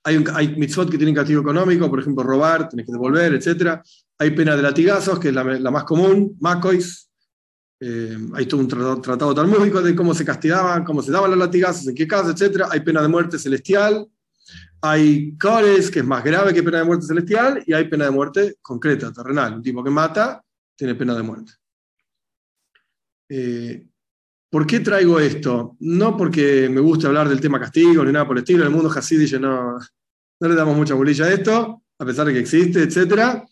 Hay, 0.04 0.54
mitzvot 0.56 0.90
que 0.90 0.98
tienen 0.98 1.14
castigo 1.14 1.40
económico, 1.40 1.88
por 1.88 1.98
ejemplo, 1.98 2.22
robar, 2.22 2.68
tenés 2.68 2.84
que 2.84 2.92
devolver, 2.92 3.34
etc. 3.34 3.80
Hay 4.18 4.30
pena 4.32 4.54
de 4.54 4.62
latigazos, 4.62 5.18
que 5.18 5.28
es 5.28 5.34
la, 5.34 5.42
la 5.44 5.70
más 5.70 5.84
común, 5.84 6.36
macois. 6.40 7.10
Eh, 7.80 8.16
hay 8.34 8.46
todo 8.46 8.60
un 8.60 8.68
tratado, 8.68 9.00
tratado 9.00 9.34
talmúdico 9.34 9.82
de 9.82 9.94
cómo 9.96 10.14
se 10.14 10.24
castigaban, 10.24 10.84
cómo 10.84 11.02
se 11.02 11.10
daban 11.10 11.30
los 11.30 11.38
latigazos, 11.38 11.88
en 11.88 11.94
qué 11.94 12.06
caso, 12.06 12.30
etc. 12.30 12.64
Hay 12.70 12.80
pena 12.80 13.00
de 13.00 13.08
muerte 13.08 13.38
celestial. 13.38 14.06
Hay 14.82 15.36
cores, 15.38 15.90
que 15.90 16.00
es 16.00 16.04
más 16.04 16.22
grave 16.22 16.52
que 16.52 16.62
pena 16.62 16.78
de 16.78 16.84
muerte 16.84 17.06
celestial, 17.06 17.62
y 17.66 17.72
hay 17.72 17.88
pena 17.88 18.04
de 18.04 18.10
muerte 18.10 18.56
concreta, 18.60 19.10
terrenal. 19.10 19.54
Un 19.54 19.62
tipo 19.62 19.82
que 19.82 19.90
mata 19.90 20.44
tiene 20.76 20.94
pena 20.94 21.14
de 21.14 21.22
muerte. 21.22 21.52
Eh, 23.28 23.86
¿Por 24.54 24.68
qué 24.68 24.78
traigo 24.78 25.18
esto? 25.18 25.76
No 25.80 26.16
porque 26.16 26.68
me 26.68 26.80
guste 26.80 27.08
hablar 27.08 27.28
del 27.28 27.40
tema 27.40 27.58
castigo 27.58 28.04
ni 28.04 28.12
nada 28.12 28.24
por 28.24 28.36
el 28.36 28.44
estilo. 28.44 28.60
En 28.60 28.68
el 28.68 28.72
mundo 28.72 28.88
Hasidic 28.88 29.40
no, 29.40 29.80
no 30.40 30.48
le 30.48 30.54
damos 30.54 30.76
mucha 30.76 30.94
bolilla 30.94 31.24
a 31.24 31.32
esto, 31.32 31.82
a 31.98 32.04
pesar 32.04 32.28
de 32.28 32.34
que 32.34 32.38
existe, 32.38 32.84
etc. 32.84 33.42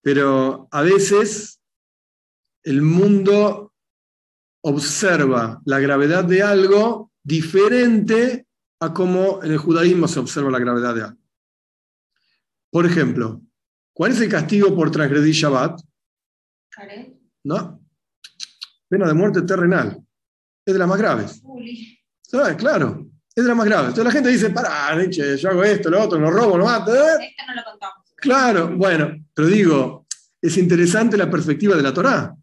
Pero 0.00 0.68
a 0.70 0.82
veces 0.82 1.60
el 2.62 2.82
mundo 2.82 3.74
observa 4.62 5.60
la 5.64 5.80
gravedad 5.80 6.22
de 6.22 6.40
algo 6.40 7.10
diferente 7.20 8.46
a 8.78 8.94
cómo 8.94 9.42
en 9.42 9.50
el 9.50 9.58
judaísmo 9.58 10.06
se 10.06 10.20
observa 10.20 10.52
la 10.52 10.60
gravedad 10.60 10.94
de 10.94 11.02
algo. 11.02 11.20
Por 12.70 12.86
ejemplo, 12.86 13.42
¿cuál 13.92 14.12
es 14.12 14.20
el 14.20 14.28
castigo 14.28 14.72
por 14.76 14.92
transgredir 14.92 15.34
Shabbat? 15.34 15.80
Caret, 16.70 17.18
¿No? 17.42 17.84
Pena 18.88 19.08
de 19.08 19.14
muerte 19.14 19.42
terrenal. 19.42 20.04
Es 20.68 20.74
de 20.74 20.78
las 20.80 20.88
más 20.88 20.98
graves. 20.98 21.42
¿Sabes? 22.20 22.56
Claro. 22.56 23.06
Es 23.34 23.42
de 23.42 23.48
las 23.48 23.56
más 23.56 23.64
graves. 23.64 23.88
Entonces 23.88 24.04
la 24.04 24.10
gente 24.10 24.28
dice, 24.28 24.50
pará, 24.50 24.94
Nietzsche, 24.94 25.38
yo 25.38 25.48
hago 25.48 25.64
esto, 25.64 25.88
lo 25.88 26.02
otro, 26.02 26.18
no 26.18 26.30
robo, 26.30 26.58
no 26.58 26.66
mato. 26.66 26.94
¿eh? 26.94 27.30
Esta 27.30 27.46
no 27.46 27.54
lo 27.54 27.64
contamos. 27.64 27.96
Claro, 28.16 28.76
bueno, 28.76 29.16
pero 29.32 29.48
digo, 29.48 30.06
es 30.42 30.58
interesante 30.58 31.16
la 31.16 31.30
perspectiva 31.30 31.74
de 31.74 31.82
la 31.82 31.94
Torá. 31.94 32.36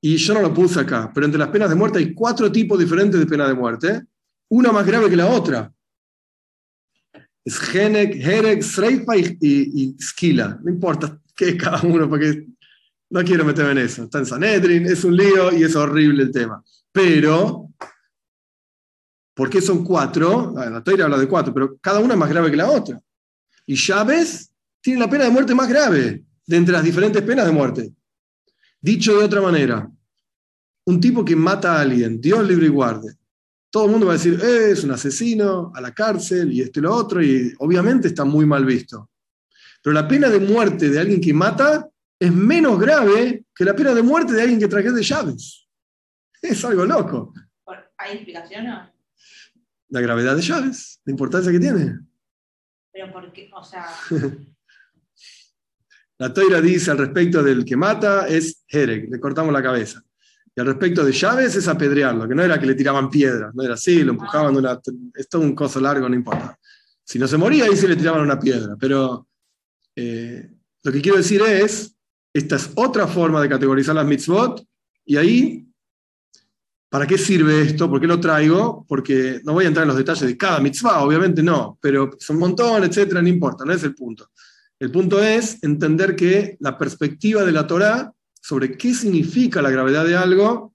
Y 0.00 0.16
yo 0.16 0.34
no 0.34 0.42
lo 0.42 0.54
puse 0.54 0.78
acá, 0.78 1.10
pero 1.12 1.26
entre 1.26 1.40
las 1.40 1.48
penas 1.48 1.68
de 1.68 1.74
muerte 1.74 1.98
hay 1.98 2.14
cuatro 2.14 2.52
tipos 2.52 2.78
diferentes 2.78 3.18
de 3.18 3.26
pena 3.26 3.48
de 3.48 3.54
muerte. 3.54 4.00
Una 4.48 4.70
más 4.70 4.86
grave 4.86 5.10
que 5.10 5.16
la 5.16 5.26
otra. 5.26 5.72
Es 7.44 7.58
Genek, 7.58 8.14
Herek, 8.14 8.62
Sreifa 8.62 9.16
y, 9.16 9.38
y, 9.40 9.82
y 9.82 9.96
Skila. 10.00 10.60
No 10.62 10.70
importa 10.70 11.18
qué 11.34 11.48
es 11.48 11.56
cada 11.56 11.82
uno, 11.82 12.08
porque 12.08 12.46
no 13.10 13.22
quiero 13.22 13.44
meterme 13.44 13.72
en 13.72 13.78
eso. 13.78 14.04
Está 14.04 14.18
en 14.18 14.26
Sanedrin, 14.26 14.86
es 14.86 15.04
un 15.04 15.16
lío 15.16 15.52
y 15.56 15.62
es 15.62 15.76
horrible 15.76 16.24
el 16.24 16.32
tema. 16.32 16.62
Pero, 16.92 17.70
¿por 19.34 19.50
qué 19.50 19.60
son 19.60 19.84
cuatro? 19.84 20.54
La 20.56 20.82
Torá 20.82 21.04
habla 21.04 21.18
de 21.18 21.28
cuatro, 21.28 21.52
pero 21.52 21.76
cada 21.78 22.00
una 22.00 22.14
es 22.14 22.20
más 22.20 22.28
grave 22.28 22.50
que 22.50 22.56
la 22.56 22.70
otra. 22.70 23.00
Y 23.66 23.76
Chávez 23.76 24.50
tiene 24.80 25.00
la 25.00 25.10
pena 25.10 25.24
de 25.24 25.30
muerte 25.30 25.54
más 25.54 25.68
grave 25.68 26.24
de 26.46 26.56
entre 26.56 26.72
las 26.72 26.84
diferentes 26.84 27.22
penas 27.22 27.46
de 27.46 27.52
muerte. 27.52 27.92
Dicho 28.80 29.18
de 29.18 29.24
otra 29.24 29.40
manera, 29.40 29.90
un 30.84 31.00
tipo 31.00 31.24
que 31.24 31.34
mata 31.34 31.76
a 31.76 31.80
alguien, 31.80 32.20
Dios 32.20 32.46
libre 32.46 32.66
y 32.66 32.70
guarde, 32.70 33.16
todo 33.70 33.86
el 33.86 33.90
mundo 33.90 34.06
va 34.06 34.12
a 34.12 34.16
decir, 34.16 34.40
"Eh, 34.40 34.70
es 34.70 34.84
un 34.84 34.92
asesino, 34.92 35.72
a 35.74 35.80
la 35.80 35.92
cárcel 35.92 36.52
y 36.52 36.60
esto 36.62 36.78
y 36.78 36.82
lo 36.82 36.94
otro, 36.94 37.22
y 37.22 37.52
obviamente 37.58 38.08
está 38.08 38.24
muy 38.24 38.46
mal 38.46 38.64
visto. 38.64 39.10
Pero 39.82 39.92
la 39.92 40.06
pena 40.06 40.28
de 40.28 40.38
muerte 40.38 40.88
de 40.88 41.00
alguien 41.00 41.20
que 41.20 41.34
mata 41.34 41.88
es 42.18 42.32
menos 42.32 42.78
grave 42.78 43.44
que 43.54 43.64
la 43.64 43.74
pena 43.76 43.94
de 43.94 44.02
muerte 44.02 44.32
de 44.32 44.42
alguien 44.42 44.58
que 44.60 44.68
traje 44.68 44.90
de 44.92 45.02
llaves. 45.02 45.62
Es 46.42 46.64
algo 46.64 46.84
loco. 46.84 47.32
Por- 47.64 47.92
¿Hay 47.98 48.16
explicación 48.16 48.66
o 48.66 48.70
no? 48.70 48.92
La 49.88 50.00
gravedad 50.00 50.36
de 50.36 50.42
llaves, 50.42 51.00
la 51.04 51.10
importancia 51.12 51.50
que 51.52 51.60
tiene. 51.60 51.98
Pero 52.92 53.12
porque, 53.12 53.50
o 53.54 53.62
sea, 53.64 53.86
La 56.18 56.32
toira 56.32 56.60
dice 56.62 56.90
al 56.90 56.98
respecto 56.98 57.42
del 57.42 57.64
que 57.64 57.76
mata 57.76 58.26
es 58.26 58.64
Herek, 58.68 59.10
le 59.10 59.20
cortamos 59.20 59.52
la 59.52 59.62
cabeza. 59.62 60.02
Y 60.54 60.60
al 60.60 60.66
respecto 60.66 61.04
de 61.04 61.12
llaves 61.12 61.54
es 61.56 61.68
apedrearlo, 61.68 62.26
que 62.26 62.34
no 62.34 62.42
era 62.42 62.58
que 62.58 62.64
le 62.66 62.74
tiraban 62.74 63.10
piedras, 63.10 63.54
no 63.54 63.62
era 63.62 63.74
así, 63.74 64.02
lo 64.02 64.12
empujaban 64.12 64.54
de 64.54 64.58
una. 64.60 64.80
Es 65.14 65.28
todo 65.28 65.42
un 65.42 65.54
coso 65.54 65.78
largo, 65.80 66.08
no 66.08 66.14
importa. 66.14 66.58
Si 67.04 67.18
no 67.18 67.28
se 67.28 67.36
moría, 67.36 67.66
ahí 67.66 67.76
sí 67.76 67.86
le 67.86 67.96
tiraban 67.96 68.22
una 68.22 68.38
piedra. 68.40 68.74
Pero 68.80 69.28
eh, 69.94 70.50
lo 70.82 70.90
que 70.92 71.02
quiero 71.02 71.18
decir 71.18 71.42
es: 71.42 71.94
esta 72.38 72.56
es 72.56 72.70
otra 72.74 73.06
forma 73.06 73.40
de 73.40 73.48
categorizar 73.48 73.94
las 73.94 74.06
mitzvot, 74.06 74.62
y 75.04 75.16
ahí, 75.16 75.66
¿para 76.90 77.06
qué 77.06 77.16
sirve 77.16 77.62
esto? 77.62 77.88
¿Por 77.88 78.00
qué 78.00 78.06
lo 78.06 78.20
traigo? 78.20 78.84
Porque 78.88 79.40
no 79.44 79.54
voy 79.54 79.64
a 79.64 79.68
entrar 79.68 79.84
en 79.84 79.88
los 79.88 79.96
detalles 79.96 80.26
de 80.26 80.36
cada 80.36 80.60
mitzvah, 80.60 81.02
obviamente 81.02 81.42
no, 81.42 81.78
pero 81.80 82.10
son 82.18 82.36
un 82.36 82.40
montón, 82.40 82.84
etcétera, 82.84 83.22
no 83.22 83.28
importa, 83.28 83.64
no 83.64 83.72
es 83.72 83.82
el 83.84 83.94
punto. 83.94 84.30
El 84.78 84.90
punto 84.90 85.22
es 85.22 85.62
entender 85.62 86.14
que 86.14 86.56
la 86.60 86.76
perspectiva 86.76 87.44
de 87.44 87.52
la 87.52 87.66
Torá 87.66 88.12
sobre 88.40 88.76
qué 88.76 88.92
significa 88.92 89.62
la 89.62 89.70
gravedad 89.70 90.04
de 90.04 90.16
algo 90.16 90.74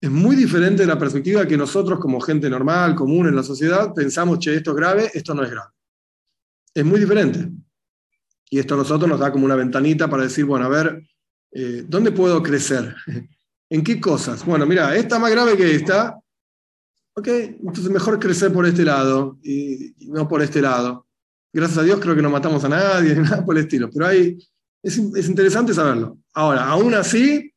es 0.00 0.10
muy 0.10 0.36
diferente 0.36 0.82
de 0.82 0.88
la 0.88 0.98
perspectiva 0.98 1.46
que 1.46 1.56
nosotros 1.56 1.98
como 1.98 2.20
gente 2.20 2.48
normal, 2.48 2.94
común 2.94 3.28
en 3.28 3.36
la 3.36 3.42
sociedad, 3.42 3.92
pensamos, 3.94 4.38
che, 4.38 4.54
esto 4.54 4.70
es 4.70 4.76
grave, 4.76 5.10
esto 5.12 5.34
no 5.34 5.42
es 5.42 5.50
grave. 5.50 5.70
Es 6.74 6.84
muy 6.84 7.00
diferente. 7.00 7.50
Y 8.50 8.58
esto 8.58 8.74
a 8.74 8.78
nosotros 8.78 9.08
nos 9.08 9.20
da 9.20 9.32
como 9.32 9.44
una 9.44 9.56
ventanita 9.56 10.08
para 10.08 10.24
decir, 10.24 10.44
bueno, 10.44 10.66
a 10.66 10.68
ver, 10.68 11.02
eh, 11.52 11.84
¿dónde 11.86 12.12
puedo 12.12 12.42
crecer? 12.42 12.94
¿En 13.70 13.82
qué 13.82 14.00
cosas? 14.00 14.44
Bueno, 14.44 14.66
mira, 14.66 14.94
esta 14.96 15.18
más 15.18 15.30
grave 15.30 15.56
que 15.56 15.74
esta. 15.74 16.18
Ok, 17.16 17.28
entonces 17.28 17.90
mejor 17.90 18.18
crecer 18.18 18.52
por 18.52 18.66
este 18.66 18.84
lado 18.84 19.38
y, 19.42 19.94
no 20.08 20.28
por 20.28 20.42
este 20.42 20.60
lado. 20.60 21.06
Gracias 21.52 21.78
a 21.78 21.82
Dios 21.82 22.00
creo 22.00 22.16
que 22.16 22.22
no 22.22 22.30
matamos 22.30 22.64
a 22.64 22.68
nadie, 22.68 23.14
nada 23.16 23.44
por 23.44 23.56
el 23.56 23.64
estilo, 23.64 23.88
pero 23.90 24.06
hay, 24.06 24.36
es, 24.82 24.98
es 24.98 25.28
interesante 25.28 25.72
saberlo. 25.72 26.18
Ahora, 26.32 26.64
aún 26.66 26.94
así, 26.94 27.52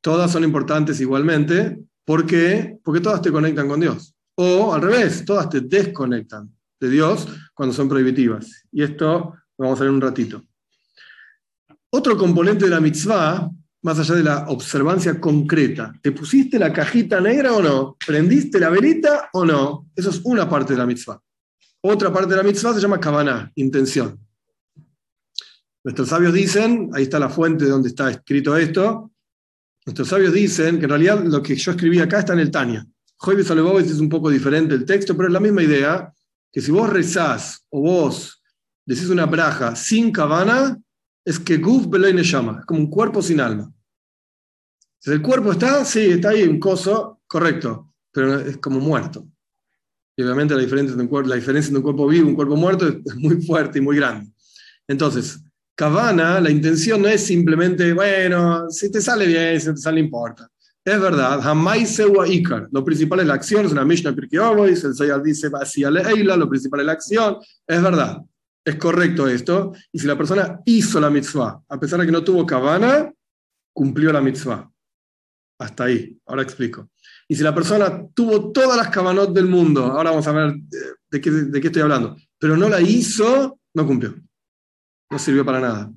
todas 0.00 0.32
son 0.32 0.44
importantes 0.44 1.00
igualmente. 1.00 1.78
¿Por 2.04 2.26
qué? 2.26 2.78
Porque 2.82 3.00
todas 3.00 3.20
te 3.20 3.30
conectan 3.30 3.68
con 3.68 3.80
Dios. 3.80 4.14
O 4.34 4.72
al 4.72 4.80
revés, 4.80 5.24
todas 5.24 5.50
te 5.50 5.60
desconectan 5.60 6.50
de 6.80 6.88
Dios 6.88 7.26
cuando 7.54 7.74
son 7.74 7.88
prohibitivas. 7.88 8.64
Y 8.72 8.82
esto 8.82 9.34
vamos 9.58 9.80
a 9.80 9.84
ver 9.84 9.92
un 9.92 10.00
ratito. 10.00 10.42
Otro 11.90 12.16
componente 12.16 12.64
de 12.66 12.70
la 12.70 12.80
mitzvah, 12.80 13.50
más 13.82 13.98
allá 13.98 14.14
de 14.14 14.22
la 14.22 14.48
observancia 14.48 15.20
concreta, 15.20 15.92
¿te 16.02 16.12
pusiste 16.12 16.58
la 16.58 16.72
cajita 16.72 17.20
negra 17.20 17.52
o 17.52 17.62
no? 17.62 17.96
¿Prendiste 18.06 18.60
la 18.60 18.70
velita 18.70 19.30
o 19.32 19.44
no? 19.44 19.90
Eso 19.94 20.10
es 20.10 20.20
una 20.24 20.48
parte 20.48 20.74
de 20.74 20.78
la 20.78 20.86
mitzvah. 20.86 21.20
Otra 21.80 22.12
parte 22.12 22.30
de 22.30 22.36
la 22.36 22.42
mitzvah 22.42 22.74
se 22.74 22.80
llama 22.80 23.00
kavaná, 23.00 23.50
intención. 23.54 24.18
Nuestros 25.84 26.08
sabios 26.08 26.32
dicen, 26.32 26.90
ahí 26.92 27.04
está 27.04 27.18
la 27.18 27.28
fuente 27.28 27.64
donde 27.64 27.88
está 27.88 28.10
escrito 28.10 28.56
esto, 28.56 29.12
nuestros 29.88 30.08
sabios 30.08 30.34
dicen 30.34 30.78
que 30.78 30.84
en 30.84 30.90
realidad 30.90 31.24
lo 31.24 31.42
que 31.42 31.56
yo 31.56 31.70
escribí 31.70 31.98
acá 31.98 32.18
está 32.18 32.34
en 32.34 32.40
el 32.40 32.50
Tania. 32.50 32.86
Joybe 33.16 33.42
Salebowitz 33.42 33.90
es 33.90 34.00
un 34.00 34.10
poco 34.10 34.28
diferente 34.28 34.74
el 34.74 34.84
texto, 34.84 35.16
pero 35.16 35.28
es 35.28 35.32
la 35.32 35.40
misma 35.40 35.62
idea, 35.62 36.12
que 36.52 36.60
si 36.60 36.70
vos 36.70 36.90
rezás 36.90 37.64
o 37.70 37.80
vos 37.80 38.37
decís 38.88 39.10
una 39.10 39.26
braja 39.26 39.76
sin 39.76 40.10
kavana, 40.10 40.80
es 41.22 41.38
que 41.38 41.58
guf 41.58 41.88
beloy 41.90 42.14
llama, 42.22 42.60
es 42.60 42.64
como 42.64 42.80
un 42.80 42.90
cuerpo 42.90 43.20
sin 43.20 43.38
alma. 43.38 43.70
Si 44.98 45.10
el 45.10 45.20
cuerpo 45.20 45.52
está, 45.52 45.84
sí, 45.84 46.00
está 46.00 46.30
ahí 46.30 46.44
un 46.44 46.58
coso, 46.58 47.20
correcto, 47.26 47.92
pero 48.10 48.40
es 48.40 48.56
como 48.56 48.80
muerto. 48.80 49.28
Y 50.16 50.22
obviamente 50.22 50.54
la 50.54 50.62
diferencia, 50.62 50.92
entre 50.92 51.04
un 51.04 51.10
cuerpo, 51.10 51.28
la 51.28 51.36
diferencia 51.36 51.68
entre 51.68 51.78
un 51.78 51.84
cuerpo 51.84 52.08
vivo 52.08 52.26
y 52.26 52.30
un 52.30 52.34
cuerpo 52.34 52.56
muerto 52.56 52.88
es 52.88 53.14
muy 53.16 53.42
fuerte 53.42 53.78
y 53.78 53.82
muy 53.82 53.96
grande. 53.96 54.32
Entonces, 54.88 55.38
Kavana, 55.74 56.40
la 56.40 56.50
intención 56.50 57.02
no 57.02 57.08
es 57.08 57.24
simplemente, 57.24 57.92
bueno, 57.92 58.70
si 58.70 58.90
te 58.90 59.02
sale 59.02 59.26
bien, 59.26 59.60
si 59.60 59.68
no 59.68 59.74
te 59.74 59.80
sale, 59.82 60.00
importa. 60.00 60.48
Es 60.82 60.98
verdad, 60.98 61.40
jamás 61.42 61.90
se 61.90 62.06
Ikar. 62.26 62.68
Lo 62.72 62.82
principal 62.82 63.20
es 63.20 63.26
la 63.26 63.34
acción, 63.34 63.66
es 63.66 63.72
una 63.72 63.84
Mishnah 63.84 64.14
Pirkei 64.14 64.40
el 64.40 64.94
Sayar 64.94 65.22
dice, 65.22 65.50
lo 65.50 66.48
principal 66.48 66.80
es 66.80 66.86
la 66.86 66.92
acción. 66.92 67.36
Es 67.66 67.82
verdad, 67.82 68.22
es 68.68 68.76
correcto 68.76 69.26
esto. 69.26 69.72
Y 69.92 69.98
si 69.98 70.06
la 70.06 70.16
persona 70.16 70.60
hizo 70.64 71.00
la 71.00 71.10
mitzvah, 71.10 71.62
a 71.68 71.80
pesar 71.80 72.00
de 72.00 72.06
que 72.06 72.12
no 72.12 72.24
tuvo 72.24 72.44
Kavana, 72.44 73.12
cumplió 73.72 74.12
la 74.12 74.20
mitzvah. 74.20 74.70
Hasta 75.60 75.84
ahí, 75.84 76.16
ahora 76.26 76.42
explico. 76.42 76.90
Y 77.26 77.34
si 77.34 77.42
la 77.42 77.54
persona 77.54 78.06
tuvo 78.14 78.52
todas 78.52 78.76
las 78.76 78.88
cabanot 78.88 79.32
del 79.34 79.46
mundo, 79.46 79.84
ahora 79.84 80.10
vamos 80.10 80.26
a 80.26 80.32
ver 80.32 80.54
de 81.10 81.20
qué, 81.20 81.30
de 81.30 81.60
qué 81.60 81.66
estoy 81.66 81.82
hablando, 81.82 82.16
pero 82.38 82.56
no 82.56 82.68
la 82.68 82.80
hizo, 82.80 83.58
no 83.74 83.86
cumplió. 83.86 84.14
No 85.10 85.18
sirvió 85.18 85.44
para 85.44 85.60
nada. 85.60 85.92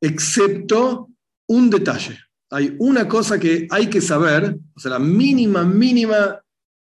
Excepto 0.00 1.10
un 1.48 1.70
detalle. 1.70 2.18
Hay 2.50 2.74
una 2.78 3.06
cosa 3.06 3.38
que 3.38 3.68
hay 3.70 3.88
que 3.88 4.00
saber, 4.00 4.58
o 4.74 4.80
sea, 4.80 4.92
la 4.92 4.98
mínima, 4.98 5.64
mínima 5.64 6.40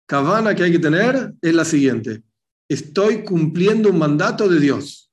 cabana 0.07 0.55
que 0.55 0.63
hay 0.63 0.71
que 0.71 0.79
tener 0.79 1.33
es 1.41 1.53
la 1.53 1.65
siguiente. 1.65 2.23
Estoy 2.69 3.23
cumpliendo 3.23 3.89
un 3.89 3.97
mandato 3.97 4.47
de 4.47 4.59
Dios. 4.59 5.11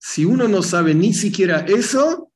Si 0.00 0.24
uno 0.24 0.48
no 0.48 0.62
sabe 0.62 0.94
ni 0.94 1.14
siquiera 1.14 1.60
eso, 1.60 2.32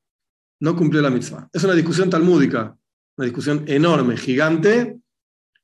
no 0.61 0.75
cumplió 0.75 1.01
la 1.01 1.09
mitzvah. 1.09 1.49
Es 1.53 1.63
una 1.63 1.73
discusión 1.73 2.09
talmúdica 2.09 2.75
una 3.17 3.25
discusión 3.25 3.63
enorme, 3.67 4.17
gigante. 4.17 4.99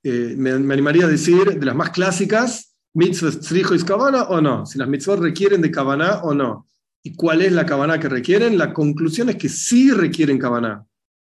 Eh, 0.03 0.35
me, 0.37 0.51
animaría 0.51 1.05
a 1.05 1.09
decir 1.09 1.59
de 1.59 1.65
las 1.65 1.75
más 1.75 1.89
clásicas, 1.89 2.75
mitzvot 2.93 3.39
tzrijo 3.39 3.75
y 3.75 3.79
cabana 3.79 4.23
o 4.23 4.39
no, 4.39 4.65
si 4.65 4.79
las 4.79 4.87
mitzvot 4.87 5.19
requieren 5.19 5.61
de 5.61 5.71
cabana 5.71 6.21
o 6.23 6.33
no. 6.33 6.67
¿Y 7.03 7.15
cuál 7.15 7.41
es 7.41 7.51
la 7.51 7.65
cabana 7.65 7.99
que 7.99 8.09
requieren? 8.09 8.57
La 8.57 8.73
conclusión 8.73 9.29
es 9.29 9.37
que 9.37 9.49
sí 9.49 9.91
requieren 9.91 10.37
cabana. 10.37 10.85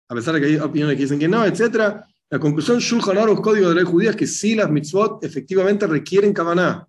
A 0.09 0.15
pesar 0.15 0.35
de 0.35 0.41
que 0.41 0.47
hay 0.47 0.55
opiniones 0.57 0.95
que 0.95 1.03
dicen 1.03 1.19
que 1.19 1.27
no, 1.27 1.45
etc. 1.45 2.03
La 2.33 2.39
conclusión, 2.39 2.79
Shulchan 2.79 3.15
Aruch, 3.15 3.41
Código 3.41 3.69
de 3.69 3.75
Ley 3.75 3.83
Judía, 3.83 4.09
es 4.09 4.15
que 4.15 4.25
sí 4.25 4.55
las 4.55 4.67
mitzvot 4.67 5.23
efectivamente 5.23 5.85
requieren 5.85 6.33
cabana. 6.33 6.83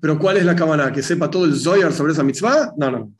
Pero 0.00 0.18
¿cuál 0.18 0.38
es 0.38 0.44
la 0.44 0.56
cabana? 0.56 0.90
¿Que 0.90 1.04
sepa 1.04 1.30
todo 1.30 1.44
el 1.44 1.54
Zoyar 1.54 1.92
sobre 1.92 2.12
esa 2.12 2.24
mitzvah? 2.24 2.74
No, 2.76 2.90
no. 2.90 3.12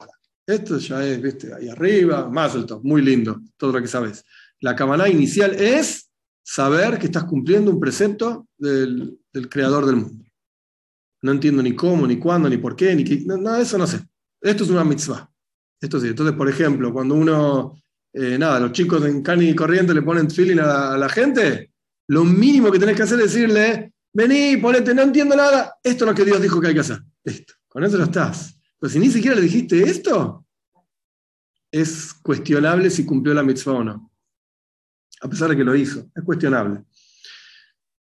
Esto 0.45 0.79
ya 0.79 1.07
es, 1.07 1.23
viste, 1.23 1.55
ahí 1.55 1.69
arriba, 1.69 2.29
más 2.29 2.57
alto, 2.57 2.81
muy 2.83 3.01
lindo, 3.01 3.41
todo 3.57 3.71
lo 3.71 3.81
que 3.81 3.87
sabes. 3.87 4.25
La 4.59 4.75
cabana 4.75 5.09
inicial 5.09 5.55
es 5.55 6.11
saber 6.43 6.99
que 6.99 7.07
estás 7.07 7.23
cumpliendo 7.23 7.71
un 7.71 7.79
precepto 7.79 8.49
del, 8.59 9.21
creador 9.49 9.87
del 9.87 9.97
mundo. 9.99 10.25
No 11.23 11.31
entiendo 11.31 11.63
ni 11.63 11.77
cómo, 11.77 12.09
ni 12.09 12.19
cuándo, 12.19 12.49
ni 12.49 12.57
por 12.57 12.75
qué, 12.75 12.93
ni 12.97 13.05
qué, 13.05 13.23
nada 13.25 13.59
de 13.59 13.63
eso 13.63 13.79
no 13.79 13.87
sé. 13.87 14.01
Esto 14.41 14.65
es 14.65 14.71
una 14.71 14.83
mitzvah. 14.83 15.31
Esto 15.81 16.01
sí. 16.01 16.09
Entonces, 16.09 16.35
por 16.35 16.49
ejemplo, 16.49 16.93
cuando 16.93 17.15
uno, 17.15 17.81
eh, 18.17 18.39
nada, 18.39 18.61
los 18.61 18.73
chicos 18.73 19.05
en 19.05 19.23
Cani 19.23 19.51
y 19.51 19.55
Corriente 19.55 19.95
le 19.95 20.03
ponen 20.03 20.31
feeling 20.31 20.59
a, 20.59 20.97
la 20.97 21.09
gente, 21.09 21.73
lo 22.09 22.25
mínimo 22.25 22.71
que 22.71 22.79
tenés 22.79 22.97
que 22.97 23.03
hacer 23.03 23.21
es 23.21 23.33
decirle, 23.33 23.93
vení, 24.13 24.57
ponete, 24.57 24.95
no 24.95 25.03
entiendo 25.03 25.37
nada, 25.37 25.75
esto 25.83 26.05
es 26.05 26.09
lo 26.11 26.15
que 26.15 26.25
Dios 26.25 26.41
dijo 26.41 26.61
que 26.61 26.69
hay 26.69 26.75
que 26.75 26.81
hacer. 26.81 27.01
Esto, 27.23 27.55
con 27.69 27.85
eso 27.85 27.97
lo 27.97 28.05
estás. 28.05 28.59
Pero 28.79 28.91
si 28.91 28.99
ni 28.99 29.11
siquiera 29.11 29.37
le 29.37 29.43
dijiste 29.43 29.83
esto, 29.83 30.45
es 31.71 32.15
cuestionable 32.15 32.91
si 32.91 33.05
cumplió 33.05 33.35
la 33.35 33.43
mitzvah 33.43 33.73
o 33.73 33.85
no 33.85 34.11
a 35.21 35.29
pesar 35.29 35.49
de 35.49 35.57
que 35.57 35.65
lo 35.65 35.75
hizo. 35.75 36.07
Es 36.15 36.25
cuestionable. 36.25 36.85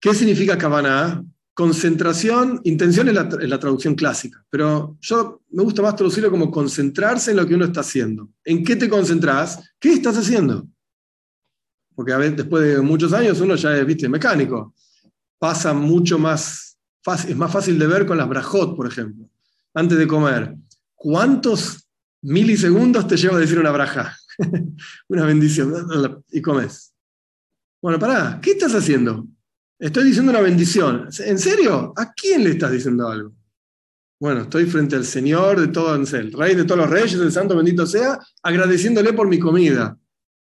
¿Qué 0.00 0.14
significa 0.14 0.58
Kavaná? 0.58 1.22
Concentración, 1.60 2.58
intención 2.64 3.06
es 3.08 3.14
la, 3.14 3.58
traducción 3.58 3.94
clásica, 3.94 4.42
pero 4.48 4.96
yo 5.02 5.42
me 5.50 5.62
gusta 5.62 5.82
más 5.82 5.94
traducirlo 5.94 6.30
como 6.30 6.50
concentrarse 6.50 7.32
en 7.32 7.36
lo 7.36 7.46
que 7.46 7.54
uno 7.54 7.66
está 7.66 7.80
haciendo. 7.80 8.30
¿En 8.46 8.64
qué 8.64 8.76
te 8.76 8.88
concentras? 8.88 9.58
¿Qué 9.78 9.92
estás 9.92 10.16
haciendo? 10.16 10.66
Porque 11.94 12.14
a 12.14 12.16
veces, 12.16 12.38
después 12.38 12.64
de 12.64 12.80
muchos 12.80 13.12
años 13.12 13.38
uno 13.42 13.56
ya 13.56 13.76
es, 13.76 13.84
viste, 13.84 14.08
mecánico. 14.08 14.74
Pasa 15.38 15.74
mucho 15.74 16.18
más 16.18 16.78
fácil, 17.02 17.32
es 17.32 17.36
más 17.36 17.52
fácil 17.52 17.78
de 17.78 17.86
ver 17.86 18.06
con 18.06 18.16
las 18.16 18.26
brajot, 18.26 18.74
por 18.74 18.86
ejemplo. 18.86 19.28
Antes 19.74 19.98
de 19.98 20.06
comer, 20.06 20.56
¿cuántos 20.94 21.86
milisegundos 22.22 23.06
te 23.06 23.18
lleva 23.18 23.36
a 23.36 23.40
decir 23.40 23.58
una 23.58 23.70
braja? 23.70 24.16
una 25.08 25.26
bendición. 25.26 25.74
Y 26.32 26.40
comes. 26.40 26.94
Bueno, 27.82 27.98
pará, 27.98 28.40
¿qué 28.40 28.52
estás 28.52 28.74
haciendo? 28.74 29.26
Estoy 29.80 30.04
diciendo 30.04 30.30
una 30.30 30.42
bendición. 30.42 31.08
¿En 31.20 31.38
serio? 31.38 31.94
¿A 31.96 32.12
quién 32.12 32.44
le 32.44 32.50
estás 32.50 32.70
diciendo 32.70 33.08
algo? 33.08 33.32
Bueno, 34.20 34.42
estoy 34.42 34.66
frente 34.66 34.94
al 34.94 35.06
Señor 35.06 35.58
de 35.58 35.68
todo, 35.68 35.94
el 35.94 36.32
Rey 36.32 36.54
de 36.54 36.64
todos 36.64 36.82
los 36.82 36.90
reyes, 36.90 37.14
el 37.14 37.32
Santo 37.32 37.56
bendito 37.56 37.86
sea, 37.86 38.18
agradeciéndole 38.42 39.14
por 39.14 39.26
mi 39.26 39.38
comida. 39.38 39.96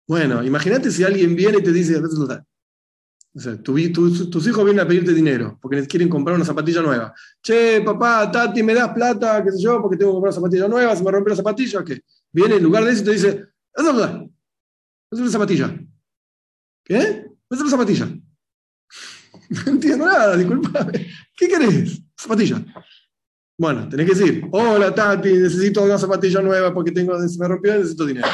Bueno, 0.08 0.42
imagínate 0.42 0.90
si 0.90 1.04
alguien 1.04 1.36
viene 1.36 1.58
y 1.58 1.62
te 1.62 1.72
dice, 1.72 1.98
o 1.98 3.38
sea, 3.38 3.62
tus 3.62 4.46
hijos 4.46 4.64
vienen 4.64 4.80
a 4.80 4.88
pedirte 4.88 5.12
dinero 5.12 5.58
porque 5.60 5.86
quieren 5.86 6.08
comprar 6.08 6.36
una 6.36 6.44
zapatilla 6.46 6.80
nueva. 6.80 7.12
Che, 7.42 7.82
papá, 7.82 8.30
Tati, 8.30 8.62
¿me 8.62 8.72
das 8.72 8.94
plata? 8.94 9.44
¿Qué 9.44 9.52
sé 9.52 9.60
yo? 9.60 9.82
Porque 9.82 9.98
tengo 9.98 10.12
que 10.12 10.14
comprar 10.14 10.32
una 10.32 10.40
zapatilla 10.40 10.68
nueva, 10.68 10.96
se 10.96 11.04
me 11.04 11.10
rompió 11.10 11.32
la 11.32 11.36
zapatilla. 11.36 11.84
¿Qué? 11.84 12.00
Viene 12.32 12.56
en 12.56 12.62
lugar 12.62 12.84
de 12.84 12.92
eso 12.92 13.02
y 13.02 13.04
te 13.04 13.12
dice, 13.12 13.44
es 13.74 13.84
una 15.20 15.30
zapatilla. 15.30 15.78
¿Qué? 16.82 17.26
es 17.50 17.60
la 17.60 17.68
zapatilla. 17.68 18.08
No 19.66 19.72
entiendo 19.72 20.06
nada, 20.06 20.36
disculpame. 20.36 21.06
¿Qué 21.36 21.48
querés? 21.48 22.02
Zapatilla. 22.18 22.64
Bueno, 23.58 23.88
tenés 23.88 24.06
que 24.06 24.14
decir, 24.14 24.48
hola 24.52 24.94
Tati, 24.94 25.32
necesito 25.32 25.82
una 25.82 25.96
zapatilla 25.96 26.42
nueva 26.42 26.74
porque 26.74 26.92
tengo, 26.92 27.18
se 27.26 27.38
me 27.38 27.48
rompió 27.48 27.74
y 27.74 27.78
necesito 27.78 28.04
dinero. 28.04 28.28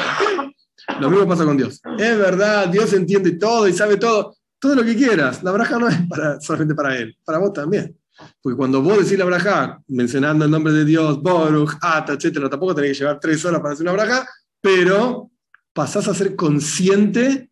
Lo 0.99 1.09
mismo 1.09 1.27
pasa 1.27 1.45
con 1.45 1.55
Dios. 1.55 1.79
Es 1.97 2.17
verdad, 2.17 2.67
Dios 2.67 2.91
entiende 2.93 3.31
todo 3.31 3.67
y 3.67 3.73
sabe 3.73 3.95
todo, 3.95 4.35
todo 4.59 4.75
lo 4.75 4.83
que 4.83 4.95
quieras. 4.95 5.41
La 5.41 5.51
braja 5.51 5.79
no 5.79 5.87
es 5.87 5.97
para, 6.09 6.41
solamente 6.41 6.75
para 6.75 6.97
Él, 6.97 7.17
para 7.23 7.37
vos 7.37 7.53
también. 7.53 7.97
Porque 8.41 8.57
cuando 8.57 8.81
vos 8.81 8.99
decís 8.99 9.17
la 9.17 9.25
braja, 9.25 9.81
mencionando 9.87 10.45
el 10.45 10.51
nombre 10.51 10.73
de 10.73 10.85
Dios, 10.85 11.21
Boruch, 11.21 11.73
Ata, 11.81 12.13
etc., 12.13 12.49
tampoco 12.49 12.75
tenés 12.75 12.91
que 12.91 13.03
llevar 13.03 13.19
tres 13.19 13.43
horas 13.45 13.61
para 13.61 13.73
hacer 13.73 13.85
una 13.85 13.93
braja, 13.93 14.27
pero 14.61 15.31
pasás 15.73 16.07
a 16.07 16.13
ser 16.13 16.35
consciente 16.35 17.49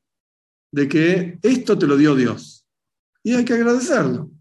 de 0.72 0.88
que 0.88 1.40
esto 1.42 1.78
te 1.78 1.88
lo 1.88 1.98
dio 1.98 2.16
Dios. 2.16 2.61
Y 3.24 3.34
hay 3.34 3.46
que 3.46 3.54
agradecerlo, 3.54 4.32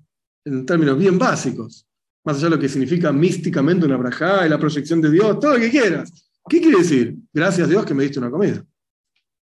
en 0.44 0.64
términos 0.64 0.98
bien 0.98 1.18
básicos. 1.18 1.86
Más 2.24 2.36
allá 2.36 2.46
de 2.46 2.56
lo 2.56 2.58
que 2.58 2.68
significa 2.68 3.12
místicamente 3.12 3.86
una 3.86 3.96
braja 3.96 4.46
y 4.46 4.50
la 4.50 4.58
proyección 4.58 5.00
de 5.00 5.10
Dios, 5.10 5.38
todo 5.38 5.54
lo 5.54 5.60
que 5.60 5.70
quieras. 5.70 6.12
¿Qué 6.48 6.60
quiere 6.60 6.78
decir? 6.78 7.16
Gracias 7.32 7.66
a 7.66 7.70
Dios 7.70 7.84
que 7.84 7.94
me 7.94 8.02
diste 8.02 8.18
una 8.18 8.30
comida. 8.30 8.64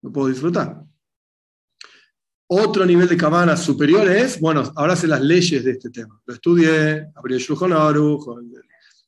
Lo 0.02 0.12
puedo 0.12 0.28
disfrutar. 0.28 0.82
Otro 2.46 2.84
nivel 2.84 3.08
de 3.08 3.16
cabana 3.16 3.56
superior 3.56 4.08
es, 4.08 4.38
bueno, 4.38 4.70
ahora 4.76 4.96
sé 4.96 5.06
las 5.06 5.20
leyes 5.20 5.64
de 5.64 5.72
este 5.72 5.90
tema. 5.90 6.20
Lo 6.26 6.34
estudié, 6.34 7.08
abrí 7.14 7.34
el 7.34 7.40
Shulchan 7.40 7.72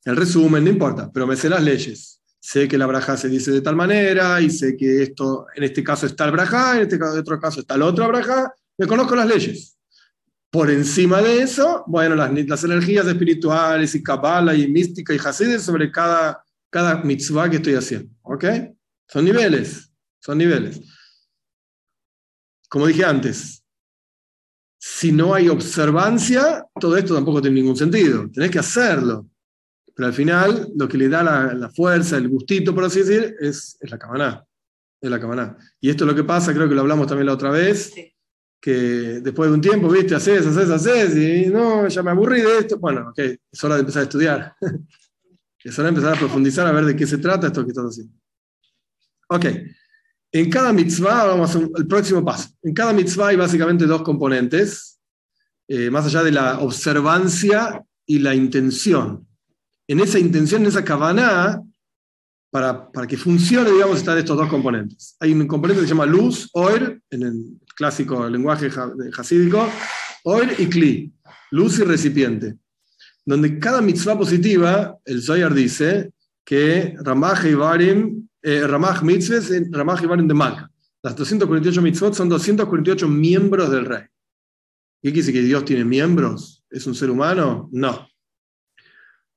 el 0.06 0.16
resumen, 0.16 0.62
no 0.62 0.70
importa, 0.70 1.10
pero 1.12 1.26
me 1.26 1.36
sé 1.36 1.48
las 1.48 1.62
leyes. 1.62 2.22
Sé 2.38 2.68
que 2.68 2.78
la 2.78 2.86
braja 2.86 3.16
se 3.16 3.28
dice 3.28 3.50
de 3.50 3.60
tal 3.60 3.74
manera 3.74 4.40
y 4.40 4.50
sé 4.50 4.76
que 4.76 5.02
esto, 5.02 5.46
en 5.54 5.64
este 5.64 5.82
caso 5.82 6.06
está 6.06 6.26
el 6.26 6.30
braja, 6.30 6.76
en 6.76 6.82
este 6.82 7.02
otro 7.02 7.40
caso 7.40 7.60
está 7.60 7.74
el 7.74 7.82
otro 7.82 8.06
braja. 8.06 8.52
Me 8.78 8.86
conozco 8.86 9.16
las 9.16 9.26
leyes. 9.26 9.75
Por 10.50 10.70
encima 10.70 11.20
de 11.20 11.42
eso, 11.42 11.84
bueno, 11.86 12.14
las, 12.14 12.64
energías 12.64 13.06
espirituales 13.06 13.94
y 13.94 14.02
cabala 14.02 14.54
y 14.54 14.68
mística 14.68 15.12
y 15.12 15.18
hasid 15.18 15.58
sobre 15.58 15.90
cada, 15.90 16.42
cada 16.70 17.02
mitzvah 17.02 17.50
que 17.50 17.56
estoy 17.56 17.74
haciendo. 17.74 18.14
¿Ok? 18.22 18.44
Son 19.08 19.24
niveles, 19.24 19.92
son 20.20 20.38
niveles. 20.38 20.80
Como 22.68 22.86
dije 22.86 23.04
antes, 23.04 23.64
si 24.78 25.12
no 25.12 25.34
hay 25.34 25.48
observancia, 25.48 26.64
todo 26.80 26.96
esto 26.96 27.14
tampoco 27.14 27.40
tiene 27.40 27.60
ningún 27.60 27.76
sentido. 27.76 28.30
Tenés 28.32 28.50
que 28.50 28.58
hacerlo. 28.58 29.28
Pero 29.94 30.08
al 30.08 30.12
final, 30.12 30.68
lo 30.76 30.86
que 30.86 30.98
le 30.98 31.08
da 31.08 31.22
la, 31.22 31.70
fuerza, 31.70 32.18
el 32.18 32.28
gustito, 32.28 32.74
por 32.74 32.84
así 32.84 33.00
decir, 33.00 33.34
es, 33.40 33.78
la 33.80 33.98
camaná. 33.98 34.44
Es 35.00 35.10
la 35.10 35.18
camaná. 35.18 35.56
Y 35.80 35.90
esto 35.90 36.04
es 36.04 36.08
lo 36.08 36.14
que 36.14 36.24
pasa, 36.24 36.52
creo 36.52 36.68
que 36.68 36.74
lo 36.74 36.82
hablamos 36.82 37.06
también 37.06 37.26
la 37.26 37.32
otra 37.32 37.50
vez, 37.50 37.94
que 38.60 39.20
después 39.20 39.50
de 39.50 39.54
un 39.54 39.60
tiempo, 39.60 39.88
viste, 39.88 40.14
haces, 40.14 40.46
haces, 40.46 40.70
haces, 40.70 41.16
y 41.16 41.50
no, 41.50 41.86
ya 41.88 42.02
me 42.02 42.10
aburrí 42.10 42.40
de 42.40 42.58
esto. 42.58 42.78
Bueno, 42.78 43.10
ok, 43.10 43.18
es 43.18 43.64
hora 43.64 43.74
de 43.74 43.80
empezar 43.80 44.00
a 44.00 44.04
estudiar. 44.04 44.56
es 45.64 45.78
hora 45.78 45.90
de 45.90 45.96
empezar 45.96 46.14
a 46.14 46.18
profundizar, 46.18 46.66
a 46.66 46.72
ver 46.72 46.84
de 46.84 46.96
qué 46.96 47.06
se 47.06 47.18
trata 47.18 47.48
esto 47.48 47.64
que 47.64 47.70
estás 47.70 47.84
haciendo. 47.84 48.12
Ok. 49.28 49.46
En 50.32 50.50
cada 50.50 50.72
mitzvah, 50.72 51.24
vamos 51.24 51.56
al 51.56 51.86
próximo 51.86 52.24
paso. 52.24 52.50
En 52.62 52.74
cada 52.74 52.92
mitzvah 52.92 53.28
hay 53.28 53.36
básicamente 53.36 53.86
dos 53.86 54.02
componentes, 54.02 54.98
eh, 55.68 55.90
más 55.90 56.06
allá 56.06 56.22
de 56.22 56.32
la 56.32 56.60
observancia 56.60 57.82
y 58.04 58.18
la 58.18 58.34
intención 58.34 59.26
en 59.88 60.00
esa 60.00 60.18
intención, 60.18 60.62
en 60.62 60.68
esa 60.68 60.84
cabana, 60.84 61.62
para, 62.50 62.90
para, 62.90 63.06
que 63.06 63.16
funcione, 63.16 63.70
digamos, 63.70 63.98
están 63.98 64.18
estos 64.18 64.36
dos 64.36 64.48
componentes. 64.48 65.16
Hay 65.20 65.32
un 65.32 65.46
componente 65.46 65.82
que 65.82 65.86
se 65.86 65.94
llama 65.94 66.06
luz, 66.06 66.48
oir, 66.52 67.02
en 67.10 67.22
el 67.22 67.60
clásico 67.76 68.28
lenguaje 68.28 68.70
hasídico, 69.16 69.68
oir 70.24 70.54
y 70.58 70.66
kli, 70.66 71.12
luz 71.52 71.78
y 71.78 71.84
recipiente. 71.84 72.56
Donde 73.24 73.58
cada 73.58 73.80
mitzvah 73.80 74.16
positiva, 74.16 74.96
el 75.04 75.22
Zoyar 75.22 75.52
dice 75.52 76.12
que 76.44 76.96
Ramach 76.98 77.44
y 77.44 77.54
Barim, 77.54 78.28
eh, 78.42 78.66
Ramach 78.66 79.02
mitzvahs, 79.02 79.52
Ramach 79.70 80.02
y 80.02 80.06
Barim 80.06 80.26
de 80.26 80.34
Malka. 80.34 80.70
Las 81.02 81.14
248 81.16 81.82
mitzvot 81.82 82.14
son 82.14 82.28
248 82.28 83.08
miembros 83.08 83.70
del 83.70 83.84
rey. 83.84 84.04
¿Qué 85.02 85.12
quiere 85.12 85.18
decir 85.18 85.34
que 85.34 85.42
Dios 85.42 85.64
tiene 85.64 85.84
miembros? 85.84 86.64
¿Es 86.70 86.86
un 86.86 86.94
ser 86.94 87.10
humano? 87.10 87.68
No. 87.72 88.08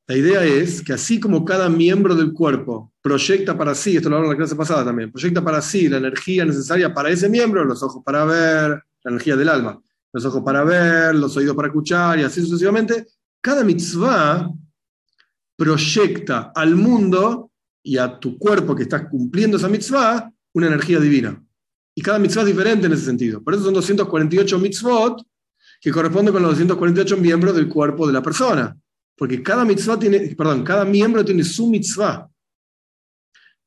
La 0.10 0.18
idea 0.18 0.44
es 0.44 0.82
que 0.82 0.94
así 0.94 1.20
como 1.20 1.46
cada 1.46 1.70
miembro 1.70 2.16
del 2.16 2.34
cuerpo 2.34 2.92
proyecta 3.00 3.56
para 3.56 3.76
sí, 3.76 3.96
esto 3.96 4.10
lo 4.10 4.16
hablamos 4.16 4.34
en 4.34 4.40
la 4.40 4.44
clase 4.44 4.56
pasada 4.56 4.84
también, 4.84 5.12
proyecta 5.12 5.44
para 5.44 5.62
sí 5.62 5.88
la 5.88 5.98
energía 5.98 6.44
necesaria 6.46 6.92
para 6.92 7.12
ese 7.12 7.30
miembro, 7.30 7.64
los 7.64 7.84
ojos 7.84 8.02
para 8.04 8.26
ver, 8.26 8.70
la 9.04 9.12
energía 9.12 9.36
del 9.36 9.50
alma, 9.50 9.80
los 10.12 10.26
ojos 10.26 10.42
para 10.44 10.64
ver, 10.64 11.14
los 11.14 11.38
oídos 11.38 11.56
para 11.56 11.68
escuchar 11.68 12.18
y 12.18 12.24
así 12.24 12.42
sucesivamente, 12.42 13.06
cada 13.40 13.64
mitzvah 13.64 14.52
proyecta 15.56 16.54
al 16.56 16.76
mundo 16.76 17.52
y 17.84 18.00
a 18.00 18.20
tu 18.20 18.40
cuerpo 18.40 18.76
que 18.76 18.84
estás 18.84 19.08
cumpliendo 19.12 19.58
esa 19.58 19.70
mitzvah 19.70 20.34
una 20.54 20.66
energía 20.66 21.00
divina. 21.00 21.40
Y 21.94 22.02
cada 22.02 22.18
mitzvah 22.18 22.42
es 22.42 22.48
diferente 22.48 22.88
en 22.88 22.94
ese 22.94 23.06
sentido. 23.06 23.44
Por 23.44 23.54
eso 23.54 23.66
son 23.66 23.76
248 23.76 24.58
mitzvot 24.58 25.22
que 25.80 25.92
corresponden 25.92 26.34
con 26.34 26.42
los 26.42 26.54
248 26.54 27.16
miembros 27.18 27.56
del 27.56 27.70
cuerpo 27.70 28.08
de 28.08 28.14
la 28.14 28.24
persona. 28.24 28.76
Porque 29.20 29.44
cada 29.44 29.66
mitzvah 29.66 30.00
tiene, 30.00 30.34
perdón, 30.34 30.64
cada 30.64 30.86
miembro 30.86 31.26
tiene 31.26 31.44
su 31.44 31.70
mitzvah 31.70 32.32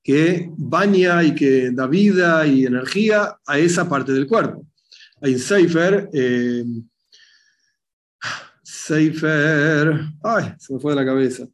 que 0.03 0.51
baña 0.57 1.23
y 1.23 1.35
que 1.35 1.71
da 1.71 1.87
vida 1.87 2.47
y 2.47 2.65
energía 2.65 3.39
a 3.47 3.59
esa 3.59 3.87
parte 3.87 4.13
del 4.13 4.27
cuerpo. 4.27 4.67
Hay 5.21 5.39
Seifer, 5.39 6.09
eh, 6.15 6.65
Seifer, 8.63 10.01
ay, 10.25 10.55
se 10.59 10.73
me 10.73 10.81
fue 10.81 10.93
de 10.93 10.97
la 10.97 11.05
cabeza. 11.05 11.47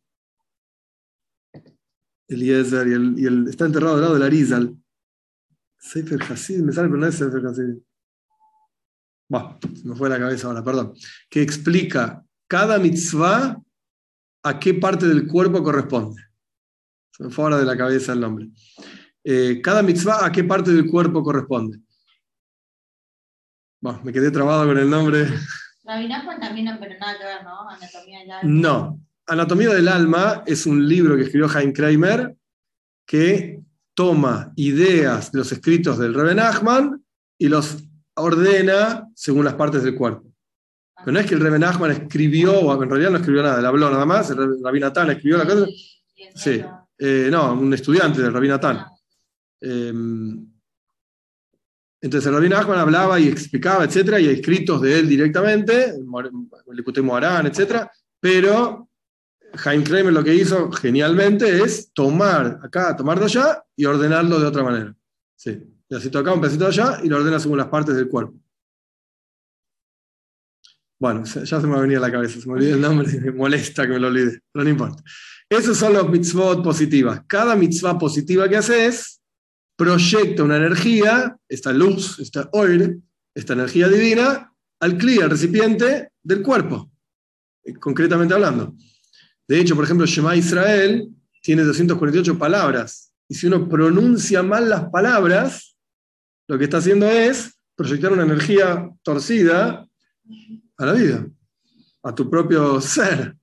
Eliezer, 2.28 2.86
y, 2.86 3.22
y 3.22 3.26
el, 3.26 3.49
está 3.49 3.66
enterrado 3.66 3.96
al 3.96 4.01
lado 4.01 4.14
del 4.14 4.22
Arizal. 4.22 4.76
Seifer 5.76 6.22
Hasid, 6.22 6.61
me 6.61 6.72
sale, 6.72 6.86
pero 6.86 7.01
no 7.01 7.07
es 7.09 7.16
Seifer 7.16 7.44
Hasid. 7.44 7.78
Se 9.74 9.88
me 9.88 9.96
fue 9.96 10.09
de 10.09 10.14
la 10.14 10.24
cabeza 10.24 10.46
ahora, 10.46 10.62
perdón. 10.62 10.94
Que 11.28 11.42
explica 11.42 12.24
cada 12.46 12.78
mitzvah 12.78 13.61
a 14.43 14.59
qué 14.59 14.74
parte 14.74 15.07
del 15.07 15.26
cuerpo 15.26 15.62
corresponde. 15.62 16.22
Se 17.11 17.24
me 17.24 17.30
fue 17.30 17.45
ahora 17.45 17.59
de 17.59 17.64
la 17.64 17.76
cabeza 17.76 18.12
el 18.12 18.20
nombre. 18.20 18.49
Eh, 19.24 19.61
cada 19.62 19.82
mitzvah, 19.82 20.24
¿a 20.24 20.32
qué 20.32 20.45
parte 20.45 20.72
del 20.72 20.86
cuerpo 20.86 21.22
corresponde? 21.22 21.80
Bueno, 23.80 24.01
me 24.05 24.12
quedé 24.12 24.30
trabado 24.30 24.66
con 24.66 24.78
el 24.78 24.89
nombre. 24.89 25.26
también, 26.41 26.76
pero 26.80 26.99
nada 26.99 27.18
que 27.18 27.24
ver, 27.24 27.45
¿no? 27.45 27.68
Anatomía 27.68 28.20
del 28.20 28.30
alma. 28.30 28.51
No. 28.51 29.01
Anatomía 29.26 29.68
del 29.70 29.89
alma 29.89 30.43
es 30.47 30.66
un 30.66 30.89
libro 30.89 31.16
que 31.16 31.22
escribió 31.22 31.49
Hein 31.49 31.72
Kramer 31.72 32.34
que 33.07 33.61
toma 33.95 34.53
ideas 34.57 35.32
de 35.32 35.39
los 35.39 35.53
escritos 35.53 35.99
del 35.99 36.14
Reben 36.14 36.36
Nachman 36.36 37.05
y 37.39 37.49
los 37.49 37.84
ordena 38.14 39.09
según 39.14 39.45
las 39.45 39.55
partes 39.55 39.82
del 39.82 39.95
cuerpo. 39.95 40.24
Pero 40.99 41.12
no 41.12 41.20
es 41.20 41.26
que 41.26 41.34
el 41.34 41.40
Reben 41.40 41.61
Nachman 41.61 41.90
escribió, 41.92 42.59
o 42.59 42.82
en 42.82 42.90
realidad 42.90 43.11
no 43.11 43.18
escribió 43.18 43.42
nada, 43.42 43.61
él 43.61 43.66
habló 43.66 43.90
nada 43.90 44.05
más, 44.05 44.30
el 44.30 44.62
Rabbi 44.62 44.80
Natán 44.80 45.11
escribió 45.11 45.38
la 45.38 45.46
cosa. 45.46 45.66
Sí, 46.34 46.62
eh, 46.99 47.28
no, 47.30 47.53
un 47.55 47.72
estudiante 47.72 48.20
del 48.20 48.32
Rabbi 48.32 48.49
Natán. 48.49 48.84
Em, 49.61 50.46
entonces 52.01 52.26
el 52.26 52.34
Rabbi 52.34 52.49
Nachman 52.49 52.78
hablaba 52.78 53.18
y 53.18 53.28
explicaba, 53.28 53.84
etcétera, 53.84 54.18
y 54.20 54.28
hay 54.28 54.34
escritos 54.34 54.80
de 54.82 54.99
él 54.99 55.09
directamente, 55.09 55.90
el 55.90 56.78
Ikuté 56.78 57.01
Moharán, 57.01 57.46
etcétera, 57.46 57.90
pero 58.20 58.88
Jaime 59.55 59.84
Kramer 59.84 60.12
lo 60.12 60.24
que 60.24 60.34
hizo 60.34 60.70
genialmente 60.72 61.62
es 61.62 61.92
tomar 61.92 62.61
acá, 62.62 62.94
tomar 62.96 63.18
de 63.18 63.26
allá 63.26 63.62
y 63.76 63.84
ordenarlo 63.84 64.38
de 64.38 64.46
otra 64.46 64.62
manera. 64.62 64.94
Sí, 65.36 65.59
pedacito 65.86 66.18
acá, 66.18 66.32
un 66.32 66.40
pedacito 66.40 66.66
allá 66.66 66.99
y 67.03 67.09
lo 67.09 67.16
ordena 67.16 67.40
según 67.40 67.59
las 67.59 67.68
partes 67.68 67.94
del 67.94 68.09
cuerpo. 68.09 68.34
Bueno, 71.01 71.24
ya 71.24 71.61
se 71.61 71.66
me 71.66 71.80
venido 71.80 72.03
a 72.03 72.09
la 72.09 72.12
cabeza, 72.12 72.40
se 72.40 72.46
me 72.46 72.55
olvidó 72.55 72.74
el 72.74 72.80
nombre, 72.80 73.20
me 73.20 73.30
molesta 73.30 73.86
que 73.86 73.92
me 73.92 74.01
lo 74.01 74.09
olvide, 74.09 74.40
pero 74.53 74.64
no 74.64 74.70
importa. 74.70 75.03
Esos 75.49 75.78
son 75.78 75.94
los 75.94 76.09
mitzvot 76.09 76.62
positivas. 76.62 77.22
Cada 77.26 77.55
mitzvah 77.57 77.99
positiva 77.99 78.49
que 78.49 78.57
haces 78.57 79.20
proyecta 79.76 80.42
una 80.42 80.57
energía, 80.57 81.36
esta 81.49 81.72
luz, 81.72 82.18
esta 82.18 82.49
oil, 82.53 83.03
esta 83.34 83.53
energía 83.53 83.88
divina, 83.88 84.53
al 84.80 84.99
cli, 84.99 85.20
al 85.20 85.30
recipiente 85.30 86.11
del 86.22 86.42
cuerpo, 86.42 86.90
eh, 87.64 87.74
concretamente 87.74 88.34
hablando. 88.34 88.74
De 89.46 89.61
hecho, 89.61 89.76
por 89.76 89.84
ejemplo, 89.84 90.05
Shema 90.05 90.36
Israel 90.36 91.09
tiene 91.40 91.62
248 91.62 92.36
palabras, 92.36 93.12
y 93.28 93.34
si 93.34 93.46
uno 93.46 93.68
pronuncia 93.68 94.42
mal 94.42 94.68
las 94.68 94.90
palabras, 94.90 95.76
lo 96.49 96.59
que 96.59 96.64
está 96.64 96.78
haciendo 96.78 97.09
es 97.09 97.55
proyectar 97.76 98.12
una 98.12 98.24
energía 98.24 98.90
torcida 99.03 99.88
a 100.79 100.87
la 100.87 100.93
vida, 100.93 101.26
a 102.03 102.14
tu 102.14 102.31
propio 102.31 102.81
ser. 102.81 103.37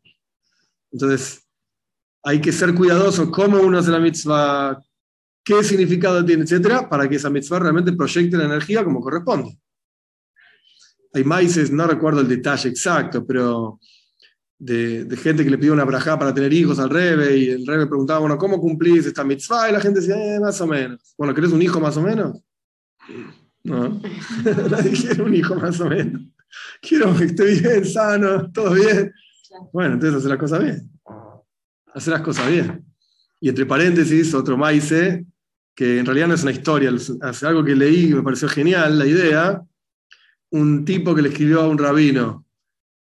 Entonces, 0.92 1.46
hay 2.24 2.42
que 2.42 2.52
ser 2.52 2.74
cuidadoso 2.74 3.30
cómo 3.30 3.60
uno 3.60 3.78
hace 3.78 3.92
la 3.92 4.00
mitzvah, 4.00 4.82
qué 5.44 5.64
significado 5.64 6.26
tiene, 6.26 6.44
etcétera, 6.44 6.90
para 6.90 7.08
que 7.08 7.18
esa 7.18 7.30
mitzvah 7.30 7.60
realmente 7.60 7.94
proyecte 7.94 8.38
la 8.38 8.46
energía 8.46 8.84
como 8.84 9.02
corresponde. 9.02 9.60
hay 11.14 11.24
maíces, 11.24 11.72
no 11.72 11.86
recuerdo 11.86 12.22
el 12.22 12.28
detalle 12.28 12.70
exacto, 12.70 13.26
pero 13.26 13.80
de, 14.58 15.08
gente 15.22 15.44
que 15.44 15.50
le 15.50 15.58
pidió 15.58 15.74
una 15.74 15.84
brajá 15.84 16.18
para 16.18 16.34
tener 16.34 16.52
hijos 16.54 16.80
al 16.80 16.90
Rebe 16.90 17.38
y 17.38 17.50
el 17.50 17.68
Rebe 17.68 17.88
preguntaba, 17.88 18.20
bueno, 18.20 18.38
¿cómo 18.38 18.60
cumplís 18.60 19.06
esta 19.06 19.24
mitzvah? 19.24 19.70
Y 19.70 19.74
la 19.74 19.82
gente 19.82 20.00
decía, 20.00 20.16
eh, 20.16 20.40
más 20.40 20.60
o 20.62 20.68
menos. 20.68 21.14
Bueno, 21.18 21.34
¿querés 21.34 21.52
un 21.52 21.62
hijo 21.62 21.80
más 21.80 21.98
o 21.98 22.02
menos? 22.02 22.40
No, 23.64 24.02
nadie 24.70 24.92
quiere 24.92 25.22
un 25.22 25.36
hijo 25.36 25.56
más 25.56 25.80
o 25.80 25.90
menos. 25.90 26.22
Quiero 26.82 27.16
que 27.16 27.26
esté 27.26 27.46
bien, 27.46 27.86
sano, 27.86 28.52
todo 28.52 28.74
bien. 28.74 29.14
Bueno, 29.72 29.94
entonces 29.94 30.18
hacer 30.18 30.30
las 30.30 30.40
cosas 30.40 30.64
bien. 30.64 30.92
Hacer 31.94 32.14
las 32.14 32.22
cosas 32.22 32.50
bien. 32.50 32.86
Y 33.40 33.50
entre 33.50 33.66
paréntesis, 33.66 34.34
otro 34.34 34.58
maize, 34.58 35.26
que 35.74 36.00
en 36.00 36.06
realidad 36.06 36.28
no 36.28 36.34
es 36.36 36.44
una 36.44 36.52
historia, 36.52 36.92
es 36.92 37.44
algo 37.44 37.64
que 37.64 37.76
leí 37.76 38.12
y 38.12 38.14
me 38.14 38.24
pareció 38.24 38.48
genial 38.48 38.98
la 38.98 39.06
idea. 39.06 39.62
Un 40.52 40.86
tipo 40.86 41.14
que 41.14 41.22
le 41.22 41.30
escribió 41.30 41.62
a 41.62 41.68
un 41.68 41.78
rabino. 41.78 42.46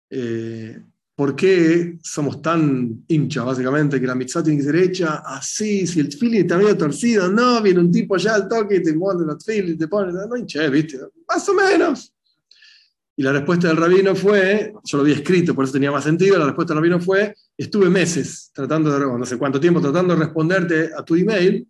Eh, 0.10 0.82
¿Por 1.16 1.36
qué 1.36 2.00
somos 2.02 2.42
tan 2.42 3.04
hinchas, 3.08 3.46
básicamente, 3.46 4.00
que 4.00 4.08
la 4.08 4.16
mitzvah 4.16 4.42
tiene 4.42 4.58
que 4.58 4.66
ser 4.66 4.76
hecha 4.78 5.22
así? 5.26 5.86
Si 5.86 6.00
el 6.00 6.12
fili 6.12 6.40
está 6.40 6.58
medio 6.58 6.76
torcido, 6.76 7.30
no, 7.30 7.62
viene 7.62 7.82
un 7.82 7.92
tipo 7.92 8.18
ya 8.18 8.36
al 8.36 8.48
toque 8.48 8.78
y 8.78 8.84
te 8.84 8.94
pone 8.94 9.26
los 9.26 9.48
y 9.48 9.78
te 9.78 9.88
pone, 9.88 10.14
no 10.14 10.36
hinche, 10.36 10.68
¿viste? 10.70 10.98
Más 11.28 11.48
o 11.48 11.54
menos. 11.54 12.14
Y 13.22 13.24
la 13.24 13.34
respuesta 13.34 13.68
del 13.68 13.78
rabino 13.78 14.16
fue, 14.16 14.74
yo 14.84 14.98
lo 14.98 15.04
había 15.04 15.14
escrito, 15.14 15.54
por 15.54 15.64
eso 15.64 15.74
tenía 15.74 15.92
más 15.92 16.04
sentido, 16.04 16.40
la 16.40 16.46
respuesta 16.46 16.74
del 16.74 16.82
rabino 16.82 17.00
fue, 17.00 17.36
estuve 17.56 17.88
meses 17.88 18.50
tratando 18.52 18.92
de, 18.92 19.00
no 19.00 19.24
sé 19.28 19.38
cuánto 19.38 19.60
tiempo, 19.60 19.80
tratando 19.80 20.16
de 20.16 20.22
responderte 20.22 20.90
a 20.98 21.06
tu 21.06 21.14
email, 21.14 21.68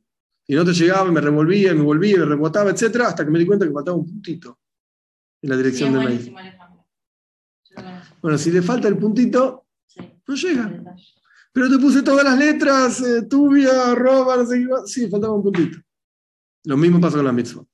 y 0.47 0.55
no 0.55 0.63
te 0.63 0.71
llegaba, 0.71 1.09
y 1.09 1.11
me 1.11 1.19
revolvía, 1.19 1.73
y 1.73 1.75
me 1.75 1.81
volvía, 1.81 2.15
y 2.15 2.19
me 2.19 2.25
rebotaba, 2.25 2.71
etcétera, 2.71 3.09
hasta 3.09 3.25
que 3.25 3.31
me 3.31 3.37
di 3.37 3.45
cuenta 3.45 3.67
que 3.67 3.73
faltaba 3.73 3.97
un 3.97 4.05
puntito 4.05 4.59
en 5.41 5.49
la 5.49 5.57
dirección 5.57 5.91
de 5.91 5.99
mail. 5.99 6.35
Bueno, 8.21 8.37
si 8.37 8.49
le 8.49 8.61
falta 8.61 8.87
el 8.87 8.97
puntito, 8.97 9.65
no 10.25 10.35
llega. 10.35 10.81
Pero 11.51 11.69
te 11.69 11.77
puse 11.79 12.01
todas 12.01 12.23
las 12.23 12.39
letras, 12.39 13.01
eh, 13.01 13.23
tubia, 13.23 13.91
arroba, 13.91 14.37
no 14.37 14.45
sé 14.45 14.57
qué. 14.57 14.67
Sí, 14.85 15.09
faltaba 15.09 15.33
un 15.33 15.43
puntito. 15.43 15.79
Lo 16.63 16.77
mismo 16.77 17.01
pasa 17.01 17.17
con 17.17 17.25
la 17.25 17.33
mitzvah. 17.33 17.65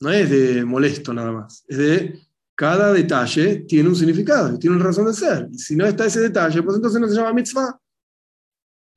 No 0.00 0.10
es 0.10 0.28
de 0.28 0.66
molesto 0.66 1.14
nada 1.14 1.32
más. 1.32 1.64
Es 1.66 1.78
de 1.78 2.25
cada 2.56 2.92
detalle 2.92 3.66
tiene 3.68 3.88
un 3.88 3.94
significado, 3.94 4.58
tiene 4.58 4.76
una 4.76 4.86
razón 4.86 5.06
de 5.06 5.12
ser. 5.12 5.48
Si 5.54 5.76
no 5.76 5.84
está 5.86 6.06
ese 6.06 6.20
detalle, 6.20 6.62
pues 6.62 6.76
entonces 6.76 7.00
no 7.00 7.06
se 7.06 7.14
llama 7.14 7.34
mitzvah. 7.34 7.78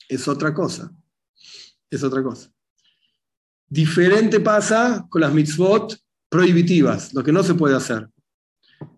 Es 0.07 0.27
otra 0.27 0.53
cosa. 0.53 0.89
Es 1.89 2.01
otra 2.03 2.23
cosa. 2.23 2.49
Diferente 3.67 4.39
pasa 4.39 5.05
con 5.09 5.21
las 5.21 5.33
mitzvot 5.33 5.95
prohibitivas, 6.29 7.13
lo 7.13 7.21
que 7.21 7.33
no 7.33 7.43
se 7.43 7.53
puede 7.53 7.75
hacer. 7.75 8.07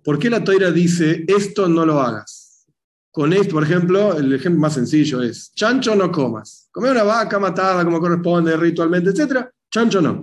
¿Por 0.04 0.20
qué 0.20 0.30
la 0.30 0.44
toira 0.44 0.72
dice 0.72 1.26
esto 1.28 1.68
no 1.68 1.86
lo 1.86 2.00
hagas? 2.00 2.68
Con 3.10 3.34
esto, 3.34 3.56
por 3.56 3.64
ejemplo, 3.64 4.16
el 4.16 4.32
ejemplo 4.32 4.62
más 4.62 4.76
sencillo 4.76 5.22
es, 5.24 5.52
chancho 5.54 5.96
no 5.96 6.12
comas. 6.12 6.70
Comer 6.72 6.92
una 6.92 7.04
vaca 7.04 7.40
matada 7.40 7.84
como 7.84 8.00
corresponde 8.00 8.56
ritualmente, 8.56 9.10
etc. 9.10 9.48
Chancho 9.70 10.02
no. 10.02 10.22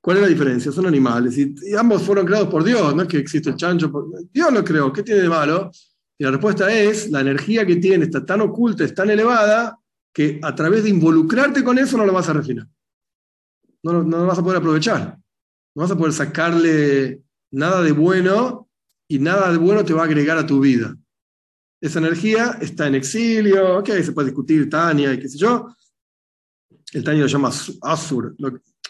¿Cuál 0.00 0.16
es 0.16 0.22
la 0.22 0.28
diferencia? 0.28 0.72
Son 0.72 0.86
animales 0.86 1.36
y, 1.36 1.54
ambos 1.76 2.02
fueron 2.02 2.26
creados 2.26 2.48
por 2.48 2.64
Dios, 2.64 2.94
no 2.94 3.02
es 3.02 3.08
que 3.08 3.18
existe 3.18 3.50
el 3.50 3.56
chancho. 3.56 3.92
Dios 4.32 4.52
lo 4.52 4.64
creó, 4.64 4.92
¿qué 4.92 5.02
tiene 5.02 5.22
de 5.22 5.28
malo? 5.28 5.70
Y 6.18 6.24
la 6.24 6.30
respuesta 6.30 6.72
es, 6.72 7.10
la 7.10 7.20
energía 7.20 7.66
que 7.66 7.76
tiene 7.76 8.04
está 8.04 8.24
tan 8.24 8.40
oculta, 8.40 8.84
es 8.84 8.94
tan 8.94 9.10
elevada, 9.10 9.78
que 10.12 10.40
a 10.42 10.54
través 10.54 10.84
de 10.84 10.90
involucrarte 10.90 11.62
con 11.62 11.78
eso 11.78 11.96
no 11.96 12.06
lo 12.06 12.12
vas 12.12 12.28
a 12.28 12.32
refinar. 12.32 12.66
No, 13.82 14.02
no 14.02 14.26
vas 14.26 14.38
a 14.38 14.42
poder 14.42 14.58
aprovechar. 14.58 15.18
No 15.74 15.82
vas 15.82 15.90
a 15.90 15.96
poder 15.96 16.12
sacarle 16.12 17.22
nada 17.50 17.82
de 17.82 17.92
bueno 17.92 18.68
y 19.08 19.18
nada 19.18 19.50
de 19.52 19.58
bueno 19.58 19.84
te 19.84 19.92
va 19.92 20.02
a 20.02 20.06
agregar 20.06 20.38
a 20.38 20.46
tu 20.46 20.60
vida. 20.60 20.96
Esa 21.80 21.98
energía 21.98 22.58
está 22.60 22.86
en 22.86 22.96
exilio, 22.96 23.78
ok, 23.78 23.88
se 24.02 24.12
puede 24.12 24.28
discutir 24.28 24.68
Tania 24.68 25.14
y 25.14 25.18
qué 25.18 25.28
sé 25.28 25.38
yo. 25.38 25.74
El 26.92 27.04
Tania 27.04 27.22
lo 27.22 27.28
llama 27.28 27.50
Asur, 27.82 28.36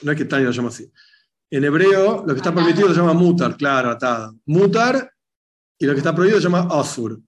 no 0.03 0.13
es 0.13 0.19
que 0.19 0.25
Tania 0.25 0.47
lo 0.47 0.53
llama 0.53 0.69
así. 0.69 0.91
En 1.51 1.65
hebreo, 1.65 2.25
lo 2.27 2.33
que 2.33 2.39
está 2.39 2.55
permitido 2.55 2.89
se 2.89 2.95
llama 2.95 3.13
mutar, 3.13 3.57
claro, 3.57 3.91
atado. 3.91 4.37
Mutar, 4.47 5.13
y 5.79 5.87
lo 5.87 5.93
que 5.93 5.99
está 5.99 6.15
prohibido 6.15 6.39
se 6.39 6.45
llama 6.45 6.69
Asur. 6.71 7.21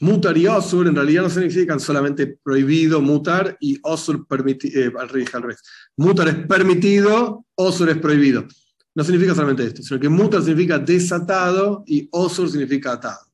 Mutar 0.00 0.36
y 0.36 0.46
Asur 0.46 0.86
en 0.86 0.94
realidad 0.94 1.22
no 1.22 1.30
significan 1.30 1.80
solamente 1.80 2.38
prohibido, 2.42 3.00
mutar, 3.00 3.56
y 3.60 3.80
Asur 3.82 4.26
permitido, 4.26 4.80
eh, 4.80 4.92
al 4.98 5.08
revés. 5.08 5.62
Mutar 5.96 6.28
es 6.28 6.46
permitido, 6.46 7.46
Asur 7.56 7.88
es 7.88 7.98
prohibido 7.98 8.46
no 8.96 9.04
significa 9.04 9.34
solamente 9.34 9.64
esto, 9.64 9.82
sino 9.82 10.00
que 10.00 10.08
mutar 10.08 10.42
significa 10.42 10.78
desatado 10.78 11.84
y 11.86 12.08
osur 12.10 12.50
significa 12.50 12.92
atado. 12.92 13.26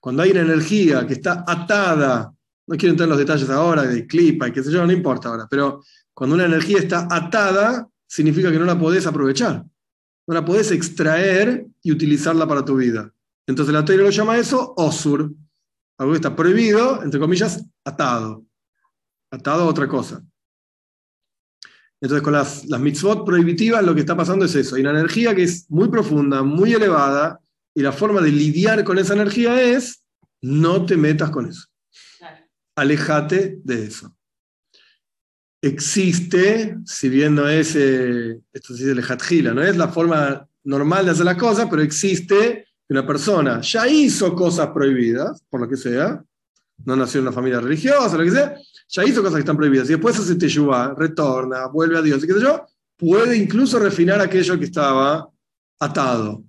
Cuando 0.00 0.22
hay 0.22 0.32
una 0.32 0.40
energía 0.40 1.06
que 1.06 1.14
está 1.14 1.44
atada, 1.46 2.34
no 2.66 2.76
quiero 2.76 2.90
entrar 2.90 3.06
en 3.06 3.10
los 3.10 3.18
detalles 3.18 3.48
ahora 3.48 3.84
de 3.84 4.08
clipa 4.08 4.48
y 4.48 4.52
qué 4.52 4.60
sé 4.60 4.72
yo, 4.72 4.84
no 4.84 4.92
importa 4.92 5.28
ahora, 5.28 5.46
pero 5.48 5.84
cuando 6.14 6.36
una 6.36 6.46
energía 6.46 6.78
está 6.78 7.08
atada, 7.10 7.88
significa 8.06 8.50
que 8.50 8.58
no 8.58 8.64
la 8.64 8.78
podés 8.78 9.06
aprovechar, 9.06 9.64
no 10.26 10.34
la 10.34 10.44
podés 10.44 10.70
extraer 10.70 11.66
y 11.82 11.92
utilizarla 11.92 12.46
para 12.46 12.64
tu 12.64 12.76
vida. 12.76 13.12
Entonces 13.46 13.72
la 13.72 13.84
teoría 13.84 14.04
lo 14.04 14.10
llama 14.10 14.38
eso 14.38 14.74
osur, 14.76 15.32
algo 15.98 16.12
que 16.12 16.16
está 16.16 16.36
prohibido, 16.36 17.02
entre 17.02 17.20
comillas, 17.20 17.64
atado, 17.84 18.44
atado 19.30 19.62
a 19.62 19.66
otra 19.66 19.88
cosa. 19.88 20.22
Entonces, 22.00 22.24
con 22.24 22.32
las, 22.32 22.64
las 22.64 22.80
mitzvot 22.80 23.24
prohibitivas, 23.24 23.84
lo 23.84 23.94
que 23.94 24.00
está 24.00 24.16
pasando 24.16 24.44
es 24.44 24.54
eso. 24.56 24.74
Hay 24.74 24.82
una 24.82 24.90
energía 24.90 25.36
que 25.36 25.44
es 25.44 25.70
muy 25.70 25.88
profunda, 25.88 26.42
muy 26.42 26.72
elevada, 26.72 27.40
y 27.74 27.82
la 27.82 27.92
forma 27.92 28.20
de 28.20 28.32
lidiar 28.32 28.82
con 28.84 28.98
esa 28.98 29.14
energía 29.14 29.62
es 29.62 30.04
no 30.40 30.84
te 30.84 30.96
metas 30.96 31.30
con 31.30 31.48
eso. 31.48 31.68
Alejate 32.76 33.60
de 33.62 33.86
eso. 33.86 34.14
Existe, 35.64 36.76
si 36.84 37.08
bien 37.08 37.36
no 37.36 37.48
es, 37.48 37.76
eh, 37.76 38.40
esto 38.52 38.74
sí 38.74 38.82
es 38.82 38.96
no 39.54 39.62
es 39.62 39.76
la 39.76 39.88
forma 39.88 40.48
normal 40.64 41.04
de 41.04 41.12
hacer 41.12 41.24
las 41.24 41.36
cosas, 41.36 41.68
pero 41.70 41.82
existe 41.82 42.66
que 42.86 42.92
una 42.92 43.06
persona 43.06 43.60
ya 43.60 43.86
hizo 43.86 44.34
cosas 44.34 44.70
prohibidas, 44.70 45.40
por 45.48 45.60
lo 45.60 45.68
que 45.68 45.76
sea, 45.76 46.20
no 46.84 46.96
nació 46.96 47.20
en 47.20 47.28
una 47.28 47.34
familia 47.34 47.60
religiosa, 47.60 48.16
lo 48.16 48.24
que 48.24 48.32
sea, 48.32 48.56
ya 48.88 49.04
hizo 49.04 49.22
cosas 49.22 49.34
que 49.36 49.40
están 49.40 49.56
prohibidas 49.56 49.88
y 49.88 49.92
después 49.92 50.18
hace 50.18 50.34
teyubá, 50.34 50.94
retorna, 50.98 51.68
vuelve 51.68 51.96
a 51.96 52.02
Dios 52.02 52.24
y 52.24 52.26
qué 52.26 52.32
sé 52.34 52.40
yo, 52.40 52.66
puede 52.96 53.36
incluso 53.36 53.78
refinar 53.78 54.20
aquello 54.20 54.58
que 54.58 54.64
estaba 54.64 55.28
atado. 55.78 56.42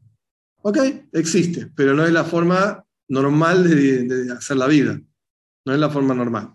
¿Ok? 0.63 0.77
Existe, 1.11 1.69
pero 1.75 1.93
no 1.93 2.03
es 2.03 2.11
la 2.11 2.23
forma 2.23 2.83
normal 3.09 3.69
de, 3.69 4.33
hacer 4.35 4.57
la 4.57 4.65
vida. 4.65 4.99
No 5.65 5.73
es 5.73 5.79
la 5.79 5.89
forma 5.91 6.15
normal. 6.15 6.53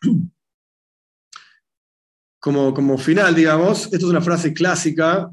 Como, 2.42 2.74
como 2.74 2.98
final, 2.98 3.36
digamos, 3.36 3.84
esto 3.84 3.98
es 3.98 4.02
una 4.02 4.20
frase 4.20 4.52
clásica. 4.52 5.30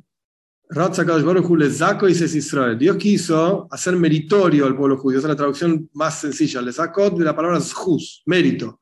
Dios 2.78 2.98
quiso 2.98 3.68
hacer 3.72 3.96
meritorio 3.96 4.68
al 4.68 4.76
pueblo 4.76 4.96
judío. 4.96 5.18
Esa 5.18 5.28
es 5.28 5.32
la 5.32 5.36
traducción 5.36 5.90
más 5.94 6.20
sencilla. 6.22 6.62
Le 6.62 6.72
sacó 6.72 7.10
de 7.10 7.26
la 7.26 7.36
palabra 7.36 7.60
zhus, 7.62 8.22
mérito. 8.28 8.80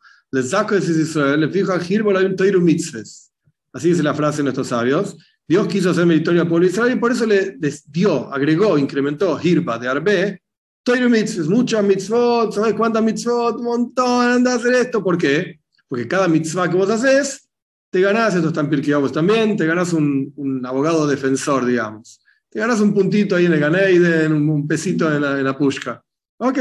Así 3.71 3.87
dice 3.87 4.03
la 4.03 4.13
frase 4.13 4.37
de 4.39 4.43
nuestros 4.43 4.67
sabios. 4.67 5.15
Dios 5.47 5.65
quiso 5.67 5.91
hacer 5.91 6.05
meritorio 6.05 6.41
al 6.41 6.49
pueblo 6.49 6.65
de 6.67 6.73
Israel 6.73 6.97
y 6.97 6.99
por 6.99 7.13
eso 7.13 7.25
le 7.25 7.57
dio, 7.85 8.29
agregó, 8.33 8.77
incrementó 8.77 9.39
Hirba 9.41 9.79
de 9.79 9.87
Arbe, 9.87 10.41
Toiru 10.83 11.09
mitzvahs, 11.09 11.47
muchas 11.47 11.81
mitzvot, 11.81 12.53
¿sabes 12.53 12.73
cuántas 12.73 13.01
mitzvot? 13.01 13.57
Un 13.59 13.63
montón, 13.63 14.27
anda 14.27 14.51
a 14.51 14.55
hacer 14.55 14.73
esto. 14.73 15.01
¿Por 15.01 15.17
qué? 15.17 15.61
Porque 15.87 16.05
cada 16.05 16.27
mitzvah 16.27 16.69
que 16.69 16.75
vos 16.75 16.89
haces, 16.89 17.46
te 17.89 18.01
ganás, 18.01 18.35
en 18.35 18.69
Pirkei 18.69 18.93
también, 19.11 19.55
te 19.55 19.65
ganás 19.65 19.93
un, 19.93 20.33
un, 20.35 20.65
abogado 20.65 21.07
defensor, 21.07 21.65
digamos. 21.65 22.19
Te 22.49 22.59
ganás 22.59 22.79
un 22.81 22.93
puntito 22.93 23.35
ahí 23.35 23.45
en 23.45 23.53
el 23.53 23.59
Ganeiden, 23.59 24.33
un, 24.33 24.49
un 24.49 24.67
pesito 24.67 25.13
en 25.13 25.21
la, 25.21 25.37
en 25.37 25.43
la 25.43 25.57
pushka. 25.57 26.03
Ok, 26.37 26.59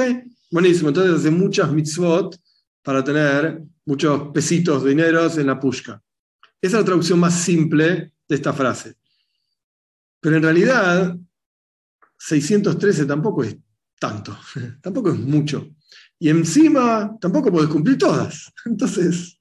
buenísimo. 0.51 0.89
Entonces 0.89 1.15
hace 1.15 1.31
muchas 1.31 1.73
mitzvot 1.73 2.37
para 2.83 3.03
tener 3.03 3.61
muchos 3.85 4.31
pesitos, 4.33 4.85
dineros 4.85 5.39
en 5.39 5.49
la 5.49 5.59
pushka. 5.59 6.01
Esa 6.61 6.77
es 6.77 6.83
la 6.83 6.85
traducción 6.85 7.19
más 7.19 7.35
simple 7.35 8.13
de 8.29 8.35
esta 8.35 8.53
frase. 8.53 8.95
Pero 10.21 10.37
en 10.37 10.43
realidad, 10.43 11.17
613 12.19 13.07
tampoco 13.07 13.45
es 13.45 13.57
tanto, 13.99 14.37
tampoco 14.81 15.11
es 15.11 15.19
mucho. 15.19 15.69
Y 16.19 16.31
encima 16.31 17.17
tampoco 17.21 17.53
puedes 17.53 17.69
cumplir 17.69 17.99
todas. 17.99 18.53
Entonces, 18.65 19.36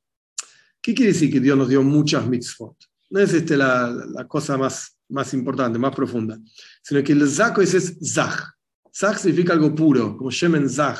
¿qué 0.85 0.93
quiere 0.93 1.13
decir 1.13 1.31
que 1.31 1.39
Dios 1.39 1.57
nos 1.57 1.67
dio 1.67 1.81
muchas 1.81 2.27
mitzvot? 2.27 2.75
No 3.09 3.19
es 3.19 3.33
este 3.33 3.57
la, 3.57 4.23
cosa 4.27 4.55
más, 4.55 4.95
más 5.09 5.33
importante, 5.33 5.79
más 5.79 5.95
profunda, 5.95 6.37
sino 6.83 7.03
que 7.03 7.13
el 7.13 7.27
zako 7.27 7.63
es, 7.63 7.73
es 7.73 7.97
zach. 8.03 8.53
Zach 8.95 9.17
significa 9.17 9.53
algo 9.53 9.73
puro, 9.73 10.15
como 10.15 10.29
shemen 10.29 10.69
zach, 10.69 10.99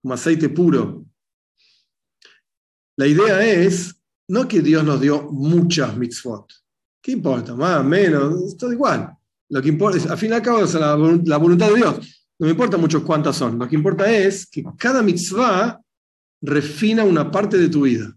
como 0.00 0.14
aceite 0.14 0.48
puro. 0.50 1.04
La 2.96 3.08
idea 3.08 3.44
es 3.44 3.96
no 4.28 4.46
que 4.46 4.62
Dios 4.62 4.84
nos 4.84 5.00
dio 5.00 5.24
muchas 5.32 5.96
mitzvot. 5.96 6.52
¿Qué 7.02 7.10
importa? 7.10 7.56
Más, 7.56 7.84
menos, 7.84 8.40
es 8.40 8.56
todo 8.56 8.72
igual. 8.72 9.16
Lo 9.48 9.60
que 9.60 9.68
importa 9.68 9.98
es, 9.98 10.06
al 10.06 10.16
fin 10.16 10.30
y 10.30 10.34
al 10.34 10.42
cabo, 10.42 10.62
es 10.62 10.74
la, 10.74 10.94
voluntad 10.94 11.70
de 11.70 11.74
Dios. 11.74 12.24
no 12.38 12.46
me 12.46 12.50
importa 12.50 12.76
mucho 12.76 13.04
cuántas 13.04 13.34
son. 13.34 13.58
Lo 13.58 13.68
que 13.68 13.74
importa 13.74 14.08
es 14.08 14.46
que 14.46 14.62
cada 14.78 15.02
mitzvah 15.02 15.80
refina 16.40 17.02
una 17.02 17.28
parte 17.32 17.58
de 17.58 17.68
tu 17.68 17.82
vida. 17.82 18.16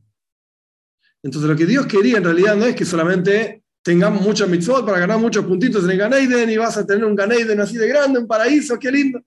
Entonces, 1.28 1.49
lo 1.49 1.57
que 1.57 1.65
Dios 1.65 1.86
quería 1.88 2.19
en 2.19 2.23
realidad 2.23 2.55
no 2.55 2.63
es 2.63 2.73
que 2.73 2.86
solamente 2.86 3.61
tengamos 3.84 4.21
muchos 4.21 4.47
mitzvot 4.47 4.86
para 4.86 4.97
ganar 4.97 5.19
muchos 5.19 5.43
puntitos 5.43 5.84
en 5.84 5.89
el 5.89 5.97
Ganeiden 5.97 6.49
y 6.49 6.55
vas 6.55 6.78
a 6.78 6.88
tener 6.88 7.03
un 7.03 7.17
Ganeiden 7.17 7.59
así 7.59 7.75
de 7.75 7.86
grande, 7.86 8.19
un 8.19 8.28
paraíso, 8.28 8.80
qué 8.80 8.89
lindo. 8.89 9.21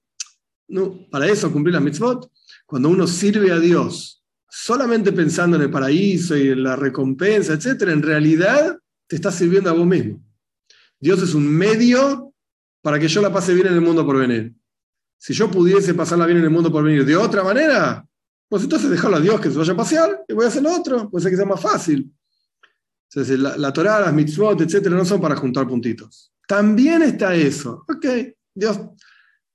No, 0.69 1.07
para 1.11 1.27
eso 1.27 1.53
cumplir 1.53 1.75
las 1.75 1.83
mitzvot. 1.83 2.33
Cuando 2.65 2.89
uno 2.89 3.07
sirve 3.07 3.53
a 3.53 3.59
Dios 3.59 4.25
solamente 4.49 5.13
pensando 5.13 5.59
en 5.59 5.65
el 5.65 5.71
paraíso 5.71 6.39
y 6.39 6.49
en 6.49 6.63
la 6.63 6.75
recompensa, 6.75 7.53
etc., 7.53 7.83
en 7.89 8.01
realidad 8.01 8.79
te 9.07 9.17
estás 9.17 9.35
sirviendo 9.35 9.69
a 9.69 9.75
vos 9.75 9.87
mismo. 9.87 10.25
Dios 10.99 11.21
es 11.21 11.35
un 11.35 11.47
medio 11.47 12.33
para 12.81 12.99
que 12.99 13.09
yo 13.09 13.21
la 13.21 13.31
pase 13.31 13.53
bien 13.53 13.67
en 13.67 13.75
el 13.75 13.83
mundo 13.83 14.07
por 14.07 14.17
venir. 14.17 14.55
Si 15.19 15.35
yo 15.35 15.51
pudiese 15.51 15.93
pasarla 15.93 16.25
bien 16.25 16.39
en 16.39 16.45
el 16.45 16.51
mundo 16.51 16.73
por 16.73 16.83
venir 16.83 17.05
de 17.05 17.17
otra 17.17 17.45
manera, 17.45 18.07
pues 18.51 18.65
entonces 18.65 18.91
dejarlo 18.91 19.19
a 19.19 19.21
Dios 19.21 19.41
que 19.41 19.49
se 19.49 19.57
vaya 19.57 19.73
a 19.73 19.77
pasear 19.77 20.25
y 20.27 20.33
voy 20.33 20.45
a 20.45 20.49
hacer 20.49 20.67
otro, 20.67 21.09
puede 21.09 21.23
ser 21.23 21.31
que 21.31 21.37
sea 21.37 21.47
más 21.47 21.61
fácil. 21.61 22.13
Entonces, 23.09 23.39
la, 23.39 23.57
la 23.57 23.73
Torah, 23.73 24.01
las 24.01 24.13
mitzvot, 24.13 24.61
etcétera, 24.61 24.97
no 24.97 25.05
son 25.05 25.21
para 25.21 25.37
juntar 25.37 25.69
puntitos. 25.69 26.33
También 26.49 27.03
está 27.03 27.33
eso. 27.33 27.85
Ok, 27.89 28.07
Dios 28.53 28.81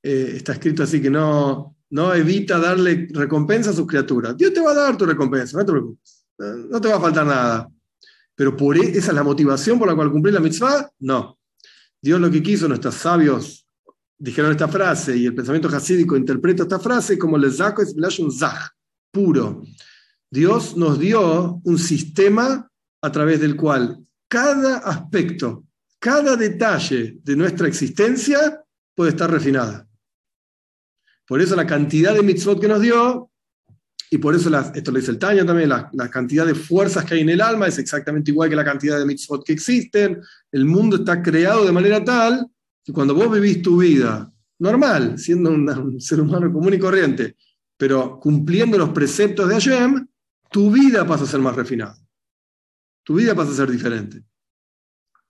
eh, 0.01 0.35
está 0.37 0.53
escrito 0.53 0.83
así 0.83 1.01
que 1.01 1.09
no, 1.09 1.75
no 1.89 2.13
evita 2.13 2.57
darle 2.57 3.09
recompensa 3.11 3.71
a 3.71 3.73
sus 3.73 3.85
criaturas. 3.85 4.37
Dios 4.37 4.53
te 4.53 4.61
va 4.61 4.71
a 4.71 4.75
dar 4.75 4.95
tu 4.95 5.05
recompensa, 5.05 5.57
no 5.57 5.65
te 5.65 5.71
preocupes. 5.73 6.25
No 6.37 6.79
te 6.79 6.87
va 6.87 6.95
a 6.95 7.01
faltar 7.01 7.25
nada. 7.25 7.69
Pero 8.33 8.55
por 8.55 8.77
e, 8.77 8.97
esa 8.97 9.11
es 9.11 9.13
la 9.13 9.23
motivación 9.23 9.77
por 9.77 9.89
la 9.89 9.95
cual 9.95 10.09
cumplir 10.09 10.33
la 10.33 10.39
mitzvah, 10.39 10.89
no. 10.99 11.37
Dios 12.01 12.21
lo 12.21 12.31
que 12.31 12.41
quiso, 12.41 12.69
nuestros 12.69 12.95
sabios 12.95 13.67
dijeron 14.17 14.51
esta 14.51 14.69
frase 14.69 15.17
y 15.17 15.25
el 15.25 15.35
pensamiento 15.35 15.67
hasídico 15.67 16.15
interpreta 16.15 16.63
esta 16.63 16.79
frase 16.79 17.17
como 17.17 17.35
el 17.35 17.51
zach 17.51 17.79
es 17.79 18.19
un 18.19 18.31
zach, 18.31 18.74
puro. 19.15 19.63
Dios 20.29 20.75
nos 20.75 20.99
dio 20.99 21.61
un 21.63 21.79
sistema 21.79 22.69
a 23.01 23.11
través 23.11 23.39
del 23.39 23.55
cual 23.55 24.05
cada 24.27 24.79
aspecto, 24.79 25.63
cada 25.99 26.35
detalle 26.35 27.17
de 27.23 27.35
nuestra 27.37 27.69
existencia 27.69 28.61
puede 28.93 29.11
estar 29.11 29.31
refinada. 29.31 29.87
Por 31.25 31.41
eso 31.41 31.55
la 31.55 31.65
cantidad 31.65 32.13
de 32.13 32.23
mitzvot 32.23 32.59
que 32.59 32.67
nos 32.67 32.81
dio, 32.81 33.31
y 34.11 34.17
por 34.17 34.35
eso 34.35 34.51
esto 34.73 34.91
lo 34.91 34.99
dice 34.99 35.11
el 35.11 35.17
Taño 35.17 35.45
también, 35.45 35.69
la, 35.69 36.09
cantidad 36.11 36.45
de 36.45 36.53
fuerzas 36.53 37.05
que 37.05 37.13
hay 37.13 37.21
en 37.21 37.29
el 37.29 37.41
alma 37.41 37.67
es 37.67 37.77
exactamente 37.77 38.31
igual 38.31 38.49
que 38.49 38.55
la 38.57 38.65
cantidad 38.65 38.99
de 38.99 39.05
mitzvot 39.05 39.45
que 39.45 39.53
existen. 39.53 40.21
El 40.51 40.65
mundo 40.65 40.97
está 40.97 41.23
creado 41.23 41.65
de 41.65 41.71
manera 41.71 42.03
tal 42.03 42.45
que 42.83 42.91
cuando 42.91 43.15
vos 43.15 43.31
vivís 43.31 43.61
tu 43.61 43.77
vida 43.77 44.29
normal, 44.59 45.17
siendo 45.17 45.51
un 45.51 46.01
ser 46.01 46.19
humano 46.19 46.51
común 46.51 46.73
y 46.73 46.79
corriente, 46.79 47.35
pero 47.77 48.19
cumpliendo 48.19 48.77
los 48.77 48.89
preceptos 48.89 49.47
de 49.47 49.55
Hashem, 49.55 50.07
tu 50.49 50.71
vida 50.71 51.05
pasa 51.05 51.23
a 51.23 51.27
ser 51.27 51.39
más 51.39 51.55
refinada 51.55 51.97
tu 53.05 53.15
vida 53.15 53.33
pasa 53.35 53.51
a 53.51 53.55
ser 53.55 53.71
diferente. 53.71 54.21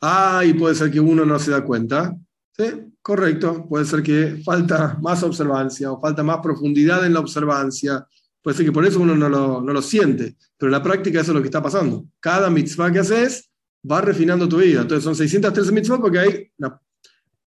Ah, 0.02 0.44
y 0.46 0.54
puede 0.54 0.74
ser 0.74 0.90
que 0.90 1.00
uno 1.00 1.26
no 1.26 1.38
se 1.38 1.52
da 1.52 1.64
cuenta. 1.64 2.16
¿Sí? 2.58 2.64
Correcto. 3.02 3.68
Puede 3.68 3.86
ser 3.86 4.02
que 4.02 4.42
falta 4.44 4.98
más 5.02 5.22
observancia 5.24 5.92
o 5.92 6.00
falta 6.00 6.24
más 6.24 6.40
profundidad 6.42 7.06
en 7.06 7.14
la 7.14 7.20
observancia. 7.20 8.08
Puede 8.42 8.58
ser 8.58 8.66
que 8.66 8.72
por 8.72 8.86
eso 8.86 9.00
uno 9.00 9.14
no 9.16 9.28
lo, 9.28 9.62
no 9.62 9.74
lo 9.74 9.82
siente. 9.82 10.38
Pero 10.58 10.70
en 10.70 10.72
la 10.72 10.82
práctica 10.82 11.20
eso 11.20 11.32
es 11.32 11.36
lo 11.36 11.42
que 11.42 11.50
está 11.50 11.62
pasando. 11.62 12.06
Cada 12.22 12.50
mitzvah 12.50 12.92
que 12.92 13.00
haces 13.00 13.52
va 13.90 14.00
refinando 14.00 14.48
tu 14.48 14.58
vida. 14.58 14.82
Entonces 14.82 15.04
son 15.04 15.16
613 15.16 15.72
mitzvah 15.74 16.00
porque 16.00 16.20
hay 16.20 16.52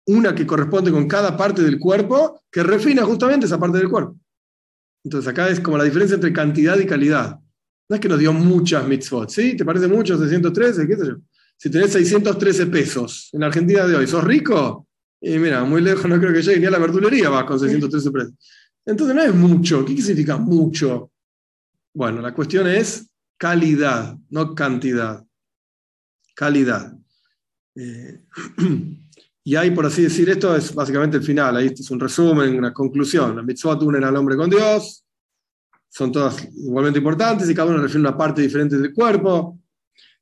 una 0.07 0.35
que 0.35 0.47
corresponde 0.47 0.91
con 0.91 1.07
cada 1.07 1.37
parte 1.37 1.63
del 1.63 1.79
cuerpo 1.79 2.41
que 2.51 2.63
refina 2.63 3.05
justamente 3.05 3.45
esa 3.45 3.59
parte 3.59 3.77
del 3.77 3.91
cuerpo. 3.91 4.17
Entonces 5.07 5.31
acá 5.31 5.49
es 5.49 5.61
como 5.61 5.79
la 5.79 5.85
diferencia 5.85 6.17
entre 6.17 6.33
cantidad 6.33 6.77
y 6.81 6.85
calidad. 6.85 7.39
No 7.89 7.95
es 7.95 8.01
que 8.01 8.09
nos 8.09 8.19
dio 8.19 8.33
muchas 8.33 8.89
mitzvot, 8.89 9.31
¿sí? 9.31 9.57
¿Te 9.57 9.65
parece 9.65 9.87
mucho? 9.87 10.19
613, 10.19 10.85
qué 10.85 10.97
sé 10.97 11.07
yo. 11.07 11.15
Si 11.57 11.71
tenés 11.71 11.93
613 11.93 12.67
pesos 12.67 13.31
en 13.33 13.39
la 13.39 13.47
Argentina 13.47 13.87
de 13.87 13.95
hoy, 13.95 14.09
¿sos 14.09 14.25
rico? 14.25 14.89
Y 15.21 15.39
mira, 15.39 15.63
muy 15.63 15.81
lejos 15.81 16.07
no 16.07 16.19
creo 16.19 16.33
que 16.33 16.43
llegue 16.43 16.59
ni 16.59 16.67
a 16.67 16.73
la 16.73 16.81
verdulería 16.81 17.29
vas 17.29 17.45
con 17.45 17.61
613 17.61 18.11
pesos. 18.11 18.33
Entonces 18.85 19.15
no 19.15 19.23
es 19.23 19.33
mucho. 19.33 19.85
¿Qué 19.85 19.93
significa 20.03 20.39
mucho? 20.39 21.13
Bueno, 21.95 22.21
la 22.21 22.35
cuestión 22.35 22.67
es 22.67 23.09
calidad, 23.37 24.19
no 24.31 24.57
cantidad. 24.57 25.25
Calidad. 26.35 26.99
Eh, 27.77 28.25
y 29.47 29.55
hay, 29.55 29.71
por 29.71 29.87
así 29.87 30.03
decir, 30.03 30.29
esto 30.29 30.57
es 30.57 30.75
básicamente 30.75 31.19
el 31.19 31.23
final. 31.23 31.57
Ahí 31.57 31.69
es 31.69 31.89
un 31.93 32.01
resumen, 32.01 32.59
una 32.59 32.73
conclusión. 32.73 33.37
La 33.37 33.45
mitzvot 33.45 33.81
unen 33.81 34.03
al 34.03 34.17
hombre 34.17 34.37
con 34.37 34.51
Dios, 34.51 35.05
son 35.89 36.11
todas 36.11 36.49
igualmente 36.57 36.99
importantes 36.99 37.49
y 37.49 37.55
cada 37.55 37.71
una 37.71 37.81
refiere 37.81 38.05
a 38.05 38.09
una 38.09 38.19
parte 38.19 38.43
diferente 38.43 38.77
del 38.77 38.93
cuerpo. 38.93 39.61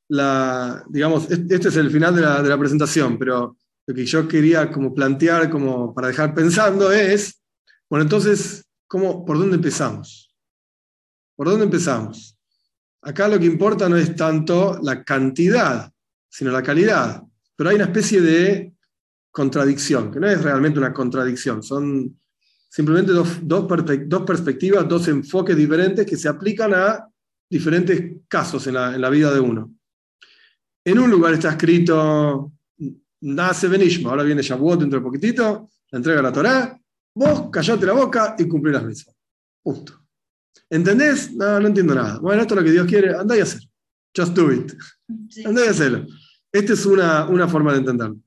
La, 0.08 0.84
digamos, 0.90 1.30
este 1.30 1.68
es 1.68 1.76
el 1.76 1.90
final 1.90 2.14
de 2.14 2.20
la, 2.20 2.42
de 2.42 2.50
la, 2.50 2.58
presentación, 2.58 3.18
pero 3.18 3.56
lo 3.86 3.94
que 3.94 4.04
yo 4.04 4.28
quería 4.28 4.70
como 4.70 4.92
plantear, 4.92 5.48
como 5.48 5.94
para 5.94 6.08
dejar 6.08 6.34
pensando 6.34 6.92
es, 6.92 7.42
bueno, 7.88 8.02
entonces, 8.02 8.66
¿cómo, 8.86 9.24
¿por 9.24 9.38
dónde 9.38 9.56
empezamos? 9.56 10.36
¿Por 11.34 11.48
dónde 11.48 11.64
empezamos? 11.64 12.38
Acá 13.00 13.26
lo 13.28 13.38
que 13.38 13.46
importa 13.46 13.88
no 13.88 13.96
es 13.96 14.14
tanto 14.14 14.78
la 14.82 15.02
cantidad, 15.02 15.90
sino 16.28 16.50
la 16.50 16.62
calidad. 16.62 17.22
Pero 17.56 17.70
hay 17.70 17.76
una 17.76 17.86
especie 17.86 18.20
de 18.20 18.73
contradicción, 19.34 20.12
que 20.12 20.20
no 20.20 20.28
es 20.28 20.40
realmente 20.40 20.78
una 20.78 20.92
contradicción, 20.92 21.60
son 21.60 22.20
simplemente 22.68 23.10
dos, 23.10 23.38
dos, 23.42 23.66
perspectivas, 23.66 24.88
dos 24.88 25.08
enfoques 25.08 25.56
diferentes 25.56 26.06
que 26.06 26.16
se 26.16 26.28
aplican 26.28 26.72
a 26.72 27.08
diferentes 27.50 28.18
casos 28.28 28.64
en 28.68 28.74
la, 28.74 28.94
en 28.94 29.00
la 29.00 29.10
vida 29.10 29.34
de 29.34 29.40
uno. 29.40 29.74
En 30.84 31.00
un 31.00 31.10
lugar 31.10 31.34
está 31.34 31.50
escrito, 31.50 32.52
nace 33.22 33.66
Benishma, 33.66 34.10
ahora 34.10 34.22
viene 34.22 34.40
Shavuot 34.40 34.78
dentro 34.78 35.00
de 35.00 35.04
poquitito, 35.04 35.68
la 35.90 35.96
entrega 35.96 36.18
de 36.18 36.22
la 36.22 36.32
Torá, 36.32 36.80
vos 37.16 37.50
callate 37.50 37.86
la 37.86 37.92
boca 37.92 38.36
y 38.38 38.46
cumplí 38.46 38.70
las 38.70 38.84
misas. 38.84 39.16
Punto. 39.64 40.00
¿Entendés? 40.70 41.34
No, 41.34 41.58
no 41.58 41.66
entiendo 41.66 41.92
nada. 41.96 42.20
Bueno, 42.20 42.42
esto 42.42 42.54
es 42.54 42.60
lo 42.60 42.64
que 42.64 42.72
Dios 42.72 42.86
quiere, 42.86 43.16
andá 43.16 43.36
y 43.36 43.40
hacer. 43.40 43.62
Just 44.16 44.32
do 44.32 44.52
it. 44.52 44.72
Andá 45.44 45.64
y 45.64 45.68
hacerlo. 45.68 46.06
Esta 46.52 46.72
es 46.72 46.86
una, 46.86 47.26
una 47.26 47.48
forma 47.48 47.72
de 47.72 47.78
entenderlo. 47.78 48.23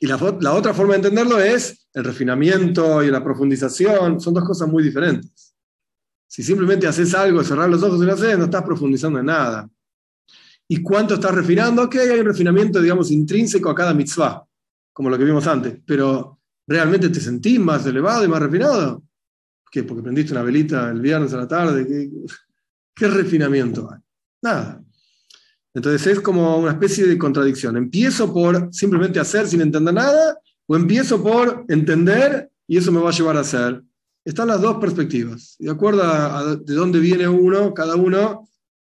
Y 0.00 0.06
la, 0.06 0.16
otra 0.52 0.72
forma 0.72 0.92
de 0.92 0.98
entenderlo 0.98 1.40
es 1.40 1.88
el 1.92 2.04
refinamiento 2.04 3.02
y 3.02 3.10
la 3.10 3.22
profundización. 3.22 4.20
Son 4.20 4.32
dos 4.32 4.44
cosas 4.44 4.68
muy 4.68 4.82
diferentes. 4.82 5.54
Si 6.26 6.42
simplemente 6.42 6.86
haces 6.86 7.14
algo, 7.14 7.42
cerrar 7.42 7.68
los 7.68 7.82
ojos 7.82 8.00
y 8.02 8.06
lo 8.06 8.12
haces, 8.12 8.38
no 8.38 8.44
estás 8.44 8.62
profundizando 8.62 9.18
en 9.18 9.26
nada. 9.26 9.68
¿Y 10.68 10.82
cuánto 10.82 11.14
estás 11.14 11.34
refinando? 11.34 11.82
Ok, 11.82 11.96
hay 11.96 12.20
un 12.20 12.26
refinamiento, 12.26 12.80
digamos, 12.80 13.10
intrínseco 13.10 13.70
a 13.70 13.74
cada 13.74 13.94
mitzvah, 13.94 14.46
como 14.92 15.10
lo 15.10 15.18
que 15.18 15.24
vimos 15.24 15.46
antes. 15.46 15.80
Pero, 15.84 16.38
¿realmente 16.66 17.08
te 17.08 17.20
sentís 17.20 17.58
más 17.58 17.86
elevado 17.86 18.24
y 18.24 18.28
más 18.28 18.42
refinado? 18.42 19.02
¿Porque 19.64 19.82
prendiste 19.82 20.32
una 20.32 20.42
velita 20.42 20.90
el 20.90 21.00
viernes 21.00 21.32
a 21.32 21.38
la 21.38 21.48
tarde? 21.48 21.86
¿Qué, 21.86 22.10
qué 22.94 23.08
refinamiento 23.08 23.90
hay? 23.90 24.00
Nada. 24.42 24.84
Entonces 25.74 26.06
es 26.06 26.20
como 26.20 26.58
una 26.58 26.72
especie 26.72 27.06
de 27.06 27.18
contradicción. 27.18 27.76
Empiezo 27.76 28.32
por 28.32 28.68
simplemente 28.72 29.20
hacer 29.20 29.46
sin 29.46 29.60
entender 29.60 29.94
nada 29.94 30.38
o 30.66 30.76
empiezo 30.76 31.22
por 31.22 31.64
entender 31.68 32.50
y 32.66 32.76
eso 32.78 32.92
me 32.92 33.00
va 33.00 33.10
a 33.10 33.12
llevar 33.12 33.36
a 33.36 33.40
hacer. 33.40 33.82
Están 34.24 34.48
las 34.48 34.60
dos 34.60 34.78
perspectivas. 34.78 35.56
De 35.58 35.70
acuerdo 35.70 36.02
a, 36.02 36.56
de 36.56 36.74
dónde 36.74 36.98
viene 37.00 37.28
uno, 37.28 37.72
cada 37.72 37.96
uno, 37.96 38.48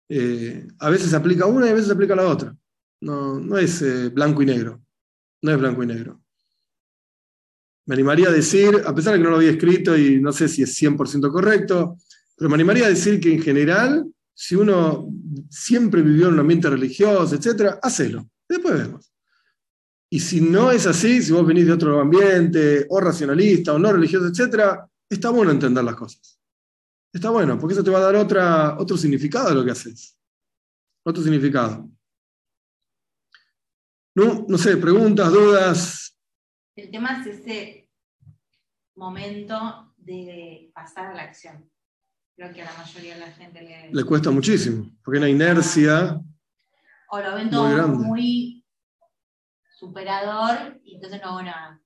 eh, 0.09 0.67
a 0.79 0.91
veces 0.91 1.13
aplica 1.13 1.47
una 1.47 1.67
y 1.67 1.71
a 1.71 1.75
veces 1.75 1.91
aplica 1.91 2.17
la 2.17 2.27
otra. 2.27 2.57
No, 3.01 3.39
no 3.39 3.59
es 3.59 3.83
eh, 3.83 4.09
blanco 4.09 4.43
y 4.43 4.47
negro. 4.47 4.81
No 5.43 5.53
es 5.53 5.59
blanco 5.59 5.83
y 5.83 5.87
negro. 5.87 6.21
Me 7.87 7.95
animaría 7.95 8.29
a 8.29 8.33
decir, 8.33 8.83
a 8.85 8.95
pesar 8.95 9.13
de 9.13 9.19
que 9.19 9.25
no 9.25 9.31
lo 9.31 9.37
había 9.37 9.51
escrito 9.51 9.97
y 9.97 10.21
no 10.21 10.33
sé 10.33 10.49
si 10.49 10.63
es 10.63 10.83
100% 10.83 11.31
correcto, 11.31 11.99
pero 12.37 12.49
me 12.49 12.55
animaría 12.55 12.87
a 12.87 12.91
decir 12.91 13.21
que 13.21 13.33
en 13.33 13.43
general 13.43 14.07
si 14.39 14.55
uno 14.55 15.09
siempre 15.49 16.03
vivió 16.03 16.29
en 16.29 16.35
un 16.35 16.41
ambiente 16.41 16.69
religioso, 16.69 17.35
etcétera, 17.35 17.79
hacelo. 17.83 18.29
Después 18.47 18.75
vemos. 18.79 19.11
Y 20.11 20.21
si 20.21 20.43
no 20.43 20.71
es 20.71 20.87
así, 20.87 21.23
si 21.23 21.33
vos 21.33 21.47
venís 21.47 21.67
de 21.67 21.73
otro 21.73 21.99
ambiente, 22.01 22.85
o 22.91 23.01
racionalista, 23.01 23.73
o 23.73 23.79
no 23.79 23.91
religioso, 23.91 24.27
etcétera, 24.27 24.87
está 25.09 25.31
bueno 25.31 25.53
entender 25.53 25.83
las 25.83 25.97
cosas. 25.97 26.39
Está 27.11 27.31
bueno, 27.31 27.59
porque 27.59 27.73
eso 27.73 27.83
te 27.83 27.91
va 27.91 27.99
a 27.99 28.13
dar 28.13 28.77
otro 28.79 28.97
significado 28.99 29.49
de 29.49 29.55
lo 29.55 29.65
que 29.65 29.71
haces. 29.71 30.19
Otro 31.03 31.23
significado. 31.23 31.89
No, 34.15 34.45
no 34.47 34.59
sé, 34.59 34.77
preguntas, 34.77 35.33
dudas. 35.33 36.19
El 36.77 36.91
tema 36.91 37.23
es 37.23 37.39
ese 37.39 37.91
momento 38.97 39.95
de 39.97 40.71
pasar 40.75 41.07
a 41.07 41.15
la 41.15 41.23
acción 41.23 41.71
creo 42.37 42.53
que 42.53 42.63
a 42.63 42.67
la 42.67 42.77
mayoría 42.77 43.15
de 43.15 43.21
la 43.21 43.31
gente 43.33 43.63
le, 43.63 43.91
le 43.93 44.05
cuesta 44.05 44.31
muchísimo, 44.31 44.91
porque 45.03 45.19
hay 45.19 45.23
una 45.25 45.31
inercia. 45.31 46.21
O 47.09 47.21
lo 47.21 47.35
ven 47.35 47.51
todo 47.51 47.89
muy, 47.89 48.65
superador 49.79 50.81
y 50.85 50.97
entonces 50.97 51.21
no 51.23 51.29
hago 51.31 51.43
nada. 51.43 51.81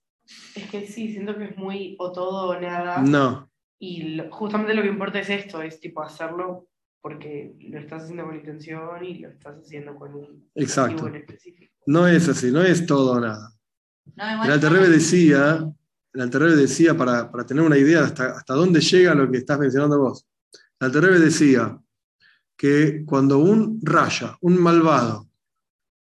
Es 0.55 0.71
que 0.71 0.87
sí, 0.87 1.13
siento 1.13 1.37
que 1.37 1.45
es 1.45 1.57
muy 1.57 1.97
o 1.99 2.13
todo 2.13 2.51
o 2.51 2.61
nada. 2.61 2.99
No, 3.03 3.51
Y 3.79 4.15
lo- 4.15 4.31
justamente 4.31 4.75
lo 4.75 4.83
que 4.83 4.89
importa 4.89 5.19
es 5.21 5.31
esto, 5.31 5.63
es 5.63 5.81
tipo 5.81 6.03
hacerlo 6.03 6.69
porque 7.03 7.55
lo 7.61 7.79
estás 7.81 8.03
haciendo 8.03 8.25
con 8.27 8.37
intención 8.37 9.05
y 9.05 9.19
lo 9.19 9.31
estás 9.31 9.57
haciendo 9.59 9.95
con 9.97 10.15
un 10.15 10.51
Exacto. 10.55 11.05
objetivo 11.05 11.09
en 11.09 11.15
específico. 11.17 11.73
no 11.87 12.07
es 12.07 12.29
así, 12.29 12.51
no 12.53 12.63
es 12.63 12.85
todo 12.87 13.13
o 13.13 13.21
nada. 13.21 13.53
No, 14.17 14.45
El 14.45 14.51
Alterrebe 14.53 14.89
decía, 14.89 15.65
el 16.13 16.21
Alterrebe 16.21 16.57
decía, 16.57 16.95
para, 16.97 17.31
para 17.31 17.47
tener 17.47 17.65
una 17.65 17.79
idea 17.79 18.01
de 18.01 18.05
hasta, 18.07 18.37
hasta 18.37 18.55
dónde 18.55 18.81
llega 18.81 19.15
lo 19.15 19.31
que 19.31 19.39
estás 19.39 19.59
mencionando 19.59 19.99
vos, 19.99 20.27
el 20.81 20.87
Alterrebe 20.87 21.19
decía 21.19 21.79
que 22.57 23.05
cuando 23.05 23.39
un 23.39 23.81
raya, 23.83 24.37
un 24.41 24.61
malvado, 24.61 25.29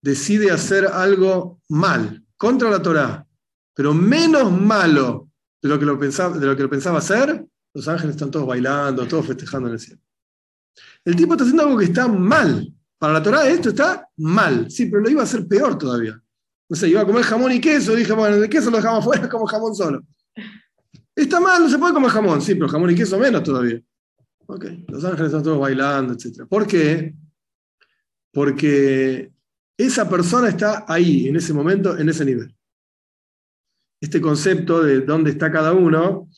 decide 0.01 0.51
hacer 0.51 0.86
algo 0.86 1.59
mal 1.67 2.23
contra 2.38 2.69
la 2.69 2.82
Torá, 2.82 3.28
pero 3.73 3.93
menos 3.93 4.51
malo 4.51 5.30
de 5.61 5.69
lo 5.69 5.80
que 5.80 5.86
lo 5.86 5.99
pensaba, 5.99 6.38
de 6.38 6.45
lo 6.45 6.55
que 6.55 6.63
lo 6.63 6.69
pensaba 6.69 6.99
hacer, 6.99 7.45
los 7.73 7.88
ángeles 7.88 8.15
están 8.15 8.32
todos 8.32 8.47
bailando, 8.47 9.07
todos 9.07 9.25
festejando 9.25 9.67
en 9.67 9.73
el 9.73 9.80
cielo. 9.80 10.01
El 11.03 11.15
tipo 11.15 11.34
está 11.34 11.43
haciendo 11.43 11.63
algo 11.63 11.78
que 11.78 11.86
está 11.86 12.07
mal. 12.07 12.71
Para 12.99 13.13
la 13.13 13.23
Torá 13.23 13.47
esto 13.47 13.69
está 13.69 14.07
mal. 14.17 14.69
Sí, 14.69 14.86
pero 14.88 15.01
lo 15.01 15.09
iba 15.09 15.21
a 15.21 15.25
hacer 15.25 15.47
peor 15.47 15.78
todavía. 15.78 16.21
No 16.69 16.75
sé, 16.75 16.89
iba 16.89 17.01
a 17.01 17.05
comer 17.05 17.23
jamón 17.23 17.51
y 17.51 17.61
queso, 17.61 17.95
dije, 17.95 18.13
bueno, 18.13 18.36
el 18.36 18.49
queso 18.49 18.69
lo 18.69 18.78
dejamos 18.78 19.03
fuera, 19.05 19.28
como 19.28 19.45
jamón 19.47 19.75
solo. 19.75 20.03
Está 21.15 21.39
mal, 21.39 21.63
no 21.63 21.69
se 21.69 21.80
puede 21.80 21.93
comer 21.93 22.11
jamón, 22.11 22.41
sí, 22.41 22.53
pero 22.53 22.67
jamón 22.67 22.91
y 22.91 22.95
queso 22.95 23.17
menos 23.17 23.41
todavía. 23.41 23.82
Los 24.47 25.03
ángeles 25.03 25.27
están 25.27 25.43
todos 25.43 25.59
bailando, 25.59 26.13
etc. 26.13 26.45
¿Por 26.47 26.65
qué? 26.65 27.13
Porque 28.31 29.31
esa 29.77 30.09
persona 30.09 30.49
está 30.49 30.85
ahí, 30.87 31.27
en 31.27 31.35
ese 31.35 31.53
momento, 31.53 31.97
en 31.97 32.07
ese 32.09 32.23
nivel. 32.23 32.55
Este 33.99 34.21
concepto 34.21 34.81
de 34.81 35.01
dónde 35.01 35.31
está 35.31 35.51
cada 35.51 35.73
uno, 35.73 36.29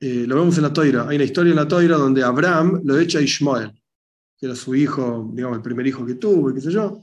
eh, 0.00 0.24
lo 0.26 0.36
vemos 0.36 0.56
en 0.56 0.64
la 0.64 0.72
Toira. 0.72 1.08
Hay 1.08 1.16
una 1.16 1.24
historia 1.24 1.50
en 1.50 1.56
la 1.56 1.68
Toira 1.68 1.96
donde 1.96 2.22
Abraham 2.22 2.82
lo 2.84 2.98
echa 2.98 3.18
a 3.18 3.22
Ishmael, 3.22 3.72
que 4.36 4.46
era 4.46 4.54
su 4.54 4.74
hijo, 4.74 5.30
digamos, 5.32 5.56
el 5.56 5.62
primer 5.62 5.86
hijo 5.86 6.04
que 6.04 6.14
tuvo, 6.14 6.52
qué 6.52 6.60
sé 6.60 6.70
yo. 6.70 7.02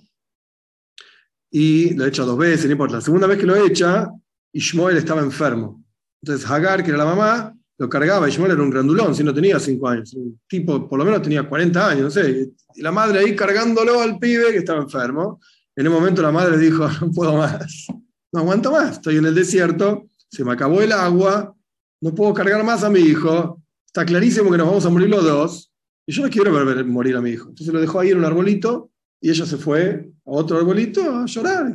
Y 1.50 1.94
lo 1.94 2.06
echa 2.06 2.24
dos 2.24 2.38
veces, 2.38 2.66
no 2.66 2.74
importa. 2.74 2.96
La 2.96 3.02
segunda 3.02 3.28
vez 3.28 3.40
que 3.40 3.46
lo 3.46 3.56
echa, 3.56 4.10
Ishmael 4.54 4.98
estaba 4.98 5.22
enfermo. 5.22 5.84
Entonces 6.22 6.50
Hagar, 6.50 6.84
que 6.84 6.90
era 6.90 6.98
la 6.98 7.06
mamá, 7.06 7.56
lo 7.78 7.90
cargaba. 7.90 8.30
Ishmael 8.30 8.52
era 8.52 8.62
un 8.62 8.70
grandulón, 8.70 9.14
si 9.16 9.24
no 9.24 9.34
tenía 9.34 9.60
cinco 9.60 9.88
años. 9.88 10.14
Un 10.14 10.40
tipo, 10.48 10.88
por 10.88 11.00
lo 11.00 11.06
menos 11.06 11.22
tenía 11.22 11.48
40 11.48 11.90
años, 11.90 12.04
no 12.04 12.10
sé. 12.10 12.50
Y 12.76 12.82
la 12.82 12.92
madre 12.92 13.20
ahí 13.20 13.36
cargándolo 13.36 14.02
al 14.02 14.18
pibe 14.20 14.52
que 14.52 14.58
estaba 14.58 14.82
enfermo. 14.82 15.40
En 15.76 15.88
un 15.88 15.94
momento 15.94 16.22
la 16.22 16.32
madre 16.32 16.58
dijo, 16.58 16.88
no 17.02 17.12
puedo 17.12 17.38
más, 17.38 17.88
no 18.32 18.40
aguanto 18.40 18.72
más, 18.72 18.94
estoy 18.94 19.18
en 19.18 19.26
el 19.26 19.36
desierto, 19.36 20.10
se 20.30 20.44
me 20.46 20.54
acabó 20.54 20.82
el 20.82 20.92
agua, 20.92 21.54
no 22.02 22.16
puedo 22.16 22.34
cargar 22.34 22.64
más 22.64 22.84
a 22.84 22.90
mi 22.90 23.00
hijo, 23.00 23.62
está 23.86 24.06
clarísimo 24.06 24.50
que 24.52 24.58
nos 24.58 24.68
vamos 24.68 24.86
a 24.86 24.90
morir 24.90 25.10
los 25.10 25.24
dos, 25.24 25.74
y 26.06 26.14
yo 26.14 26.24
no 26.24 26.30
quiero 26.30 26.54
ver, 26.66 26.86
morir 26.86 27.16
a 27.18 27.22
mi 27.22 27.32
hijo. 27.32 27.50
Entonces 27.50 27.74
lo 27.74 27.82
dejó 27.82 28.00
ahí 28.00 28.12
en 28.12 28.20
un 28.20 28.26
arbolito, 28.26 28.92
y 29.20 29.30
ella 29.30 29.46
se 29.46 29.58
fue 29.58 30.12
a 30.26 30.32
otro 30.32 30.58
arbolito 30.58 31.02
a 31.02 31.26
llorar. 31.26 31.74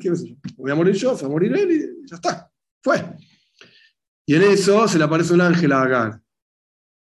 Voy 0.56 0.70
a 0.70 0.74
morir 0.74 0.94
yo, 0.94 1.16
se 1.16 1.22
va 1.22 1.28
a 1.28 1.32
morir 1.32 1.54
él, 1.54 1.72
y 1.72 2.08
ya 2.08 2.16
está, 2.16 2.50
fue. 2.82 3.04
Y 4.26 4.34
en 4.34 4.42
eso 4.42 4.86
se 4.86 4.98
le 4.98 5.04
aparece 5.04 5.32
un 5.34 5.40
ángel 5.40 5.72
a 5.72 5.82
Agar, 5.82 6.20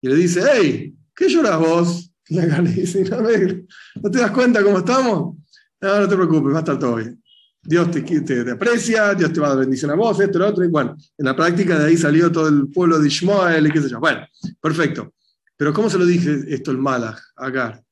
y 0.02 0.08
le 0.08 0.14
dice, 0.16 0.42
hey, 0.52 0.94
¿qué 1.14 1.28
lloras 1.28 1.58
vos? 1.58 2.12
Y 2.28 2.38
Agar 2.38 2.62
le 2.62 2.72
dice, 2.72 3.04
no, 3.04 3.20
me- 3.22 3.66
¿no 4.02 4.10
te 4.10 4.18
das 4.18 4.30
cuenta 4.32 4.62
cómo 4.62 4.78
estamos? 4.78 5.36
No, 5.80 6.00
no 6.00 6.08
te 6.08 6.16
preocupes, 6.16 6.52
va 6.52 6.56
a 6.56 6.60
estar 6.60 6.78
todo 6.78 6.96
bien. 6.96 7.22
Dios 7.62 7.90
te, 7.90 8.50
aprecia, 8.50 9.14
Dios 9.14 9.32
te 9.32 9.40
va 9.40 9.46
a 9.46 9.50
dar 9.50 9.58
bendición 9.60 9.90
a 9.90 9.94
vos, 9.94 10.20
esto, 10.20 10.38
lo 10.38 10.48
otro. 10.48 10.64
Y 10.64 10.68
bueno, 10.68 10.96
en 11.18 11.24
la 11.24 11.34
práctica 11.34 11.78
de 11.78 11.86
ahí 11.86 11.96
salió 11.96 12.30
todo 12.30 12.48
el 12.48 12.68
pueblo 12.68 12.98
de 12.98 13.08
Ishmael 13.08 13.66
y 13.66 13.70
qué 13.72 13.82
sé 13.82 13.88
yo. 13.88 13.98
Bueno, 13.98 14.24
perfecto. 14.60 15.12
Pero 15.56 15.72
¿cómo 15.72 15.90
se 15.90 15.98
lo 15.98 16.04
dije 16.06 16.44
esto 16.48 16.70
el 16.70 16.78
Malach, 16.78 17.18
Agar? 17.36 17.82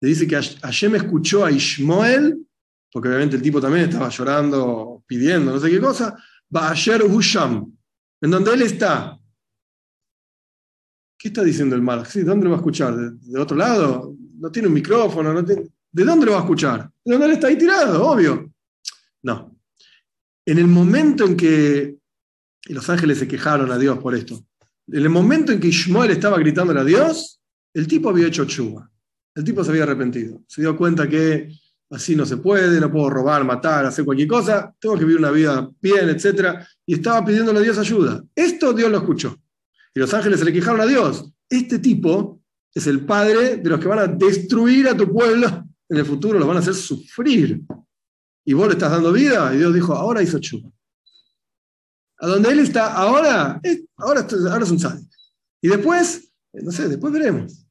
Le 0.00 0.08
dice 0.10 0.26
que 0.28 0.36
Hash- 0.36 0.60
Hashem 0.60 0.94
escuchó 0.96 1.44
a 1.44 1.50
Ishmael, 1.50 2.38
porque 2.92 3.08
obviamente 3.08 3.34
el 3.36 3.42
tipo 3.42 3.60
también 3.60 3.86
estaba 3.88 4.08
llorando, 4.10 5.02
pidiendo, 5.06 5.52
no 5.52 5.58
sé 5.58 5.70
qué 5.70 5.80
cosa, 5.80 6.14
Ba'asher 6.48 7.02
Husham, 7.02 7.75
en 8.26 8.32
donde 8.32 8.54
él 8.54 8.62
está. 8.62 9.16
¿Qué 11.16 11.28
está 11.28 11.44
diciendo 11.44 11.76
el 11.76 11.82
Malach? 11.82 12.08
Sí, 12.08 12.22
¿Dónde 12.22 12.44
lo 12.44 12.50
va 12.50 12.56
a 12.56 12.58
escuchar? 12.58 12.96
¿De, 12.96 13.40
otro 13.40 13.56
lado? 13.56 14.16
No 14.38 14.50
tiene 14.50 14.66
un 14.66 14.74
micrófono, 14.74 15.32
no 15.32 15.44
tiene... 15.44 15.62
¿De 15.92 16.04
dónde 16.04 16.26
lo 16.26 16.32
va 16.32 16.38
a 16.38 16.40
escuchar? 16.40 16.90
De 17.04 17.12
donde 17.12 17.26
él 17.26 17.32
está 17.34 17.46
ahí 17.46 17.56
tirado, 17.56 18.04
obvio. 18.04 18.52
No. 19.22 19.56
En 20.44 20.58
el 20.58 20.66
momento 20.66 21.24
en 21.24 21.36
que, 21.36 21.96
y 22.66 22.72
los 22.72 22.90
ángeles 22.90 23.18
se 23.18 23.28
quejaron 23.28 23.70
a 23.70 23.78
Dios 23.78 23.96
por 24.00 24.12
esto, 24.16 24.44
en 24.88 25.02
el 25.02 25.08
momento 25.08 25.52
en 25.52 25.60
que 25.60 25.68
Ishmael 25.68 26.10
estaba 26.10 26.36
gritándole 26.38 26.80
a 26.80 26.84
Dios, 26.84 27.40
el 27.74 27.86
tipo 27.86 28.10
había 28.10 28.26
hecho 28.26 28.44
chuva. 28.44 28.90
El 29.36 29.44
tipo 29.44 29.62
se 29.62 29.70
había 29.70 29.84
arrepentido. 29.84 30.42
Se 30.48 30.62
dio 30.62 30.76
cuenta 30.76 31.08
que 31.08 31.48
así 31.90 32.16
no 32.16 32.26
se 32.26 32.36
puede, 32.38 32.80
no 32.80 32.90
puedo 32.90 33.10
robar, 33.10 33.44
matar, 33.44 33.86
hacer 33.86 34.04
cualquier 34.04 34.28
cosa, 34.28 34.74
tengo 34.78 34.96
que 34.96 35.04
vivir 35.04 35.18
una 35.18 35.30
vida 35.30 35.70
bien, 35.80 36.08
etc. 36.08 36.58
Y 36.84 36.94
estaba 36.94 37.24
pidiéndole 37.24 37.60
a 37.60 37.62
Dios 37.62 37.78
ayuda. 37.78 38.24
Esto 38.34 38.72
Dios 38.72 38.90
lo 38.90 38.98
escuchó. 38.98 39.36
Y 39.94 40.00
los 40.00 40.12
ángeles 40.12 40.38
se 40.38 40.44
le 40.44 40.52
quejaron 40.52 40.80
a 40.80 40.86
Dios. 40.86 41.30
Este 41.48 41.78
tipo 41.78 42.40
es 42.74 42.86
el 42.86 43.06
padre 43.06 43.56
de 43.56 43.70
los 43.70 43.80
que 43.80 43.88
van 43.88 43.98
a 43.98 44.06
destruir 44.06 44.88
a 44.88 44.96
tu 44.96 45.10
pueblo 45.10 45.64
en 45.88 45.96
el 45.96 46.04
futuro, 46.04 46.38
los 46.38 46.48
van 46.48 46.58
a 46.58 46.60
hacer 46.60 46.74
sufrir. 46.74 47.62
Y 48.44 48.52
vos 48.52 48.66
le 48.66 48.74
estás 48.74 48.90
dando 48.90 49.12
vida, 49.12 49.52
y 49.54 49.58
Dios 49.58 49.74
dijo, 49.74 49.94
ahora 49.94 50.22
hizo 50.22 50.38
chuva. 50.38 50.70
A 52.18 52.26
donde 52.26 52.50
él 52.50 52.60
está 52.60 52.94
ahora, 52.94 53.60
ahora, 53.96 54.26
ahora 54.50 54.64
es 54.64 54.70
un 54.70 54.78
sádico. 54.78 55.10
Y 55.60 55.68
después, 55.68 56.32
no 56.52 56.70
sé, 56.70 56.88
después 56.88 57.12
veremos. 57.12 57.65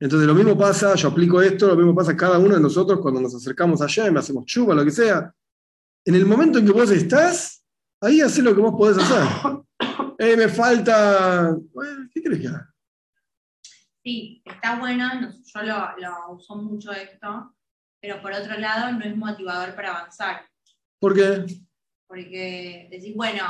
Entonces 0.00 0.26
lo 0.26 0.34
mismo 0.34 0.56
pasa, 0.58 0.94
yo 0.96 1.08
aplico 1.08 1.40
esto, 1.40 1.68
lo 1.68 1.76
mismo 1.76 1.94
pasa 1.94 2.12
a 2.12 2.16
cada 2.16 2.38
uno 2.38 2.54
de 2.54 2.60
nosotros 2.60 3.00
cuando 3.00 3.20
nos 3.20 3.34
acercamos 3.34 3.80
allá 3.80 4.08
y 4.08 4.10
me 4.10 4.18
hacemos 4.20 4.44
chuva, 4.46 4.74
lo 4.74 4.84
que 4.84 4.90
sea. 4.90 5.32
En 6.04 6.14
el 6.14 6.26
momento 6.26 6.58
en 6.58 6.66
que 6.66 6.72
vos 6.72 6.90
estás, 6.90 7.64
ahí 8.00 8.20
haces 8.20 8.44
lo 8.44 8.54
que 8.54 8.60
vos 8.60 8.74
podés 8.76 8.98
hacer. 8.98 9.26
Eh, 10.16 10.36
me 10.36 10.48
falta, 10.48 11.56
bueno, 11.72 12.08
¿qué 12.14 12.22
crees 12.22 12.40
que 12.40 12.46
haga? 12.46 12.72
Sí, 14.04 14.42
está 14.44 14.78
bueno, 14.78 15.08
no- 15.20 15.32
yo 15.32 15.62
lo, 15.62 15.96
lo 15.98 16.32
uso 16.36 16.54
mucho 16.54 16.92
esto, 16.92 17.52
pero 18.00 18.22
por 18.22 18.32
otro 18.32 18.56
lado 18.56 18.92
no 18.92 19.04
es 19.04 19.16
motivador 19.16 19.74
para 19.74 19.90
avanzar, 19.98 20.46
¿Por 21.00 21.14
qué? 21.16 21.44
porque 22.06 22.86
decís, 22.92 23.12
bueno, 23.16 23.42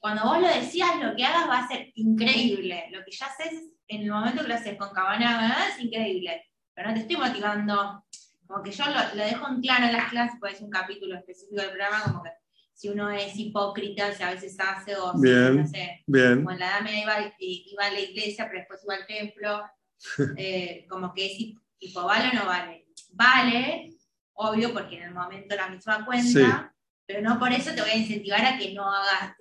cuando 0.00 0.24
vos 0.24 0.40
lo 0.40 0.48
decías, 0.48 0.90
lo 1.00 1.14
que 1.14 1.24
hagas 1.24 1.48
va 1.48 1.60
a 1.60 1.68
ser 1.68 1.92
increíble, 1.94 2.86
lo 2.90 3.04
que 3.04 3.12
ya 3.12 3.26
haces 3.26 3.72
en 3.90 4.02
el 4.02 4.10
momento 4.10 4.42
que 4.42 4.48
lo 4.48 4.54
haces 4.54 4.78
con 4.78 4.90
cabana 4.90 5.66
es 5.68 5.84
increíble, 5.84 6.44
pero 6.72 6.88
no 6.88 6.94
te 6.94 7.00
estoy 7.00 7.16
motivando, 7.16 8.04
como 8.46 8.62
que 8.62 8.70
yo 8.70 8.84
lo, 8.86 9.16
lo 9.16 9.24
dejo 9.24 9.48
en 9.48 9.60
claro 9.60 9.86
en 9.86 9.92
las 9.92 10.10
clases, 10.10 10.36
porque 10.40 10.54
es 10.54 10.62
un 10.62 10.70
capítulo 10.70 11.16
específico 11.16 11.60
del 11.60 11.70
programa, 11.70 12.04
como 12.04 12.22
que 12.22 12.30
si 12.72 12.88
uno 12.88 13.10
es 13.10 13.36
hipócrita, 13.36 14.14
si 14.14 14.22
a 14.22 14.30
veces 14.30 14.56
hace 14.58 14.96
o 14.96 15.12
si, 15.14 15.22
Bien. 15.22 15.56
no 15.56 15.66
sé, 15.66 16.02
Bien. 16.06 16.36
como 16.36 16.52
en 16.52 16.60
la 16.60 16.68
edad 16.68 16.80
media 16.82 17.02
iba, 17.02 17.34
iba 17.38 17.84
a 17.84 17.90
la 17.90 18.00
iglesia, 18.00 18.46
pero 18.46 18.60
después 18.60 18.80
iba 18.84 18.94
al 18.94 19.06
templo, 19.06 19.64
eh, 20.36 20.86
como 20.88 21.12
que 21.12 21.26
es 21.26 21.56
tipo, 21.78 22.04
¿vale 22.04 22.30
o 22.30 22.40
no 22.40 22.46
vale? 22.46 22.86
Vale, 23.12 23.90
obvio, 24.34 24.72
porque 24.72 24.98
en 24.98 25.02
el 25.02 25.14
momento 25.14 25.56
la 25.56 25.68
misma 25.68 26.06
cuenta, 26.06 26.72
pero 27.04 27.20
no 27.22 27.40
por 27.40 27.52
eso 27.52 27.74
te 27.74 27.80
voy 27.80 27.90
a 27.90 27.96
incentivar 27.96 28.44
a 28.44 28.56
que 28.56 28.72
no 28.72 28.84
hagas 28.84 29.34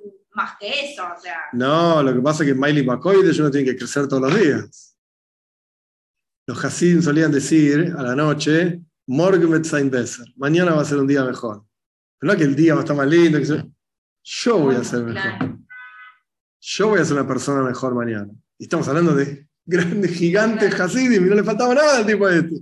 más 0.44 0.58
que 0.60 0.68
eso, 0.92 1.04
o 1.16 1.20
sea, 1.22 1.38
No, 1.54 2.02
lo 2.04 2.14
que 2.14 2.22
pasa 2.22 2.44
es 2.44 2.50
que 2.50 2.56
Miley 2.56 2.86
McCoy 2.86 3.18
ellos 3.22 3.40
no 3.40 3.52
tienen 3.52 3.72
que 3.74 3.78
crecer 3.78 4.08
todos 4.08 4.24
los 4.32 4.40
días. 4.40 4.96
Los 6.48 6.64
Hasidim 6.66 7.02
solían 7.02 7.32
decir 7.32 7.94
a 7.98 8.02
la 8.02 8.16
noche, 8.16 8.82
Morgen 9.08 9.64
sein 9.66 9.90
besser. 9.90 10.26
Mañana 10.38 10.74
va 10.74 10.82
a 10.82 10.86
ser 10.86 10.98
un 11.00 11.08
día 11.08 11.24
mejor. 11.24 11.64
Pero 12.20 12.34
no 12.34 12.38
que 12.38 12.44
el 12.46 12.56
día 12.56 12.74
va 12.76 12.82
a 12.82 12.84
estar 12.84 12.96
más 12.96 13.08
lindo. 13.08 13.38
que 13.40 13.46
se- 13.46 13.66
Yo 14.24 14.58
voy 14.60 14.76
a 14.76 14.84
ser 14.84 15.04
mejor. 15.04 15.58
Yo 16.62 16.88
voy 16.90 17.00
a 17.00 17.06
ser 17.06 17.14
una 17.18 17.28
persona 17.28 17.62
mejor 17.64 17.96
mañana. 17.96 18.30
Y 18.58 18.64
estamos 18.64 18.88
hablando 18.88 19.16
de 19.16 19.48
grandes, 19.66 20.12
gigantes 20.12 20.80
Hasidim 20.80 21.26
y 21.26 21.30
no 21.30 21.36
le 21.36 21.44
faltaba 21.44 21.74
nada 21.74 21.98
al 22.00 22.06
tipo 22.06 22.28
este. 22.30 22.56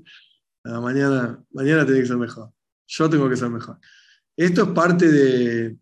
No, 0.63 0.81
mañana, 0.81 1.41
mañana 1.51 1.85
tiene 1.85 2.01
que 2.01 2.07
ser 2.07 2.17
mejor. 2.17 2.51
Yo 2.87 3.09
tengo 3.09 3.29
que 3.29 3.35
ser 3.37 3.49
mejor. 3.49 3.79
Esto 4.37 4.63
es 4.63 4.69
parte 4.69 5.09
de, 5.09 5.77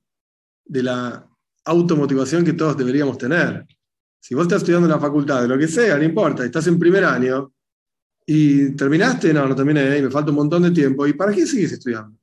de 0.66 0.84
la 0.84 1.28
automotivación 1.66 2.46
que 2.46 2.54
todos 2.54 2.78
deberíamos 2.78 3.18
tener. 3.18 3.66
Si 4.20 4.34
vos 4.34 4.44
estás 4.44 4.62
estudiando 4.62 4.88
en 4.88 4.94
la 4.94 5.00
facultad, 5.00 5.42
de 5.42 5.48
lo 5.48 5.58
que 5.58 5.68
sea, 5.68 5.98
no 5.98 6.04
importa, 6.04 6.46
estás 6.46 6.68
en 6.68 6.80
primer 6.80 7.04
año 7.04 7.54
y 8.26 8.72
terminaste, 8.72 9.34
no, 9.34 9.48
no 9.48 9.56
terminé, 9.56 9.98
y 9.98 10.02
me 10.02 10.10
falta 10.10 10.32
un 10.32 10.38
montón 10.38 10.64
de 10.64 10.72
tiempo, 10.72 11.06
¿y 11.06 11.14
para 11.14 11.32
qué 11.32 11.46
sigues 11.46 11.74
estudiando? 11.74 12.18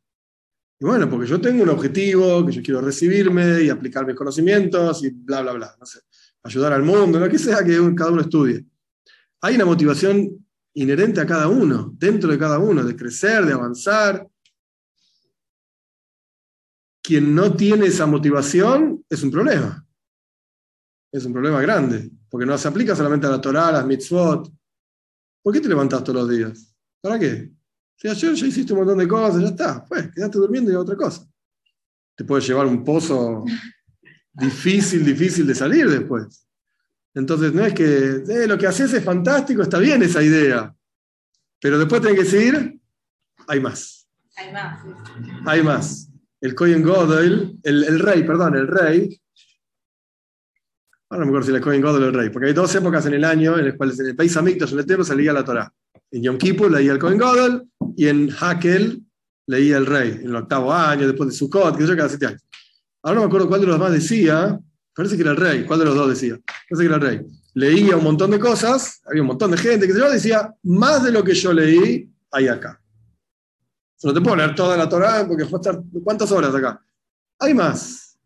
Y 0.80 0.84
bueno, 0.84 1.09
porque 1.09 1.28
yo 1.28 1.40
tengo 1.40 1.62
un 1.62 1.68
objetivo, 1.68 2.45
que 2.45 2.53
yo 2.53 2.62
quiero 2.62 2.80
recibirme 2.80 3.62
y 3.62 3.70
aplicar 3.70 4.05
mis 4.05 4.16
conocimientos 4.16 5.05
y 5.05 5.11
bla, 5.11 5.43
bla, 5.43 5.53
bla, 5.53 5.76
ayudar 6.43 6.72
al 6.72 6.82
mundo, 6.82 7.20
lo 7.20 7.28
que 7.28 7.38
sea 7.38 7.64
que 7.64 7.78
cada 7.95 8.11
uno 8.11 8.22
estudie. 8.22 8.64
Hay 9.43 9.55
una 9.55 9.64
motivación 9.64 10.45
inherente 10.74 11.20
a 11.20 11.26
cada 11.26 11.49
uno, 11.49 11.93
dentro 11.97 12.30
de 12.30 12.38
cada 12.38 12.59
uno, 12.59 12.82
de 12.82 12.97
crecer, 12.97 13.45
de 13.45 13.53
avanzar. 13.53 14.26
Quien 17.03 17.34
no 17.34 17.55
tiene 17.55 17.86
esa 17.86 18.07
motivación 18.07 19.05
es 19.11 19.22
un 19.22 19.30
problema. 19.30 19.84
Es 21.11 21.24
un 21.24 21.32
problema 21.32 21.61
grande, 21.61 22.11
porque 22.30 22.46
no 22.46 22.57
se 22.57 22.68
aplica 22.68 22.96
solamente 22.96 23.26
a 23.26 23.30
la 23.30 23.40
Torah, 23.40 23.68
a 23.68 23.72
las 23.72 23.86
mitzvot. 23.86 24.50
¿Por 25.42 25.53
qué 25.53 25.61
te 25.61 25.68
levantas 25.68 26.03
todos 26.05 26.20
los 26.20 26.30
días? 26.30 26.74
¿Para 27.00 27.18
qué? 27.18 27.53
Si 27.96 28.09
ayer 28.09 28.34
ya 28.34 28.46
hiciste 28.46 28.72
un 28.72 28.80
montón 28.80 28.98
de 28.98 29.09
cosas, 29.09 29.42
ya 29.42 29.48
está, 29.48 29.84
pues, 29.84 30.11
quedaste 30.12 30.38
durmiendo 30.38 30.70
y 30.72 30.74
otra 30.74 30.96
cosa. 30.96 31.28
Te 32.16 32.24
puede 32.24 32.42
llevar 32.42 32.66
un 32.66 32.84
pozo 32.84 33.44
difícil, 34.32 35.05
difícil 35.05 35.46
de 35.46 35.55
salir 35.55 35.88
después. 35.90 36.46
Entonces, 37.14 37.53
no 37.53 37.64
es 37.64 37.74
que 37.74 38.22
eh, 38.26 38.46
lo 38.46 38.57
que 38.57 38.66
haces 38.66 38.92
es 38.92 39.05
fantástico, 39.05 39.62
está 39.62 39.78
bien 39.78 40.03
esa 40.03 40.22
idea, 40.22 40.74
pero 41.61 41.78
después 41.78 42.00
tenés 42.00 42.16
que 42.16 42.24
decir, 42.24 42.80
hay 43.46 43.61
más. 43.61 44.09
Hay 44.36 44.53
más. 44.53 44.80
Hay 45.46 45.62
más. 45.62 46.11
El 46.43 46.57
Cohen 46.57 46.82
Godel, 46.82 47.57
el, 47.62 47.84
el, 47.84 47.99
rey, 48.01 48.24
perdón, 48.24 48.57
el 48.57 48.66
rey. 48.66 49.16
Ahora 51.09 51.20
no 51.20 51.26
me 51.26 51.30
acuerdo 51.30 51.47
si 51.47 51.55
el 51.55 51.61
Cohen 51.61 51.80
Godel 51.80 52.03
o 52.03 52.07
el 52.09 52.14
rey, 52.14 52.30
porque 52.30 52.49
hay 52.49 52.53
dos 52.53 52.74
épocas 52.74 53.07
en 53.07 53.14
el 53.14 53.24
año 53.24 53.57
en 53.57 53.66
las 53.66 53.76
cuales 53.76 53.99
en 54.01 54.07
el 54.07 54.16
país 54.16 54.36
Amictos, 54.36 54.72
en 54.72 54.80
el 54.80 54.86
templo, 54.86 55.05
se 55.05 55.14
leía 55.14 55.32
la 55.32 55.45
Torah. 55.45 55.72
En 56.11 56.20
Yom 56.20 56.36
Kippur 56.36 56.70
leía 56.70 56.93
el 56.93 56.99
Cohen 56.99 57.16
Godel 57.16 57.62
y 57.97 58.09
en 58.09 58.28
Hakel 58.40 59.03
leía 59.47 59.76
el 59.76 59.86
rey, 59.86 60.18
en 60.20 60.26
el 60.26 60.34
octavo 60.34 60.72
año, 60.72 61.07
después 61.07 61.30
de 61.30 61.36
Sukkot, 61.36 61.76
que 61.76 61.86
yo 61.86 61.97
cada 61.97 62.09
siete 62.09 62.26
años. 62.26 62.43
Ahora 63.05 63.16
no 63.16 63.20
me 63.20 63.26
acuerdo 63.28 63.47
cuál 63.47 63.61
de 63.61 63.68
los 63.68 63.76
demás 63.76 63.93
decía, 63.93 64.59
parece 64.97 65.14
que 65.14 65.22
era 65.22 65.30
el 65.30 65.36
rey, 65.36 65.64
cuál 65.64 65.78
de 65.78 65.84
los 65.84 65.95
dos 65.95 66.09
decía, 66.09 66.36
parece 66.68 66.82
que 66.82 66.86
era 66.86 66.97
el 66.97 67.01
rey. 67.01 67.20
Leía 67.55 67.97
un 67.97 68.03
montón 68.03 68.32
de 68.32 68.40
cosas, 68.40 69.01
había 69.07 69.22
un 69.22 69.28
montón 69.28 69.53
de 69.53 69.59
gente 69.59 69.86
que 69.86 69.97
yo 69.97 70.11
decía, 70.11 70.53
más 70.64 71.05
de 71.05 71.12
lo 71.12 71.22
que 71.22 71.34
yo 71.34 71.53
leí 71.53 72.11
hay 72.32 72.49
acá. 72.49 72.81
No 74.03 74.12
te 74.12 74.20
puedo 74.20 74.36
leer 74.36 74.55
toda 74.55 74.76
la 74.76 74.88
Torah 74.88 75.24
porque 75.26 75.44
va 75.44 75.50
a 75.50 75.57
estar, 75.57 75.82
¿cuántas 76.03 76.30
horas 76.32 76.55
acá? 76.55 76.80
Hay 77.38 77.55
más. 77.55 78.18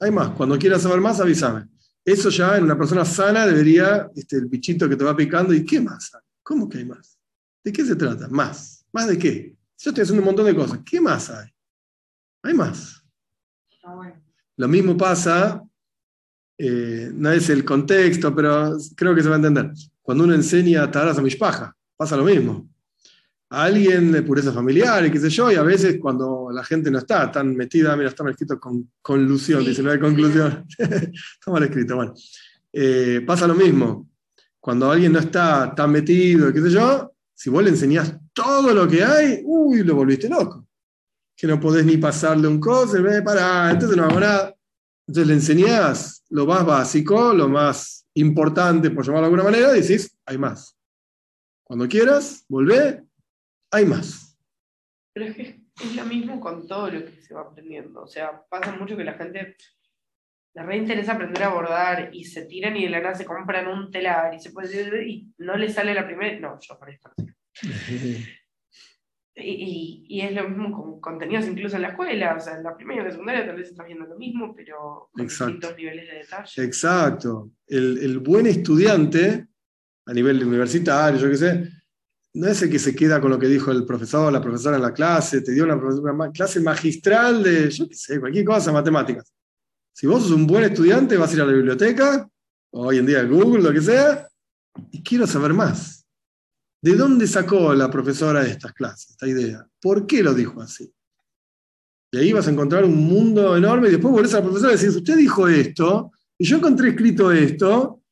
Hay 0.00 0.10
más. 0.10 0.30
Cuando 0.30 0.58
quieras 0.58 0.82
saber 0.82 1.00
más, 1.00 1.20
avísame. 1.20 1.68
Eso 2.04 2.30
ya 2.30 2.56
en 2.56 2.64
una 2.64 2.78
persona 2.78 3.04
sana 3.04 3.46
debería, 3.46 4.08
este, 4.14 4.36
el 4.36 4.46
bichito 4.46 4.88
que 4.88 4.96
te 4.96 5.04
va 5.04 5.16
picando, 5.16 5.52
¿y 5.52 5.64
qué 5.64 5.80
más? 5.80 6.12
¿Cómo 6.42 6.68
que 6.68 6.78
hay 6.78 6.84
más? 6.84 7.18
¿De 7.64 7.72
qué 7.72 7.84
se 7.84 7.96
trata? 7.96 8.28
Más. 8.28 8.86
¿Más 8.92 9.08
de 9.08 9.18
qué? 9.18 9.56
Yo 9.78 9.90
estoy 9.90 10.02
haciendo 10.02 10.22
un 10.22 10.26
montón 10.26 10.46
de 10.46 10.54
cosas. 10.54 10.80
¿Qué 10.84 11.00
más 11.00 11.28
hay? 11.30 11.48
Hay 12.42 12.54
más. 12.54 13.02
Lo 14.56 14.68
mismo 14.68 14.96
pasa, 14.96 15.62
eh, 16.58 17.10
no 17.12 17.30
es 17.30 17.50
el 17.50 17.64
contexto, 17.64 18.34
pero 18.34 18.76
creo 18.96 19.14
que 19.14 19.22
se 19.22 19.28
va 19.28 19.34
a 19.34 19.38
entender. 19.38 19.72
Cuando 20.00 20.24
uno 20.24 20.34
enseña 20.34 20.90
taras 20.90 21.18
a 21.18 21.22
paja, 21.38 21.76
pasa 21.96 22.16
lo 22.16 22.24
mismo. 22.24 22.68
A 23.50 23.64
alguien 23.64 24.10
de 24.10 24.22
pureza 24.22 24.52
familiar 24.52 25.06
y 25.06 25.10
qué 25.10 25.20
sé 25.20 25.30
yo, 25.30 25.52
y 25.52 25.54
a 25.54 25.62
veces 25.62 25.98
cuando 26.00 26.48
la 26.52 26.64
gente 26.64 26.90
no 26.90 26.98
está 26.98 27.30
tan 27.30 27.54
metida, 27.54 27.96
mira, 27.96 28.08
está 28.08 28.24
mal 28.24 28.32
escrito 28.32 28.58
con 28.58 28.90
conclusión, 29.00 29.64
dice, 29.64 29.82
no 29.82 29.90
hay 29.90 30.00
conclusión. 30.00 30.64
está 30.78 31.50
mal 31.50 31.62
escrito, 31.62 31.96
bueno. 31.96 32.14
Eh, 32.72 33.22
pasa 33.26 33.46
lo 33.46 33.54
mismo. 33.54 34.10
Cuando 34.58 34.90
alguien 34.90 35.12
no 35.12 35.20
está 35.20 35.72
tan 35.74 35.92
metido, 35.92 36.52
qué 36.52 36.60
sé 36.60 36.70
yo, 36.70 37.12
si 37.32 37.50
vos 37.50 37.62
le 37.62 37.70
enseñás 37.70 38.16
todo 38.32 38.74
lo 38.74 38.88
que 38.88 39.04
hay, 39.04 39.42
uy, 39.44 39.84
lo 39.84 39.94
volviste 39.94 40.28
loco 40.28 40.66
que 41.36 41.46
no 41.46 41.60
podés 41.60 41.84
ni 41.84 41.98
pasarle 41.98 42.48
un 42.48 42.58
coso, 42.58 43.00
ve, 43.02 43.20
para, 43.20 43.70
entonces 43.70 43.96
no 43.96 44.04
hago 44.04 44.18
nada. 44.18 44.56
Entonces 45.06 45.28
le 45.28 45.34
enseñás 45.34 46.24
lo 46.30 46.46
más 46.46 46.64
básico, 46.64 47.34
lo 47.34 47.48
más 47.48 48.06
importante, 48.14 48.90
por 48.90 49.04
llamarlo 49.04 49.28
de 49.28 49.34
alguna 49.34 49.50
manera, 49.50 49.76
y 49.76 49.82
decís, 49.82 50.16
hay 50.24 50.38
más. 50.38 50.74
Cuando 51.62 51.86
quieras, 51.86 52.44
volvé, 52.48 53.04
hay 53.76 53.84
más. 53.84 54.38
Pero 55.12 55.26
es 55.26 55.36
que 55.36 55.66
es 55.82 55.96
lo 55.96 56.04
mismo 56.04 56.40
con 56.40 56.66
todo 56.66 56.90
lo 56.90 57.04
que 57.04 57.22
se 57.22 57.34
va 57.34 57.42
aprendiendo. 57.42 58.02
O 58.02 58.06
sea, 58.06 58.42
pasa 58.48 58.72
mucho 58.72 58.96
que 58.96 59.04
la 59.04 59.14
gente 59.14 59.56
le 60.54 60.62
reinteresa 60.62 61.12
aprender 61.12 61.42
a 61.42 61.50
bordar 61.50 62.10
y 62.12 62.24
se 62.24 62.46
tiran 62.46 62.76
y 62.76 62.84
de 62.84 62.90
la 62.90 63.00
nada 63.00 63.14
se 63.14 63.26
compran 63.26 63.66
un 63.66 63.90
telar 63.90 64.34
y 64.34 64.40
se 64.40 64.50
puede 64.50 65.06
y 65.06 65.32
no 65.38 65.56
le 65.56 65.68
sale 65.68 65.94
la 65.94 66.06
primera. 66.06 66.38
No, 66.40 66.58
yo 66.60 66.78
para 66.78 66.92
esto 66.92 67.10
Y, 69.38 70.06
y, 70.08 70.20
es 70.22 70.32
lo 70.32 70.48
mismo 70.48 70.72
con 70.72 70.98
contenidos 70.98 71.46
incluso 71.46 71.76
en 71.76 71.82
la 71.82 71.88
escuela, 71.88 72.34
o 72.34 72.40
sea, 72.40 72.56
en 72.56 72.62
la 72.62 72.74
primera 72.74 72.96
y 72.96 73.00
en 73.00 73.04
la 73.04 73.10
secundaria 73.10 73.46
tal 73.46 73.56
vez 73.56 73.68
estás 73.68 73.84
viendo 73.84 74.06
lo 74.06 74.16
mismo, 74.16 74.54
pero 74.56 75.10
con 75.12 75.26
distintos 75.26 75.76
niveles 75.76 76.08
de 76.08 76.14
detalle. 76.20 76.62
Exacto. 76.64 77.50
El, 77.66 77.98
el, 77.98 78.18
buen 78.20 78.46
estudiante, 78.46 79.48
a 80.06 80.12
nivel 80.14 80.42
universitario, 80.42 81.20
yo 81.20 81.28
qué 81.28 81.36
sé, 81.36 81.70
no 82.36 82.48
es 82.48 82.62
el 82.62 82.70
que 82.70 82.78
se 82.78 82.94
queda 82.94 83.20
con 83.20 83.30
lo 83.30 83.38
que 83.38 83.48
dijo 83.48 83.70
el 83.72 83.84
profesor, 83.84 84.32
la 84.32 84.40
profesora 84.40 84.76
en 84.76 84.82
la 84.82 84.92
clase, 84.92 85.40
te 85.40 85.52
dio 85.52 85.64
una, 85.64 86.30
clase 86.30 86.60
magistral 86.60 87.42
de, 87.42 87.70
yo 87.70 87.88
qué 87.88 87.94
sé, 87.94 88.20
cualquier 88.20 88.44
cosa, 88.44 88.72
matemáticas. 88.72 89.32
Si 89.92 90.06
vos 90.06 90.22
sos 90.22 90.32
un 90.32 90.46
buen 90.46 90.64
estudiante, 90.64 91.16
vas 91.16 91.30
a 91.30 91.34
ir 91.34 91.40
a 91.40 91.46
la 91.46 91.52
biblioteca, 91.52 92.28
hoy 92.72 92.98
en 92.98 93.06
día 93.06 93.22
Google, 93.24 93.62
lo 93.62 93.72
que 93.72 93.80
sea, 93.80 94.28
y 94.90 95.02
quiero 95.02 95.26
saber 95.26 95.54
más 95.54 95.96
¿De 96.82 96.94
dónde 96.94 97.26
sacó 97.26 97.74
la 97.74 97.90
profesora 97.90 98.46
estas 98.46 98.72
clases, 98.72 99.10
esta 99.10 99.26
idea? 99.26 99.66
¿Por 99.80 100.06
qué 100.06 100.22
lo 100.22 100.34
dijo 100.34 100.60
así? 100.60 100.92
Y 102.12 102.18
ahí 102.18 102.32
vas 102.32 102.46
a 102.46 102.50
encontrar 102.52 102.84
un 102.84 102.96
mundo 102.96 103.56
enorme 103.56 103.88
y 103.88 103.92
después 103.92 104.12
volvés 104.12 104.34
a 104.34 104.36
la 104.36 104.44
profesora 104.44 104.72
y 104.72 104.76
decís, 104.76 104.94
usted 104.94 105.16
dijo 105.16 105.48
esto, 105.48 106.12
y 106.38 106.44
yo 106.44 106.58
encontré 106.58 106.90
escrito 106.90 107.32
esto, 107.32 108.02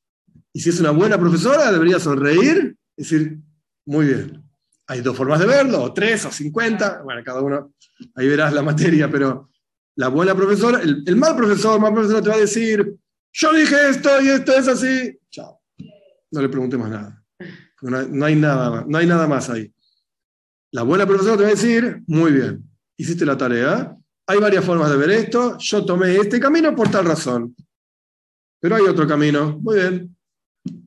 y 0.52 0.60
si 0.60 0.70
es 0.70 0.80
una 0.80 0.90
buena 0.90 1.18
profesora, 1.18 1.70
debería 1.70 2.00
sonreír 2.00 2.76
decir, 2.96 3.38
muy 3.86 4.06
bien. 4.06 4.42
Hay 4.86 5.00
dos 5.00 5.16
formas 5.16 5.40
de 5.40 5.46
verlo, 5.46 5.82
o 5.82 5.92
tres, 5.92 6.24
o 6.26 6.30
cincuenta, 6.30 7.02
bueno, 7.02 7.22
cada 7.24 7.40
uno, 7.40 7.74
ahí 8.14 8.28
verás 8.28 8.52
la 8.52 8.62
materia, 8.62 9.10
pero 9.10 9.50
la 9.96 10.08
buena 10.08 10.34
profesora, 10.34 10.80
el, 10.80 11.02
el 11.06 11.16
mal 11.16 11.36
profesor, 11.36 11.80
mal 11.80 11.94
profesor 11.94 12.22
te 12.22 12.28
va 12.28 12.34
a 12.34 12.40
decir, 12.40 12.96
yo 13.32 13.52
dije 13.52 13.76
esto 13.88 14.22
y 14.22 14.28
esto 14.28 14.52
es 14.52 14.68
así, 14.68 15.18
chao. 15.30 15.60
No 16.30 16.42
le 16.42 16.48
pregunté 16.48 16.76
más 16.76 16.90
nada. 16.90 17.24
No 17.80 18.24
hay, 18.24 18.34
nada 18.34 18.70
más, 18.70 18.86
no 18.86 18.98
hay 18.98 19.06
nada 19.06 19.26
más 19.26 19.50
ahí. 19.50 19.72
La 20.72 20.82
buena 20.82 21.06
profesora 21.06 21.36
te 21.36 21.42
va 21.42 21.48
a 21.48 21.52
decir, 21.52 22.02
muy 22.06 22.32
bien, 22.32 22.64
hiciste 22.96 23.26
la 23.26 23.36
tarea, 23.36 23.96
hay 24.26 24.38
varias 24.38 24.64
formas 24.64 24.90
de 24.90 24.96
ver 24.96 25.10
esto, 25.10 25.58
yo 25.58 25.84
tomé 25.84 26.16
este 26.16 26.40
camino 26.40 26.74
por 26.74 26.90
tal 26.90 27.04
razón, 27.04 27.54
pero 28.58 28.76
hay 28.76 28.82
otro 28.82 29.06
camino, 29.06 29.58
muy 29.60 29.76
bien. 29.76 30.16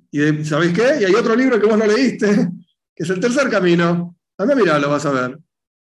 ¿Y 0.10 0.44
sabéis 0.44 0.74
qué? 0.74 1.02
Y 1.02 1.06
hay 1.06 1.14
otro 1.14 1.36
libro 1.36 1.60
que 1.60 1.68
vos 1.68 1.78
no 1.78 1.86
leíste, 1.86 2.50
que 2.98 3.04
es 3.04 3.10
el 3.12 3.20
tercer 3.20 3.48
camino. 3.48 4.18
Anda, 4.40 4.80
lo 4.80 4.90
vas 4.90 5.06
a 5.06 5.12
ver. 5.12 5.40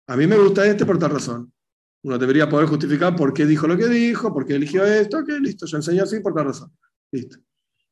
A 0.07 0.17
mí 0.17 0.25
me 0.25 0.35
gusta 0.35 0.65
este 0.65 0.83
por 0.83 0.97
tal 0.97 1.11
razón. 1.11 1.53
Uno 2.01 2.17
debería 2.17 2.49
poder 2.49 2.67
justificar 2.67 3.15
por 3.15 3.33
qué 3.33 3.45
dijo 3.45 3.67
lo 3.67 3.77
que 3.77 3.87
dijo, 3.87 4.33
por 4.33 4.45
qué 4.45 4.55
eligió 4.55 4.83
esto, 4.83 5.23
que 5.23 5.39
listo, 5.39 5.67
yo 5.67 5.77
enseño 5.77 6.03
así 6.03 6.19
por 6.19 6.33
tal 6.33 6.45
razón. 6.45 6.75
Listo. 7.11 7.37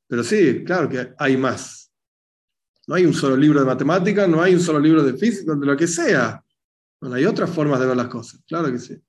Pero 0.08 0.24
sí, 0.24 0.64
claro 0.66 0.90
que 0.90 1.14
hay 1.18 1.38
más. 1.38 1.94
No 2.88 2.96
hay 2.96 3.06
un 3.06 3.14
solo 3.14 3.38
libro 3.38 3.60
de 3.60 3.66
matemáticas, 3.66 4.28
no 4.28 4.42
hay 4.42 4.56
un 4.56 4.60
solo 4.60 4.80
libro 4.80 5.04
de 5.04 5.16
física, 5.16 5.54
de 5.56 5.66
lo 5.66 5.78
que 5.78 5.88
sea. 5.88 6.44
Bueno, 7.00 7.16
hay 7.16 7.26
otras 7.26 7.50
formas 7.52 7.80
de 7.80 7.86
ver 7.86 7.96
las 7.96 8.08
cosas, 8.08 8.42
claro 8.48 8.72
que 8.72 8.80
sí. 8.80 9.00